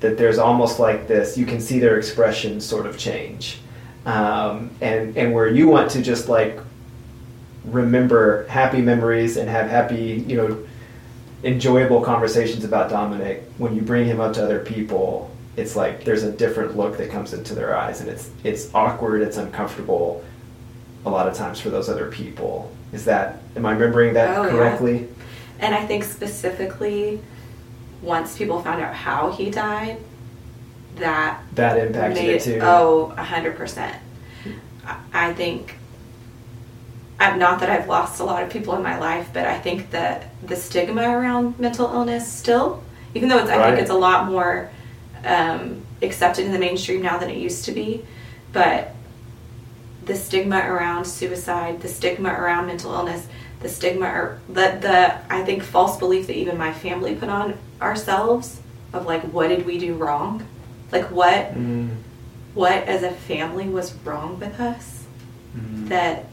that 0.00 0.18
there's 0.18 0.38
almost 0.38 0.78
like 0.78 1.06
this, 1.06 1.38
you 1.38 1.46
can 1.46 1.60
see 1.60 1.78
their 1.78 1.98
expression 1.98 2.60
sort 2.60 2.86
of 2.86 2.98
change. 2.98 3.58
Um, 4.06 4.70
and, 4.80 5.16
and 5.16 5.34
where 5.34 5.48
you 5.48 5.68
want 5.68 5.90
to 5.90 6.02
just 6.02 6.28
like 6.28 6.58
remember 7.64 8.46
happy 8.46 8.80
memories 8.80 9.36
and 9.36 9.48
have 9.50 9.68
happy, 9.68 10.24
you 10.26 10.36
know, 10.36 10.64
enjoyable 11.42 12.00
conversations 12.00 12.64
about 12.64 12.88
Dominic, 12.88 13.42
when 13.58 13.74
you 13.74 13.82
bring 13.82 14.06
him 14.06 14.20
up 14.20 14.32
to 14.34 14.44
other 14.44 14.60
people, 14.60 15.30
it's 15.56 15.74
like 15.74 16.04
there's 16.04 16.22
a 16.22 16.30
different 16.32 16.76
look 16.76 16.96
that 16.98 17.10
comes 17.10 17.32
into 17.32 17.54
their 17.54 17.76
eyes 17.76 18.00
and 18.00 18.08
it's 18.08 18.30
it's 18.44 18.72
awkward, 18.74 19.22
it's 19.22 19.36
uncomfortable 19.38 20.24
a 21.04 21.10
lot 21.10 21.26
of 21.28 21.34
times 21.34 21.58
for 21.60 21.70
those 21.70 21.88
other 21.88 22.10
people. 22.10 22.70
Is 22.92 23.04
that 23.06 23.42
am 23.56 23.66
I 23.66 23.72
remembering 23.72 24.14
that 24.14 24.36
Oh, 24.36 24.44
yeah. 24.44 24.50
correctly? 24.50 25.08
And 25.58 25.74
I 25.74 25.84
think 25.86 26.04
specifically, 26.04 27.20
once 28.02 28.36
people 28.38 28.62
found 28.62 28.82
out 28.82 28.94
how 28.94 29.32
he 29.32 29.50
died, 29.50 29.98
that 30.96 31.40
That 31.54 31.78
impacted 31.78 32.14
made 32.24 32.30
it 32.36 32.42
too. 32.42 32.58
Oh, 32.62 33.12
a 33.16 33.22
hundred 33.24 33.56
percent. 33.56 33.96
I- 34.86 34.96
I 35.12 35.32
think. 35.34 35.76
I'm 37.18 37.38
not 37.38 37.60
that 37.60 37.70
I've 37.70 37.88
lost 37.88 38.20
a 38.20 38.24
lot 38.24 38.42
of 38.42 38.50
people 38.50 38.76
in 38.76 38.82
my 38.82 38.98
life, 38.98 39.30
but 39.32 39.46
I 39.46 39.58
think 39.58 39.90
that 39.90 40.28
the 40.46 40.54
stigma 40.54 41.02
around 41.02 41.58
mental 41.58 41.86
illness 41.86 42.30
still, 42.30 42.82
even 43.14 43.30
though 43.30 43.38
it's, 43.38 43.48
I 43.50 43.56
Right. 43.56 43.66
think 43.70 43.80
it's 43.80 43.90
a 43.90 43.94
lot 43.94 44.26
more 44.30 44.68
um, 45.24 45.80
accepted 46.02 46.44
in 46.44 46.52
the 46.52 46.58
mainstream 46.58 47.00
now 47.02 47.16
than 47.16 47.30
it 47.30 47.38
used 47.38 47.64
to 47.64 47.72
be, 47.72 48.04
but 48.52 48.94
the 50.04 50.14
stigma 50.14 50.58
around 50.58 51.06
suicide, 51.06 51.80
the 51.80 51.88
stigma 51.88 52.28
around 52.28 52.66
mental 52.66 52.92
illness, 52.92 53.26
the 53.60 53.68
stigma 53.70 54.06
or 54.06 54.38
the 54.48 54.76
the 54.80 55.14
I 55.32 55.42
think 55.42 55.62
false 55.62 55.96
belief 55.98 56.26
that 56.26 56.36
even 56.36 56.58
my 56.58 56.72
family 56.72 57.14
put 57.14 57.30
on 57.30 57.54
ourselves 57.80 58.60
of 58.92 59.06
like 59.06 59.22
what 59.32 59.48
did 59.48 59.64
we 59.64 59.78
do 59.78 59.94
wrong? 59.94 60.46
Like 60.92 61.10
what 61.10 61.54
Mm, 61.54 61.96
what 62.54 62.72
as 62.84 63.02
a 63.02 63.10
family 63.10 63.68
was 63.68 63.92
wrong 64.04 64.38
with 64.38 64.58
us 64.60 65.04
mm. 65.56 65.88
that 65.88 66.26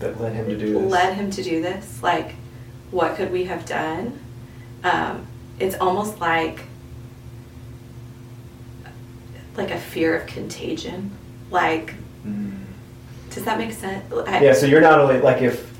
that 0.00 0.20
led 0.20 0.34
him 0.34 0.46
to 0.48 0.56
do 0.58 0.74
this. 0.74 0.90
led 0.92 1.14
him 1.14 1.30
to 1.30 1.42
do 1.42 1.62
this? 1.62 2.02
Like 2.02 2.34
what 2.90 3.16
could 3.16 3.32
we 3.32 3.44
have 3.44 3.64
done? 3.66 4.18
Um, 4.84 5.26
it's 5.58 5.76
almost 5.76 6.20
like 6.20 6.60
like 9.56 9.70
a 9.70 9.78
fear 9.78 10.16
of 10.16 10.26
contagion. 10.26 11.10
Like 11.50 11.94
Mm. 12.26 12.52
does 13.30 13.44
that 13.44 13.56
make 13.58 13.72
sense? 13.72 14.04
I- 14.26 14.42
Yeah, 14.42 14.52
so 14.52 14.66
you're 14.66 14.80
not 14.80 14.98
only 14.98 15.20
like 15.20 15.40
if, 15.42 15.70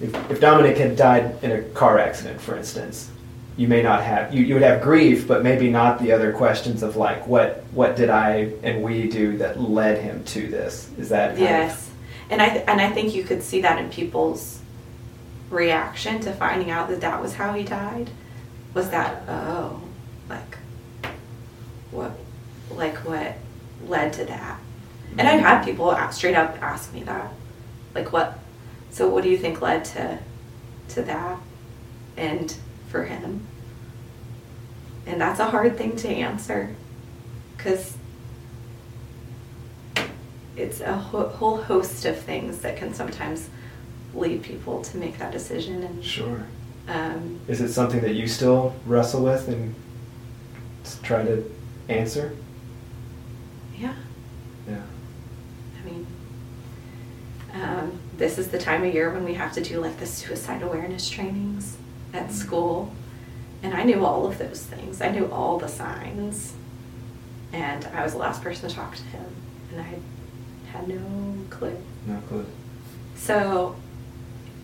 if 0.00 0.30
if 0.30 0.40
Dominic 0.40 0.76
had 0.78 0.96
died 0.96 1.36
in 1.42 1.52
a 1.52 1.62
car 1.62 1.98
accident, 1.98 2.40
for 2.40 2.56
instance, 2.56 3.08
you 3.56 3.68
may 3.68 3.82
not 3.82 4.02
have 4.02 4.34
you, 4.34 4.44
you 4.44 4.54
would 4.54 4.62
have 4.62 4.80
grief, 4.82 5.26
but 5.28 5.42
maybe 5.42 5.70
not 5.70 5.98
the 6.00 6.12
other 6.12 6.32
questions 6.32 6.82
of 6.82 6.96
like 6.96 7.26
what 7.26 7.64
what 7.72 7.96
did 7.96 8.08
I 8.10 8.52
and 8.62 8.82
we 8.82 9.08
do 9.08 9.36
that 9.38 9.60
led 9.60 9.98
him 10.02 10.24
to 10.24 10.48
this? 10.48 10.90
Is 10.98 11.08
that 11.10 11.30
kind 11.30 11.32
of- 11.32 11.40
Yes, 11.40 11.90
and 12.30 12.40
I 12.40 12.48
th- 12.48 12.64
and 12.66 12.80
I 12.80 12.90
think 12.90 13.14
you 13.14 13.22
could 13.24 13.42
see 13.42 13.60
that 13.62 13.78
in 13.78 13.90
people's 13.90 14.60
reaction 15.50 16.20
to 16.20 16.32
finding 16.32 16.70
out 16.70 16.88
that 16.88 17.00
that 17.00 17.20
was 17.20 17.34
how 17.34 17.52
he 17.52 17.64
died. 17.64 18.08
Was 18.72 18.90
that 18.90 19.22
oh, 19.28 19.80
like 20.28 20.56
what, 21.90 22.12
like 22.70 22.96
what 22.98 23.34
led 23.86 24.12
to 24.14 24.24
that? 24.26 24.58
And 25.18 25.26
I've 25.26 25.40
had 25.40 25.64
people 25.64 25.96
straight 26.12 26.36
up 26.36 26.56
ask 26.62 26.92
me 26.94 27.02
that, 27.02 27.32
like 27.96 28.12
what. 28.12 28.38
So 28.92 29.08
what 29.08 29.24
do 29.24 29.28
you 29.28 29.36
think 29.38 29.60
led 29.60 29.84
to 29.86 30.18
to 30.90 31.02
that, 31.02 31.38
and 32.16 32.54
for 32.90 33.04
him? 33.04 33.46
And 35.06 35.20
that's 35.20 35.40
a 35.40 35.46
hard 35.46 35.76
thing 35.78 35.96
to 35.96 36.08
answer, 36.08 36.74
because 37.56 37.96
it's 40.56 40.80
a 40.80 40.92
ho- 40.94 41.28
whole 41.28 41.56
host 41.62 42.04
of 42.04 42.18
things 42.18 42.58
that 42.58 42.76
can 42.76 42.92
sometimes 42.92 43.48
lead 44.14 44.42
people 44.42 44.82
to 44.82 44.96
make 44.98 45.18
that 45.18 45.32
decision 45.32 45.82
and 45.84 46.04
Sure. 46.04 46.44
um, 46.88 47.38
Is 47.48 47.60
it 47.60 47.72
something 47.72 48.00
that 48.00 48.14
you 48.14 48.26
still 48.26 48.74
wrestle 48.84 49.22
with 49.24 49.48
and 49.48 49.74
try 51.02 51.22
to 51.22 51.50
answer? 51.88 52.32
yeah 53.78 53.94
Yeah. 54.68 54.82
i 55.80 55.84
mean 55.88 56.06
um, 57.54 57.98
this 58.18 58.36
is 58.36 58.48
the 58.48 58.58
time 58.58 58.84
of 58.84 58.92
year 58.92 59.10
when 59.10 59.24
we 59.24 59.34
have 59.34 59.52
to 59.54 59.62
do 59.62 59.80
like 59.80 59.98
the 59.98 60.06
suicide 60.06 60.62
awareness 60.62 61.08
trainings 61.08 61.76
at 62.12 62.32
school 62.32 62.92
and 63.62 63.74
i 63.74 63.82
knew 63.82 64.04
all 64.04 64.26
of 64.26 64.38
those 64.38 64.62
things 64.62 65.00
i 65.00 65.08
knew 65.10 65.26
all 65.32 65.58
the 65.58 65.68
signs 65.68 66.54
and 67.52 67.84
i 67.94 68.02
was 68.02 68.12
the 68.12 68.18
last 68.18 68.42
person 68.42 68.68
to 68.68 68.74
talk 68.74 68.94
to 68.96 69.02
him 69.04 69.24
and 69.72 69.80
i 69.80 69.98
had 70.72 70.86
no 70.88 71.00
clue 71.50 71.76
No 72.06 72.18
clue. 72.28 72.46
So, 73.16 73.76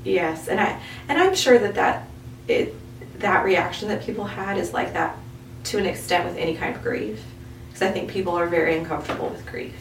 yes, 0.04 0.48
and 0.48 0.58
I 0.58 0.80
and 1.08 1.18
I'm 1.18 1.34
sure 1.34 1.58
that 1.58 1.74
that 1.74 2.08
it 2.48 2.74
that 3.20 3.44
reaction 3.44 3.88
that 3.88 4.02
people 4.02 4.24
had 4.24 4.56
is 4.56 4.72
like 4.72 4.92
that 4.94 5.16
to 5.64 5.78
an 5.78 5.84
extent 5.86 6.24
with 6.24 6.36
any 6.38 6.54
kind 6.56 6.74
of 6.74 6.82
grief, 6.82 7.22
because 7.68 7.82
I 7.82 7.90
think 7.90 8.10
people 8.10 8.34
are 8.34 8.46
very 8.46 8.78
uncomfortable 8.78 9.28
with 9.28 9.44
grief. 9.46 9.74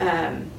Um, 0.00 0.50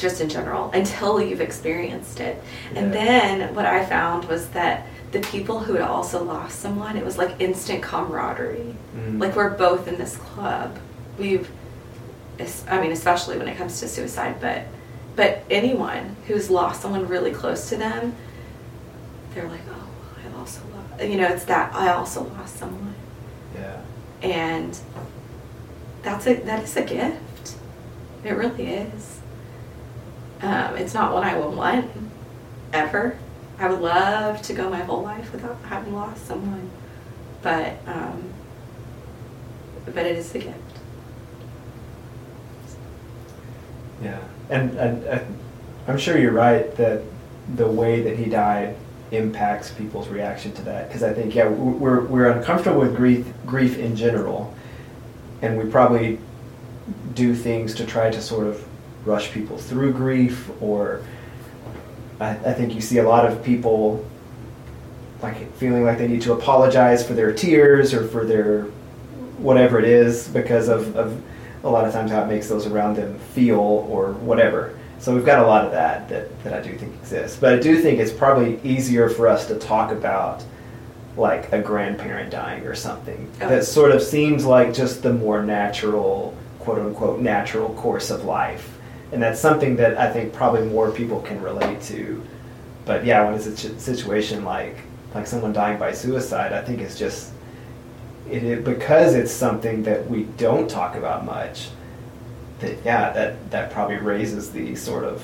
just 0.00 0.20
in 0.20 0.28
general, 0.28 0.70
until 0.72 1.20
you've 1.20 1.40
experienced 1.40 2.20
it, 2.20 2.42
and 2.74 2.92
Yeah. 2.92 3.04
then 3.04 3.54
what 3.54 3.66
I 3.66 3.84
found 3.84 4.24
was 4.24 4.48
that 4.48 4.86
the 5.12 5.20
people 5.20 5.58
who 5.60 5.74
had 5.74 5.82
also 5.82 6.22
lost 6.22 6.60
someone, 6.60 6.96
it 6.96 7.04
was 7.04 7.18
like 7.18 7.34
instant 7.40 7.82
camaraderie. 7.82 8.74
Mm. 8.96 9.20
Like 9.20 9.36
we're 9.36 9.50
both 9.50 9.88
in 9.88 9.98
this 9.98 10.16
club. 10.16 10.76
We've, 11.18 11.50
I 12.68 12.80
mean, 12.80 12.92
especially 12.92 13.36
when 13.36 13.48
it 13.48 13.56
comes 13.58 13.80
to 13.80 13.88
suicide, 13.88 14.36
but 14.40 14.62
but 15.16 15.42
anyone 15.50 16.16
who's 16.28 16.48
lost 16.48 16.80
someone 16.80 17.06
really 17.08 17.32
close 17.32 17.68
to 17.68 17.76
them, 17.76 18.14
they're 19.34 19.48
like, 19.48 19.60
oh, 19.70 19.88
I 20.24 20.38
also 20.38 20.60
lost. 20.74 21.02
You 21.10 21.16
know, 21.18 21.26
it's 21.28 21.44
that 21.44 21.74
I 21.74 21.88
also 21.92 22.22
lost 22.38 22.56
someone, 22.56 22.94
Yeah. 23.54 23.80
and 24.22 24.78
that's 26.02 26.26
a 26.26 26.34
that 26.34 26.62
is 26.62 26.76
a 26.76 26.82
gift. 26.82 27.56
It 28.24 28.30
really 28.32 28.66
is. 28.68 29.19
Um, 30.42 30.76
it's 30.76 30.94
not 30.94 31.12
one 31.12 31.22
I 31.22 31.38
would 31.38 31.54
want 31.54 31.90
ever. 32.72 33.18
I 33.58 33.68
would 33.68 33.80
love 33.80 34.40
to 34.42 34.54
go 34.54 34.70
my 34.70 34.80
whole 34.80 35.02
life 35.02 35.32
without 35.32 35.58
having 35.64 35.94
lost 35.94 36.26
someone, 36.26 36.70
but 37.42 37.76
um, 37.86 38.32
but 39.84 40.06
it 40.06 40.16
is 40.16 40.34
a 40.34 40.38
gift. 40.38 40.58
Yeah, 44.02 44.18
and, 44.48 44.70
and 44.78 45.06
uh, 45.06 45.20
I'm 45.86 45.98
sure 45.98 46.16
you're 46.18 46.32
right 46.32 46.74
that 46.76 47.02
the 47.56 47.66
way 47.66 48.00
that 48.00 48.16
he 48.16 48.26
died 48.26 48.76
impacts 49.10 49.70
people's 49.70 50.08
reaction 50.08 50.52
to 50.52 50.62
that. 50.62 50.88
Because 50.88 51.02
I 51.02 51.12
think, 51.12 51.34
yeah, 51.34 51.48
we're, 51.48 52.00
we're 52.04 52.30
uncomfortable 52.30 52.80
with 52.80 52.96
grief, 52.96 53.26
grief 53.44 53.76
in 53.76 53.96
general, 53.96 54.54
and 55.42 55.58
we 55.58 55.68
probably 55.70 56.18
do 57.14 57.34
things 57.34 57.74
to 57.74 57.86
try 57.86 58.10
to 58.10 58.22
sort 58.22 58.46
of 58.46 58.64
rush 59.04 59.32
people 59.32 59.56
through 59.58 59.92
grief, 59.92 60.50
or 60.60 61.02
I, 62.20 62.30
I 62.30 62.52
think 62.52 62.74
you 62.74 62.80
see 62.80 62.98
a 62.98 63.08
lot 63.08 63.26
of 63.26 63.42
people 63.42 64.04
like 65.22 65.52
feeling 65.56 65.84
like 65.84 65.98
they 65.98 66.08
need 66.08 66.22
to 66.22 66.32
apologize 66.32 67.06
for 67.06 67.12
their 67.14 67.32
tears 67.32 67.92
or 67.92 68.06
for 68.08 68.24
their 68.24 68.62
whatever 69.38 69.78
it 69.78 69.84
is 69.84 70.28
because 70.28 70.68
of, 70.68 70.96
of 70.96 71.20
a 71.62 71.68
lot 71.68 71.84
of 71.86 71.92
times 71.92 72.10
how 72.10 72.22
it 72.22 72.26
makes 72.26 72.48
those 72.48 72.66
around 72.66 72.96
them 72.96 73.18
feel 73.34 73.58
or 73.58 74.12
whatever. 74.14 74.78
So 74.98 75.14
we've 75.14 75.24
got 75.24 75.42
a 75.42 75.46
lot 75.46 75.64
of 75.64 75.72
that, 75.72 76.08
that 76.10 76.44
that 76.44 76.52
I 76.54 76.60
do 76.60 76.76
think 76.76 76.94
exists. 76.94 77.38
But 77.38 77.54
I 77.54 77.58
do 77.58 77.80
think 77.80 77.98
it's 78.00 78.12
probably 78.12 78.60
easier 78.62 79.08
for 79.08 79.28
us 79.28 79.46
to 79.48 79.58
talk 79.58 79.92
about 79.92 80.42
like 81.16 81.52
a 81.52 81.60
grandparent 81.60 82.30
dying 82.30 82.64
or 82.66 82.74
something 82.74 83.28
Oh. 83.42 83.48
that 83.48 83.64
sort 83.64 83.90
of 83.92 84.02
seems 84.02 84.46
like 84.46 84.72
just 84.72 85.02
the 85.02 85.12
more 85.12 85.42
natural, 85.42 86.34
quote 86.60 86.78
unquote, 86.78 87.20
natural 87.20 87.70
course 87.74 88.10
of 88.10 88.24
life. 88.24 88.69
And 89.12 89.22
that's 89.22 89.40
something 89.40 89.76
that 89.76 89.98
I 89.98 90.10
think 90.12 90.32
probably 90.32 90.62
more 90.66 90.90
people 90.90 91.20
can 91.20 91.42
relate 91.42 91.80
to. 91.82 92.22
But 92.84 93.04
yeah, 93.04 93.24
when 93.24 93.34
it's 93.34 93.46
a 93.46 93.78
situation 93.80 94.44
like 94.44 94.76
like 95.14 95.26
someone 95.26 95.52
dying 95.52 95.78
by 95.78 95.92
suicide, 95.92 96.52
I 96.52 96.62
think 96.62 96.80
it's 96.80 96.98
just 96.98 97.30
it, 98.30 98.44
it 98.44 98.64
because 98.64 99.14
it's 99.14 99.32
something 99.32 99.82
that 99.84 100.08
we 100.08 100.24
don't 100.36 100.68
talk 100.70 100.94
about 100.94 101.24
much. 101.24 101.68
That 102.60 102.76
yeah, 102.84 103.12
that 103.12 103.50
that 103.50 103.70
probably 103.72 103.96
raises 103.96 104.50
the 104.52 104.76
sort 104.76 105.04
of 105.04 105.22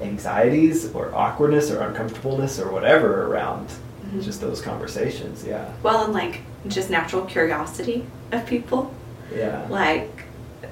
anxieties 0.00 0.92
or 0.94 1.12
awkwardness 1.14 1.70
or 1.70 1.80
uncomfortableness 1.82 2.60
or 2.60 2.70
whatever 2.70 3.24
around 3.26 3.68
Mhm. 4.14 4.22
just 4.22 4.40
those 4.40 4.60
conversations. 4.60 5.44
Yeah, 5.44 5.64
Well, 5.82 6.04
and 6.04 6.12
like 6.14 6.40
just 6.68 6.88
natural 6.88 7.22
curiosity 7.22 8.04
of 8.32 8.46
people. 8.46 8.92
yeah, 9.34 9.66
Like, 9.68 10.24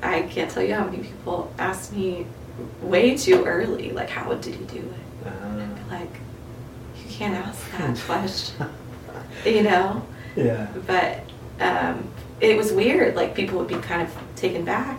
I 0.03 0.23
can't 0.23 0.51
tell 0.51 0.63
you 0.63 0.75
how 0.75 0.85
many 0.85 0.99
people 0.99 1.53
ask 1.59 1.93
me 1.93 2.27
way 2.83 3.17
too 3.17 3.45
early, 3.45 3.91
like, 3.93 4.09
how 4.11 4.33
did 4.35 4.55
he 4.55 4.65
do 4.65 4.79
it? 4.79 5.27
Uh, 5.27 5.67
Like, 5.91 6.11
you 6.99 7.11
can't 7.11 7.35
ask 7.35 7.61
that 7.79 7.97
question, 8.07 8.67
you 9.45 9.63
know? 9.63 10.03
yeah, 10.37 10.67
But 10.87 11.21
um, 11.61 12.09
it 12.41 12.57
was 12.57 12.73
weird. 12.73 13.15
Like, 13.17 13.35
people 13.35 13.59
would 13.59 13.69
be 13.69 13.77
kind 13.77 14.03
of 14.03 14.15
taken 14.37 14.65
back 14.65 14.99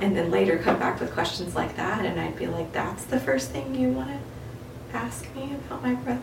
and 0.00 0.16
then 0.16 0.30
later 0.30 0.58
come 0.58 0.78
back 0.78 1.00
with 1.00 1.12
questions 1.12 1.54
like 1.54 1.76
that. 1.76 2.04
And 2.04 2.18
I'd 2.20 2.36
be 2.38 2.46
like, 2.46 2.72
that's 2.72 3.04
the 3.04 3.18
first 3.20 3.50
thing 3.50 3.74
you 3.74 3.90
want 3.90 4.08
to 4.10 4.96
ask 4.96 5.24
me 5.34 5.52
about 5.54 5.82
my 5.82 5.94
brother? 5.94 6.20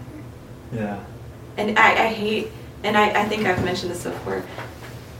yeah, 0.73 1.03
And 1.57 1.77
I, 1.77 2.05
I 2.05 2.07
hate, 2.07 2.47
and 2.83 2.97
I, 2.97 3.21
I 3.21 3.25
think 3.25 3.45
I've 3.45 3.63
mentioned 3.63 3.91
this 3.91 4.03
before, 4.03 4.43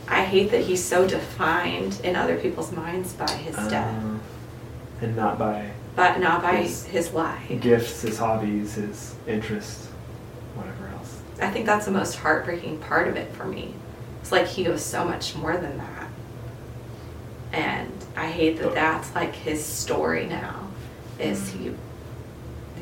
I 0.08 0.24
hate 0.24 0.50
that 0.52 0.62
he's 0.62 0.82
so 0.84 1.06
defined 1.06 2.00
in 2.04 2.14
other 2.16 2.36
people's 2.36 2.72
minds 2.72 3.12
by 3.12 3.30
his 3.30 3.56
death, 3.68 3.94
Uh, 4.04 5.04
and 5.04 5.16
not 5.16 5.38
by 5.38 5.70
but 5.96 6.20
not 6.20 6.42
by 6.42 6.56
his- 6.56 6.84
his 6.84 7.12
life. 7.12 7.48
gifts, 7.60 8.02
his 8.02 8.18
hobbies, 8.18 8.74
his 8.74 9.14
interests, 9.26 9.86
whatever 10.54 10.88
else. 10.94 11.16
I 11.40 11.50
think 11.50 11.64
that's 11.66 11.86
the 11.86 11.90
most 11.90 12.16
heartbreaking 12.16 12.78
part 12.78 13.08
of 13.08 13.16
it 13.16 13.32
for 13.34 13.44
me. 13.46 13.74
It's 14.20 14.30
like 14.30 14.46
he 14.46 14.68
was 14.68 14.84
so 14.84 15.04
much 15.04 15.34
more 15.36 15.56
than 15.56 15.78
that. 15.78 16.08
And 17.52 17.92
I 18.16 18.26
hate 18.26 18.58
that 18.60 18.74
that's 18.74 19.14
like 19.14 19.34
his 19.34 19.64
story 19.64 20.26
now 20.26 20.54
is 21.18 21.48
he 21.50 21.72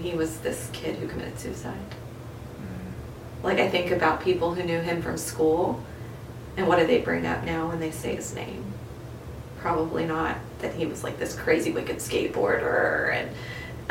he 0.03 0.13
was 0.15 0.39
this 0.39 0.69
kid 0.73 0.97
who 0.97 1.07
committed 1.07 1.39
suicide. 1.39 1.95
Like 3.45 3.59
I 3.61 3.69
think 3.69 3.91
about 3.93 4.21
people 4.23 4.55
who 4.55 4.63
knew 4.65 4.81
him 4.81 5.01
from 5.03 5.17
school 5.17 5.81
and 6.57 6.69
what 6.69 6.79
do 6.79 6.87
they 6.87 7.01
bring 7.01 7.27
up 7.27 7.45
now 7.45 7.69
when 7.69 7.81
they 7.81 7.91
say 7.91 8.15
his 8.15 8.35
name? 8.35 8.65
Probably 9.59 10.07
not 10.07 10.37
that 10.61 10.75
he 10.75 10.87
was 10.87 11.03
like 11.03 11.19
this 11.19 11.35
crazy 11.35 11.73
wicked 11.73 11.97
skateboarder 11.97 13.13
and 13.13 13.31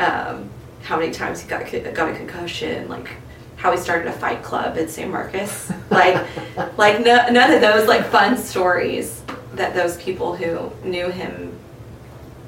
um, 0.00 0.50
how 0.82 0.98
many 0.98 1.12
times 1.12 1.40
he 1.40 1.48
got 1.48 1.70
got 1.94 2.10
a 2.10 2.16
concussion, 2.16 2.88
like 2.88 3.10
how 3.56 3.72
he 3.72 3.78
started 3.78 4.06
a 4.08 4.12
fight 4.12 4.42
club 4.42 4.76
in 4.76 4.88
San 4.88 5.10
Marcos. 5.10 5.72
Like 5.90 6.26
like 6.76 7.00
no, 7.00 7.28
none 7.30 7.52
of 7.52 7.60
those 7.60 7.86
like 7.86 8.04
fun 8.06 8.36
stories 8.36 9.22
that 9.52 9.74
those 9.74 9.96
people 9.98 10.34
who 10.34 10.72
knew 10.82 11.08
him 11.08 11.56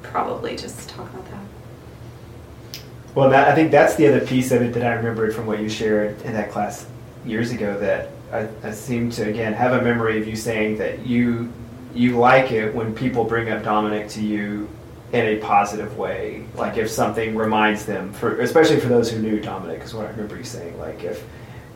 probably 0.01 0.57
just 0.57 0.89
talk 0.89 1.09
about 1.13 1.25
that. 1.31 2.81
Well, 3.15 3.29
that, 3.29 3.47
I 3.47 3.55
think 3.55 3.71
that's 3.71 3.95
the 3.95 4.07
other 4.07 4.25
piece 4.25 4.51
of 4.51 4.61
it 4.61 4.73
that 4.73 4.83
I 4.83 4.93
remembered 4.95 5.33
from 5.33 5.45
what 5.45 5.59
you 5.59 5.69
shared 5.69 6.21
in 6.23 6.33
that 6.33 6.51
class 6.51 6.87
years 7.25 7.51
ago. 7.51 7.79
That 7.79 8.09
I, 8.31 8.47
I 8.63 8.71
seem 8.71 9.09
to 9.11 9.29
again 9.29 9.53
have 9.53 9.73
a 9.73 9.81
memory 9.81 10.19
of 10.19 10.27
you 10.27 10.35
saying 10.35 10.77
that 10.77 11.05
you 11.05 11.51
you 11.93 12.17
like 12.17 12.51
it 12.51 12.73
when 12.73 12.93
people 12.93 13.23
bring 13.23 13.49
up 13.49 13.63
Dominic 13.63 14.09
to 14.09 14.21
you 14.21 14.69
in 15.13 15.25
a 15.25 15.37
positive 15.37 15.97
way. 15.97 16.45
Like 16.55 16.77
if 16.77 16.89
something 16.89 17.35
reminds 17.35 17.85
them, 17.85 18.11
for 18.13 18.39
especially 18.41 18.79
for 18.79 18.89
those 18.89 19.09
who 19.09 19.19
knew 19.19 19.39
Dominic, 19.39 19.81
is 19.81 19.93
what 19.93 20.05
I 20.05 20.09
remember 20.09 20.37
you 20.37 20.43
saying. 20.43 20.77
Like 20.79 21.03
if 21.03 21.25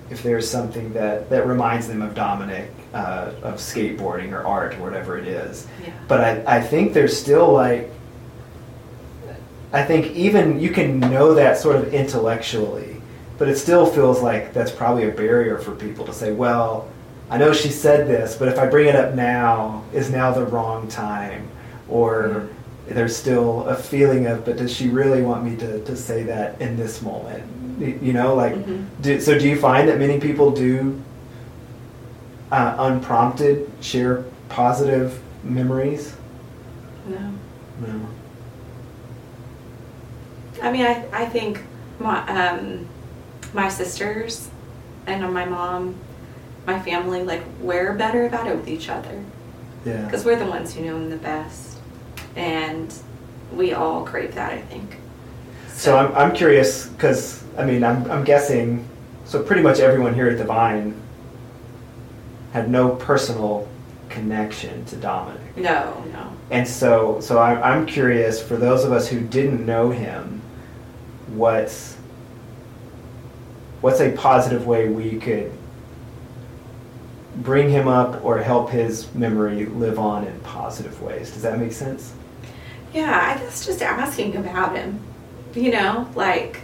if 0.09 0.21
there's 0.23 0.49
something 0.49 0.91
that 0.93 1.29
that 1.29 1.47
reminds 1.47 1.87
them 1.87 2.01
of 2.01 2.13
Dominic, 2.13 2.69
uh, 2.93 3.31
of 3.43 3.55
skateboarding 3.55 4.31
or 4.31 4.45
art 4.45 4.75
or 4.75 4.81
whatever 4.81 5.17
it 5.17 5.27
is. 5.27 5.67
Yeah. 5.81 5.93
But 6.07 6.21
I, 6.21 6.57
I 6.57 6.61
think 6.61 6.93
there's 6.93 7.17
still 7.17 7.51
like 7.51 7.89
I 9.73 9.83
think 9.83 10.07
even 10.15 10.59
you 10.59 10.69
can 10.69 10.99
know 10.99 11.33
that 11.35 11.57
sort 11.57 11.77
of 11.77 11.93
intellectually, 11.93 12.90
but 13.41 13.49
it 13.49 13.57
still 13.57 13.87
feels 13.87 14.21
like 14.21 14.53
that's 14.53 14.69
probably 14.69 15.09
a 15.09 15.11
barrier 15.11 15.57
for 15.57 15.71
people 15.71 16.05
to 16.05 16.13
say, 16.13 16.31
well, 16.31 16.87
I 17.27 17.39
know 17.39 17.53
she 17.53 17.69
said 17.69 18.07
this, 18.07 18.35
but 18.35 18.47
if 18.47 18.59
I 18.59 18.67
bring 18.67 18.87
it 18.87 18.95
up 18.95 19.15
now, 19.15 19.83
is 19.91 20.11
now 20.11 20.31
the 20.31 20.45
wrong 20.45 20.87
time? 20.87 21.49
Or 21.89 22.49
there's 22.87 23.17
still 23.17 23.63
a 23.63 23.73
feeling 23.75 24.27
of, 24.27 24.45
but 24.45 24.57
does 24.57 24.71
she 24.71 24.89
really 24.89 25.23
want 25.23 25.43
me 25.43 25.55
to, 25.55 25.83
to 25.83 25.95
say 25.97 26.21
that 26.21 26.61
in 26.61 26.77
this 26.77 27.01
moment? 27.01 27.43
You 27.79 28.13
know, 28.13 28.35
like, 28.35 28.53
Mhm. 28.53 28.85
do, 29.01 29.19
so 29.19 29.39
do 29.39 29.49
you 29.49 29.55
find 29.59 29.89
that 29.89 29.97
many 29.97 30.19
people 30.19 30.51
do 30.51 31.01
uh, 32.51 32.75
unprompted 32.77 33.71
share 33.81 34.23
positive 34.49 35.19
memories? 35.43 36.15
No. 37.09 37.33
No. 37.87 38.01
I 40.61 40.71
mean, 40.71 40.85
I, 40.85 41.03
I 41.11 41.25
think 41.25 41.63
my 41.99 42.19
um, 42.29 42.87
my 43.53 43.69
sisters 43.69 44.49
and 45.07 45.21
my 45.33 45.45
mom, 45.45 45.95
my 46.67 46.79
family, 46.79 47.23
like 47.23 47.43
we're 47.59 47.93
better 47.93 48.25
about 48.27 48.47
it 48.47 48.55
with 48.55 48.67
each 48.67 48.89
other 48.89 49.23
Yeah. 49.85 50.05
because 50.05 50.23
we're 50.25 50.37
the 50.39 50.45
ones 50.45 50.73
who 50.73 50.85
know 50.85 50.95
him 50.97 51.09
the 51.09 51.17
best, 51.17 51.77
and 52.35 52.93
we 53.53 53.73
all 53.73 54.05
crave 54.05 54.35
that. 54.35 54.51
I 54.53 54.61
think. 54.61 54.97
So 55.69 55.97
I'm, 55.97 56.15
I'm 56.15 56.33
curious 56.35 56.87
because 56.87 57.43
I 57.57 57.65
mean 57.65 57.83
I'm, 57.83 58.09
I'm 58.11 58.23
guessing 58.23 58.87
so 59.25 59.41
pretty 59.41 59.61
much 59.63 59.79
everyone 59.79 60.13
here 60.13 60.29
at 60.29 60.37
the 60.37 60.43
Vine 60.45 60.93
had 62.53 62.69
no 62.69 62.89
personal 62.89 63.67
connection 64.09 64.83
to 64.85 64.95
Dominic, 64.97 65.55
No, 65.57 66.03
no. 66.11 66.33
and 66.51 66.67
so 66.67 67.19
so 67.21 67.39
I'm, 67.39 67.63
I'm 67.63 67.85
curious 67.85 68.41
for 68.43 68.57
those 68.57 68.83
of 68.83 68.91
us 68.91 69.07
who 69.07 69.21
didn't 69.21 69.65
know 69.65 69.89
him, 69.89 70.41
what's 71.27 71.95
what's 73.81 73.99
a 73.99 74.11
positive 74.11 74.65
way 74.65 74.87
we 74.87 75.17
could 75.19 75.51
bring 77.37 77.69
him 77.69 77.87
up 77.87 78.23
or 78.23 78.37
help 78.39 78.69
his 78.69 79.13
memory 79.15 79.65
live 79.65 79.97
on 79.99 80.25
in 80.25 80.39
positive 80.41 81.01
ways? 81.01 81.31
Does 81.31 81.41
that 81.41 81.59
make 81.59 81.71
sense? 81.71 82.13
Yeah, 82.93 83.35
I 83.35 83.39
guess 83.39 83.65
just 83.65 83.81
asking 83.81 84.35
about 84.35 84.75
him, 84.75 84.99
you 85.55 85.71
know, 85.71 86.09
like 86.15 86.61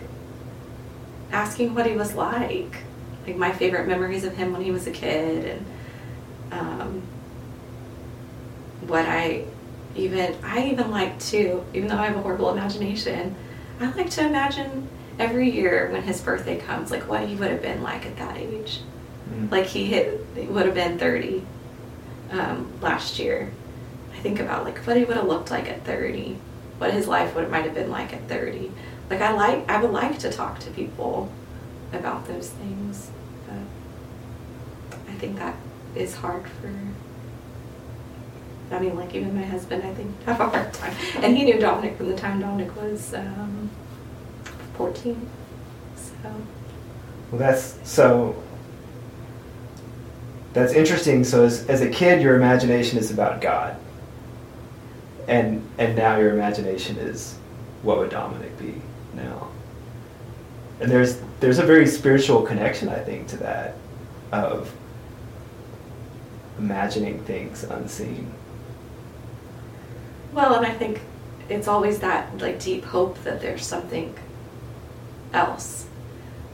asking 1.31 1.73
what 1.73 1.85
he 1.85 1.95
was 1.95 2.15
like, 2.15 2.77
like 3.25 3.37
my 3.37 3.51
favorite 3.51 3.87
memories 3.87 4.23
of 4.23 4.35
him 4.35 4.51
when 4.51 4.61
he 4.61 4.71
was 4.71 4.87
a 4.87 4.91
kid, 4.91 5.45
and 6.51 6.59
um, 6.59 7.01
what 8.81 9.05
I 9.05 9.45
even 9.95 10.35
I 10.43 10.67
even 10.67 10.91
like 10.91 11.17
to, 11.19 11.63
even 11.73 11.87
though 11.87 11.97
I 11.97 12.07
have 12.07 12.17
a 12.17 12.21
horrible 12.21 12.51
imagination, 12.51 13.35
I 13.79 13.89
like 13.91 14.09
to 14.11 14.25
imagine 14.25 14.87
every 15.19 15.49
year 15.49 15.89
when 15.91 16.03
his 16.03 16.21
birthday 16.21 16.57
comes, 16.59 16.91
like 16.91 17.07
what 17.07 17.27
he 17.27 17.35
would 17.35 17.51
have 17.51 17.61
been 17.61 17.81
like 17.81 18.05
at 18.05 18.17
that 18.17 18.37
age. 18.37 18.81
Mm. 19.29 19.51
Like 19.51 19.65
he 19.65 19.85
hit, 19.85 20.25
would 20.49 20.65
have 20.65 20.75
been 20.75 20.97
30 20.97 21.45
um, 22.31 22.71
last 22.81 23.19
year. 23.19 23.51
I 24.13 24.19
think 24.19 24.39
about 24.39 24.63
like 24.63 24.79
what 24.79 24.97
he 24.97 25.03
would 25.03 25.17
have 25.17 25.27
looked 25.27 25.51
like 25.51 25.69
at 25.69 25.83
30, 25.83 26.37
what 26.77 26.93
his 26.93 27.07
life 27.07 27.35
would 27.35 27.49
might 27.49 27.65
have 27.65 27.73
been 27.73 27.91
like 27.91 28.13
at 28.13 28.27
30. 28.27 28.71
Like 29.09 29.21
I 29.21 29.31
like, 29.33 29.69
I 29.69 29.81
would 29.81 29.91
like 29.91 30.19
to 30.19 30.31
talk 30.31 30.59
to 30.59 30.71
people 30.71 31.31
about 31.93 32.27
those 32.27 32.49
things, 32.49 33.11
but 33.47 35.07
I 35.09 35.15
think 35.15 35.37
that 35.37 35.55
is 35.95 36.15
hard 36.15 36.45
for. 36.47 36.71
I 38.69 38.79
mean, 38.79 38.97
like 38.97 39.15
even 39.15 39.33
my 39.33 39.45
husband, 39.45 39.83
I 39.83 39.93
think 39.93 40.21
have 40.23 40.41
a 40.41 40.49
hard 40.49 40.73
time, 40.73 40.93
and 41.23 41.37
he 41.37 41.45
knew 41.45 41.57
Dominic 41.57 41.95
from 41.95 42.09
the 42.09 42.17
time 42.17 42.41
Dominic 42.41 42.75
was 42.75 43.13
um, 43.13 43.69
14. 44.77 45.29
So 45.95 46.13
Well, 47.31 47.39
that's 47.39 47.77
so. 47.83 48.41
That's 50.53 50.73
interesting. 50.73 51.23
So, 51.23 51.43
as, 51.43 51.67
as 51.67 51.81
a 51.81 51.89
kid, 51.89 52.21
your 52.21 52.35
imagination 52.35 52.97
is 52.97 53.11
about 53.11 53.41
God, 53.41 53.75
and 55.27 55.67
and 55.77 55.95
now 55.95 56.17
your 56.17 56.31
imagination 56.31 56.97
is 56.97 57.37
what 57.83 57.97
would 57.97 58.09
Dominic 58.09 58.57
be 58.57 58.81
now? 59.13 59.49
And 60.79 60.89
there's 60.89 61.19
there's 61.39 61.59
a 61.59 61.65
very 61.65 61.87
spiritual 61.87 62.41
connection, 62.43 62.89
I 62.89 62.99
think, 62.99 63.27
to 63.29 63.37
that 63.37 63.75
of 64.31 64.73
imagining 66.57 67.23
things 67.23 67.63
unseen. 67.63 68.31
Well, 70.33 70.55
and 70.55 70.65
I 70.65 70.71
think 70.71 71.01
it's 71.49 71.67
always 71.67 71.99
that 71.99 72.37
like 72.39 72.59
deep 72.59 72.83
hope 72.83 73.21
that 73.23 73.41
there's 73.41 73.65
something 73.65 74.13
else. 75.33 75.87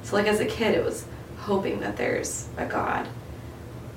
So 0.04 0.16
like 0.16 0.28
as 0.28 0.40
a 0.40 0.46
kid 0.46 0.76
it 0.76 0.84
was 0.84 1.06
hoping 1.40 1.80
that 1.82 1.98
there's 1.98 2.48
a 2.58 2.66
God. 2.66 3.08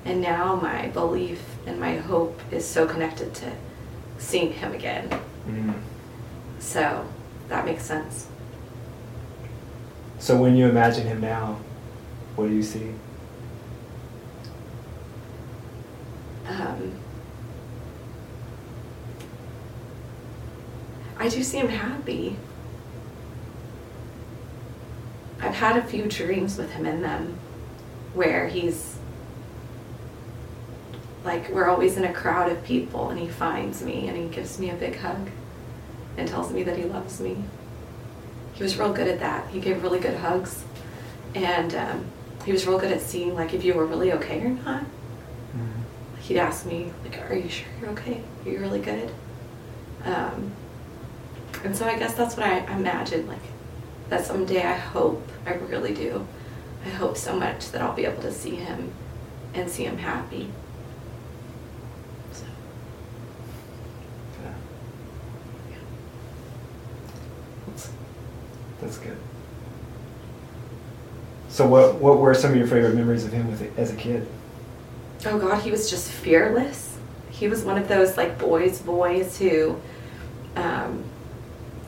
And 0.05 0.21
now 0.21 0.55
my 0.55 0.87
belief 0.87 1.43
and 1.65 1.79
my 1.79 1.97
hope 1.97 2.39
is 2.51 2.65
so 2.65 2.87
connected 2.87 3.33
to 3.35 3.51
seeing 4.17 4.53
him 4.53 4.73
again. 4.73 5.09
Mm. 5.47 5.73
So 6.59 7.05
that 7.49 7.65
makes 7.65 7.83
sense. 7.83 8.27
So 10.19 10.35
when 10.35 10.55
you 10.55 10.67
imagine 10.67 11.05
him 11.05 11.21
now, 11.21 11.59
what 12.35 12.47
do 12.47 12.55
you 12.55 12.63
see? 12.63 12.93
Um, 16.47 16.99
I 21.17 21.29
do 21.29 21.43
see 21.43 21.57
him 21.57 21.67
happy. 21.67 22.37
I've 25.47 25.55
had 25.55 25.77
a 25.77 25.81
few 25.81 26.07
dreams 26.07 26.57
with 26.57 26.71
him 26.71 26.85
in 26.85 27.01
them 27.01 27.39
where 28.13 28.49
he's 28.49 28.97
like 31.23 31.47
we're 31.49 31.69
always 31.69 31.95
in 31.95 32.03
a 32.03 32.11
crowd 32.11 32.51
of 32.51 32.61
people 32.65 33.09
and 33.11 33.17
he 33.17 33.29
finds 33.29 33.81
me 33.81 34.09
and 34.09 34.17
he 34.17 34.25
gives 34.27 34.59
me 34.59 34.71
a 34.71 34.73
big 34.73 34.97
hug 34.97 35.29
and 36.17 36.27
tells 36.27 36.51
me 36.51 36.63
that 36.63 36.75
he 36.75 36.83
loves 36.83 37.21
me. 37.21 37.45
He 38.55 38.63
was 38.63 38.77
real 38.77 38.91
good 38.91 39.07
at 39.07 39.21
that. 39.21 39.47
He 39.47 39.61
gave 39.61 39.83
really 39.83 40.01
good 40.01 40.17
hugs 40.17 40.65
and 41.33 41.73
um, 41.75 42.05
he 42.43 42.51
was 42.51 42.67
real 42.67 42.77
good 42.77 42.91
at 42.91 42.99
seeing 42.99 43.33
like 43.33 43.53
if 43.53 43.63
you 43.63 43.73
were 43.73 43.85
really 43.85 44.11
okay 44.13 44.41
or 44.41 44.49
not. 44.49 44.83
Mm. 45.55 46.19
He'd 46.19 46.39
ask 46.39 46.65
me 46.65 46.91
like, 47.05 47.31
"Are 47.31 47.35
you 47.35 47.47
sure 47.47 47.67
you're 47.79 47.91
okay? 47.91 48.21
Are 48.45 48.49
you 48.49 48.59
really 48.59 48.81
good?" 48.81 49.13
Um, 50.03 50.51
and 51.63 51.73
so 51.73 51.85
I 51.85 51.97
guess 51.97 52.15
that's 52.15 52.35
what 52.35 52.45
I 52.45 52.57
imagine 52.75 53.27
like 53.27 53.39
that 54.09 54.25
someday 54.25 54.63
I 54.63 54.75
hope, 54.75 55.21
I 55.47 55.53
really 55.53 55.93
do. 55.93 56.27
I 56.85 56.89
hope 56.89 57.17
so 57.17 57.37
much 57.37 57.71
that 57.71 57.81
I'll 57.81 57.95
be 57.95 58.05
able 58.05 58.21
to 58.21 58.31
see 58.31 58.55
him 58.55 58.91
and 59.53 59.69
see 59.69 59.85
him 59.85 59.97
happy. 59.97 60.51
So, 62.33 62.45
Yeah. 64.43 64.53
That's, 67.67 67.89
that's 68.81 68.97
good. 68.97 69.17
So 71.49 71.67
what 71.67 71.95
what 71.95 72.19
were 72.19 72.33
some 72.33 72.51
of 72.51 72.57
your 72.57 72.67
favorite 72.67 72.93
memories 72.93 73.25
of 73.25 73.31
him 73.31 73.49
with, 73.49 73.79
as 73.79 73.91
a 73.91 73.95
kid? 73.95 74.27
oh 75.25 75.39
God, 75.39 75.61
he 75.63 75.71
was 75.71 75.89
just 75.89 76.11
fearless. 76.11 76.97
He 77.31 77.47
was 77.47 77.63
one 77.63 77.77
of 77.77 77.87
those 77.87 78.17
like 78.17 78.37
boys, 78.37 78.79
boys 78.81 79.37
who, 79.37 79.79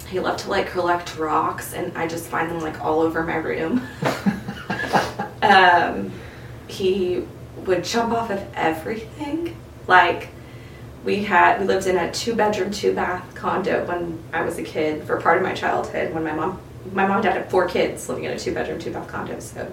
he 0.09 0.19
loved 0.19 0.39
to 0.39 0.49
like 0.49 0.67
collect 0.71 1.17
rocks, 1.17 1.73
and 1.73 1.95
I 1.97 2.07
just 2.07 2.27
find 2.27 2.49
them 2.49 2.59
like 2.61 2.81
all 2.81 3.01
over 3.01 3.23
my 3.23 3.35
room. 3.35 3.87
um, 5.41 6.11
he 6.67 7.23
would 7.65 7.83
jump 7.83 8.13
off 8.13 8.29
of 8.31 8.45
everything. 8.55 9.55
Like 9.87 10.29
we 11.03 11.23
had, 11.23 11.59
we 11.59 11.67
lived 11.67 11.87
in 11.87 11.97
a 11.97 12.11
two 12.11 12.35
bedroom, 12.35 12.71
two 12.71 12.93
bath 12.93 13.35
condo 13.35 13.85
when 13.85 14.21
I 14.33 14.41
was 14.41 14.57
a 14.57 14.63
kid 14.63 15.03
for 15.03 15.19
part 15.21 15.37
of 15.37 15.43
my 15.43 15.53
childhood. 15.53 16.13
When 16.13 16.23
my 16.23 16.33
mom, 16.33 16.59
my 16.91 17.05
mom 17.05 17.17
and 17.17 17.23
dad 17.23 17.33
had 17.33 17.51
four 17.51 17.67
kids 17.67 18.09
living 18.09 18.23
in 18.23 18.31
a 18.31 18.39
two 18.39 18.53
bedroom, 18.53 18.79
two 18.79 18.91
bath 18.91 19.07
condo. 19.07 19.39
So, 19.39 19.71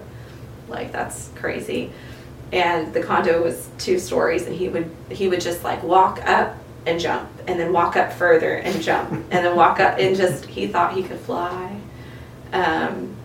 like 0.67 0.91
that's 0.91 1.29
crazy. 1.35 1.91
And 2.51 2.93
the 2.93 3.01
condo 3.01 3.43
was 3.43 3.69
two 3.77 3.99
stories, 3.99 4.45
and 4.45 4.55
he 4.55 4.69
would 4.69 4.89
he 5.09 5.27
would 5.27 5.41
just 5.41 5.63
like 5.63 5.81
walk 5.83 6.23
up 6.27 6.56
and 6.87 6.99
jump, 6.99 7.29
and 7.47 7.59
then 7.59 7.73
walk 7.73 7.95
up 7.95 8.13
further 8.13 8.55
and 8.55 8.81
jump, 8.81 9.11
and 9.11 9.45
then 9.45 9.55
walk 9.55 9.79
up 9.79 9.99
and 9.99 10.15
just 10.15 10.45
he 10.45 10.67
thought 10.67 10.93
he 10.93 11.03
could 11.03 11.19
fly. 11.19 11.79
Um, 12.53 13.15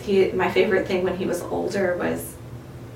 he 0.00 0.30
my 0.32 0.50
favorite 0.50 0.86
thing 0.86 1.02
when 1.02 1.16
he 1.16 1.26
was 1.26 1.42
older 1.42 1.96
was, 1.96 2.36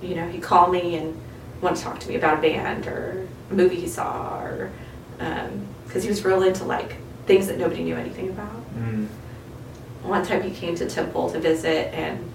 you 0.01 0.15
know, 0.15 0.29
he'd 0.29 0.43
call 0.43 0.71
me 0.71 0.97
and 0.97 1.21
want 1.61 1.77
to 1.77 1.83
talk 1.83 1.99
to 2.01 2.09
me 2.09 2.15
about 2.15 2.39
a 2.39 2.41
band 2.41 2.87
or 2.87 3.27
a 3.51 3.55
movie 3.55 3.77
he 3.77 3.89
saw, 3.89 4.41
or 4.41 4.71
because 5.19 6.03
he 6.05 6.09
was 6.09 6.25
real 6.25 6.43
into 6.43 6.65
like 6.65 6.97
things 7.27 7.49
that 7.49 7.59
nobody 7.59 7.83
knew 7.83 7.97
anything 7.97 8.31
about. 8.31 8.75
Mm. 8.75 9.09
One 10.03 10.25
time 10.25 10.43
he 10.43 10.51
came 10.51 10.75
to 10.77 10.89
Temple 10.89 11.31
to 11.31 11.41
visit, 11.41 11.93
and 11.93 12.33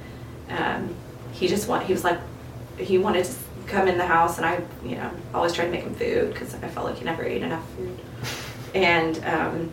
um, 0.50 0.96
he 1.32 1.48
just 1.48 1.68
want 1.68 1.86
he 1.86 1.94
was 1.94 2.04
like 2.04 2.20
he 2.78 2.98
wanted 2.98 3.26
to 3.26 3.32
come 3.68 3.88
in 3.88 3.98
the 3.98 4.06
house, 4.06 4.38
and 4.38 4.46
I 4.46 4.62
you 4.84 4.96
know 4.96 5.12
always 5.34 5.54
tried 5.54 5.66
to 5.66 5.72
make 5.72 5.84
him 5.84 5.96
food 5.96 6.34
because 6.34 6.54
I 6.56 6.68
felt 6.68 6.86
like 6.88 6.98
he 6.98 7.06
never 7.06 7.24
ate 7.24 7.44
enough 7.44 7.68
food, 7.76 8.00
and 8.74 9.24
um, 9.26 9.72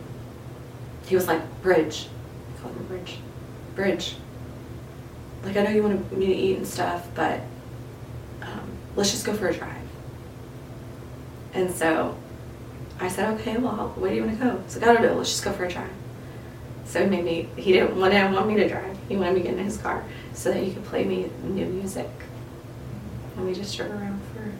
he 1.05 1.15
was 1.15 1.27
like 1.27 1.61
Bridge, 1.61 2.07
I 2.57 2.61
called 2.61 2.75
him 2.75 2.85
Bridge, 2.85 3.17
Bridge. 3.75 4.15
Like 5.43 5.57
I 5.57 5.63
know 5.63 5.71
you 5.71 5.83
want 5.83 6.17
me 6.17 6.27
to 6.27 6.33
eat 6.33 6.57
and 6.57 6.67
stuff, 6.67 7.07
but 7.15 7.41
um, 8.41 8.69
let's 8.95 9.11
just 9.11 9.25
go 9.25 9.33
for 9.33 9.47
a 9.47 9.53
drive. 9.53 9.75
And 11.53 11.69
so 11.69 12.17
I 12.99 13.09
said, 13.09 13.33
okay, 13.39 13.57
well, 13.57 13.93
where 13.95 14.09
do 14.09 14.15
you 14.15 14.23
want 14.23 14.39
to 14.39 14.43
go? 14.43 14.61
He's 14.63 14.77
like, 14.77 14.87
I 14.87 14.93
don't 14.93 15.03
know, 15.03 15.15
let's 15.15 15.29
just 15.29 15.43
go 15.43 15.51
for 15.51 15.65
a 15.65 15.69
drive. 15.69 15.91
So 16.85 17.05
maybe 17.07 17.49
he 17.55 17.73
didn't 17.73 17.99
want, 17.99 18.13
want 18.13 18.47
me 18.47 18.55
to 18.55 18.67
drive. 18.67 18.97
He 19.07 19.15
wanted 19.15 19.33
me 19.33 19.41
to 19.41 19.49
get 19.49 19.57
in 19.57 19.65
his 19.65 19.77
car 19.77 20.03
so 20.33 20.51
that 20.51 20.63
he 20.63 20.73
could 20.73 20.85
play 20.85 21.03
me 21.03 21.29
new 21.43 21.65
music. 21.65 22.09
And 23.35 23.45
we 23.45 23.53
just 23.53 23.75
drove 23.75 23.91
around 23.91 24.21
for 24.33 24.51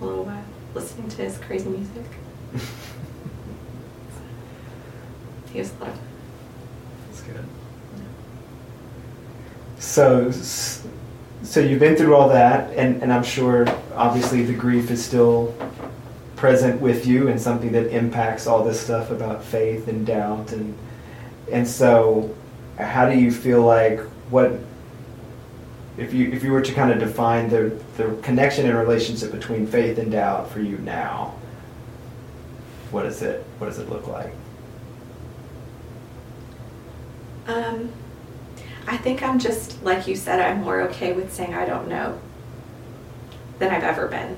a 0.00 0.04
little 0.04 0.24
while, 0.24 0.44
listening 0.74 1.08
to 1.08 1.16
his 1.22 1.38
crazy 1.38 1.68
music. 1.68 2.04
He 5.52 5.58
was 5.58 5.72
a 5.72 5.84
lot 5.84 5.88
of 5.88 5.94
fun. 5.94 6.04
That's 7.08 7.22
good. 7.22 7.44
So, 9.80 10.30
so 11.42 11.60
you've 11.60 11.80
been 11.80 11.96
through 11.96 12.14
all 12.14 12.28
that, 12.28 12.72
and, 12.76 13.02
and 13.02 13.12
I'm 13.12 13.24
sure 13.24 13.66
obviously 13.96 14.44
the 14.44 14.54
grief 14.54 14.92
is 14.92 15.04
still 15.04 15.52
present 16.36 16.80
with 16.80 17.06
you 17.06 17.28
and 17.28 17.40
something 17.40 17.72
that 17.72 17.94
impacts 17.94 18.46
all 18.46 18.64
this 18.64 18.80
stuff 18.80 19.10
about 19.10 19.44
faith 19.44 19.88
and 19.88 20.06
doubt 20.06 20.52
and 20.52 20.74
and 21.52 21.68
so 21.68 22.34
how 22.78 23.06
do 23.06 23.18
you 23.18 23.30
feel 23.30 23.62
like 23.62 24.00
what 24.30 24.58
if 25.98 26.14
you 26.14 26.30
if 26.32 26.42
you 26.42 26.52
were 26.52 26.62
to 26.62 26.72
kind 26.72 26.90
of 26.90 26.98
define 26.98 27.48
the 27.50 27.76
the 27.96 28.16
connection 28.22 28.66
and 28.68 28.78
relationship 28.78 29.32
between 29.32 29.66
faith 29.66 29.98
and 29.98 30.12
doubt 30.12 30.50
for 30.50 30.60
you 30.60 30.78
now 30.78 31.34
what 32.90 33.04
is 33.06 33.22
it 33.22 33.44
what 33.58 33.66
does 33.66 33.78
it 33.78 33.88
look 33.88 34.06
like 34.06 34.32
Um, 37.46 37.92
I 38.86 38.96
think 38.96 39.22
I'm 39.22 39.38
just, 39.38 39.82
like 39.82 40.06
you 40.06 40.14
said, 40.14 40.40
I'm 40.40 40.62
more 40.62 40.82
okay 40.82 41.12
with 41.12 41.32
saying 41.32 41.54
I 41.54 41.64
don't 41.64 41.88
know 41.88 42.20
than 43.58 43.70
I've 43.72 43.82
ever 43.82 44.06
been. 44.06 44.36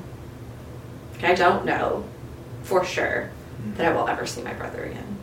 I 1.23 1.35
don't 1.35 1.65
know 1.65 2.05
for 2.63 2.85
sure 2.85 3.31
that 3.77 3.87
I 3.87 3.95
will 3.95 4.09
ever 4.09 4.27
see 4.27 4.43
my 4.43 4.53
brother 4.55 4.85
again. 4.85 5.17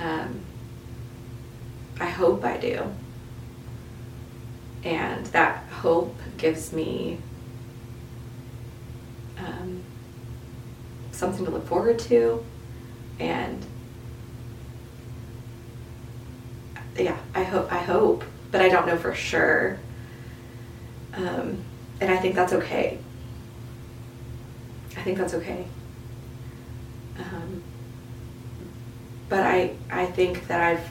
Um, 0.00 0.40
I 2.00 2.06
hope 2.06 2.44
I 2.44 2.56
do. 2.56 2.82
And 4.82 5.26
that 5.26 5.64
hope 5.68 6.16
gives 6.38 6.72
me 6.72 7.18
um, 9.38 9.82
something 11.12 11.44
to 11.44 11.50
look 11.50 11.66
forward 11.66 11.98
to. 12.00 12.44
And 13.18 13.64
yeah, 16.96 17.18
I 17.34 17.44
hope, 17.44 17.70
I 17.72 17.78
hope, 17.78 18.24
but 18.50 18.60
I 18.60 18.68
don't 18.68 18.86
know 18.86 18.96
for 18.96 19.14
sure. 19.14 19.78
Um, 21.12 21.62
and 22.00 22.10
I 22.10 22.16
think 22.16 22.34
that's 22.34 22.52
okay. 22.54 22.98
I 24.96 25.02
think 25.02 25.18
that's 25.18 25.34
okay. 25.34 25.66
Um, 27.18 27.62
but 29.28 29.40
I, 29.44 29.74
I 29.90 30.06
think 30.06 30.46
that 30.48 30.60
I've, 30.60 30.90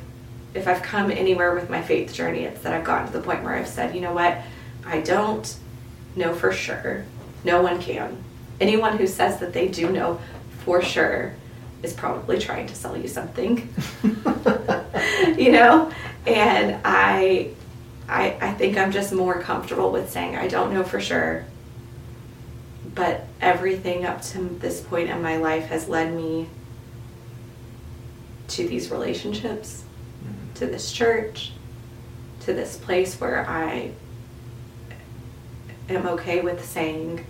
if 0.54 0.68
I've 0.68 0.82
come 0.82 1.12
anywhere 1.12 1.54
with 1.54 1.70
my 1.70 1.82
faith 1.82 2.14
journey, 2.14 2.43
it's 2.43 2.62
that 2.62 2.74
I've 2.74 2.84
gotten 2.84 3.08
to 3.08 3.14
the 3.14 3.24
point 3.24 3.43
where 3.43 3.54
I've 3.54 3.68
said, 3.68 3.93
you 3.93 4.02
know 4.02 4.14
what, 4.14 4.39
I 4.86 5.02
don't 5.02 5.56
know 6.16 6.34
for 6.34 6.52
sure. 6.52 7.06
No 7.43 7.62
one 7.62 7.82
can. 7.82 8.24
Anyone 8.60 8.97
who 8.97 9.08
says 9.08 9.39
that 9.39 9.54
they 9.54 9.68
do 9.68 9.91
know 9.91 10.20
for 10.66 10.82
sure 10.82 11.36
is 11.84 11.93
probably 11.93 12.39
trying 12.39 12.68
to 12.68 12.76
sell 12.76 12.97
you 12.97 13.08
something. 13.08 13.74
you 15.38 15.52
know? 15.52 15.91
And 16.26 16.80
I, 16.84 17.52
I 18.08 18.38
I 18.41 18.54
think 18.54 18.78
I'm 18.78 18.91
just 18.91 19.14
more 19.14 19.41
comfortable 19.41 19.91
with 19.91 20.10
saying 20.10 20.36
I 20.36 20.47
don't 20.47 20.74
know 20.74 20.84
for 20.84 21.00
sure. 21.00 21.45
But 22.93 23.26
everything 23.39 24.06
up 24.06 24.22
to 24.24 24.39
this 24.60 24.82
point 24.82 25.10
in 25.10 25.22
my 25.22 25.38
life 25.38 25.68
has 25.68 25.88
led 25.88 26.14
me 26.14 26.50
to 28.50 28.68
these 28.68 28.91
relationships 28.91 29.84
to 30.60 30.68
this 30.68 30.91
church, 30.91 31.53
to 32.41 32.53
this 32.53 32.76
place 32.76 33.20
where 33.20 33.49
I 33.49 33.91
am 35.88 36.05
okay 36.05 36.41
with 36.41 36.66
saying, 36.66 37.26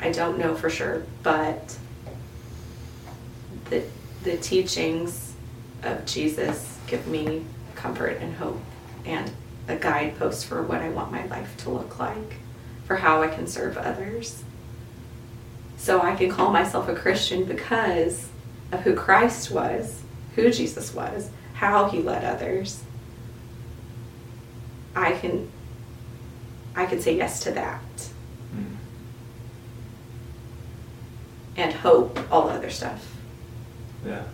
I 0.00 0.12
don't 0.12 0.38
know 0.38 0.54
for 0.54 0.68
sure, 0.68 1.06
but 1.22 1.78
the, 3.70 3.82
the 4.22 4.36
teachings 4.36 5.32
of 5.82 6.04
Jesus 6.04 6.78
give 6.86 7.06
me 7.06 7.42
comfort 7.74 8.18
and 8.20 8.34
hope 8.34 8.60
and 9.06 9.30
a 9.66 9.76
guidepost 9.76 10.44
for 10.44 10.62
what 10.62 10.82
I 10.82 10.90
want 10.90 11.10
my 11.10 11.24
life 11.26 11.56
to 11.58 11.70
look 11.70 11.98
like, 11.98 12.36
for 12.84 12.96
how 12.96 13.22
I 13.22 13.28
can 13.28 13.46
serve 13.46 13.78
others. 13.78 14.44
So 15.78 16.02
I 16.02 16.14
can 16.16 16.28
call 16.28 16.52
myself 16.52 16.86
a 16.86 16.94
Christian 16.94 17.44
because 17.44 18.28
of 18.72 18.80
who 18.80 18.94
Christ 18.94 19.50
was, 19.50 20.02
who 20.34 20.50
Jesus 20.50 20.92
was, 20.92 21.30
how 21.54 21.88
he 21.88 22.02
led 22.02 22.24
others. 22.24 22.82
I 24.94 25.12
can 25.12 25.50
I 26.76 26.86
can 26.86 27.00
say 27.00 27.16
yes 27.16 27.40
to 27.44 27.52
that. 27.52 27.82
Mm. 28.54 28.76
And 31.56 31.72
hope 31.72 32.18
all 32.30 32.48
the 32.48 32.54
other 32.54 32.70
stuff. 32.70 33.16
Yeah. 34.04 34.24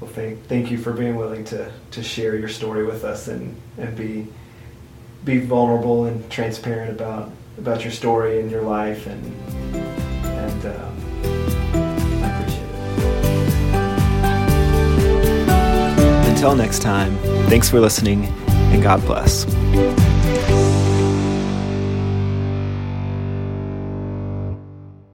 Well, 0.00 0.10
thank 0.10 0.44
thank 0.46 0.70
you 0.70 0.78
for 0.78 0.92
being 0.92 1.16
willing 1.16 1.44
to 1.46 1.70
to 1.92 2.02
share 2.02 2.36
your 2.36 2.48
story 2.48 2.84
with 2.84 3.04
us 3.04 3.28
and 3.28 3.56
and 3.78 3.96
be 3.96 4.26
be 5.24 5.38
vulnerable 5.38 6.06
and 6.06 6.28
transparent 6.30 6.90
about 6.90 7.30
about 7.58 7.84
your 7.84 7.92
story 7.92 8.40
and 8.40 8.50
your 8.50 8.62
life 8.62 9.06
and 9.06 9.24
and 10.24 10.66
um, 10.66 11.11
Until 16.42 16.56
next 16.56 16.82
time, 16.82 17.16
thanks 17.48 17.70
for 17.70 17.78
listening 17.78 18.24
and 18.48 18.82
God 18.82 19.00
bless. 19.06 19.44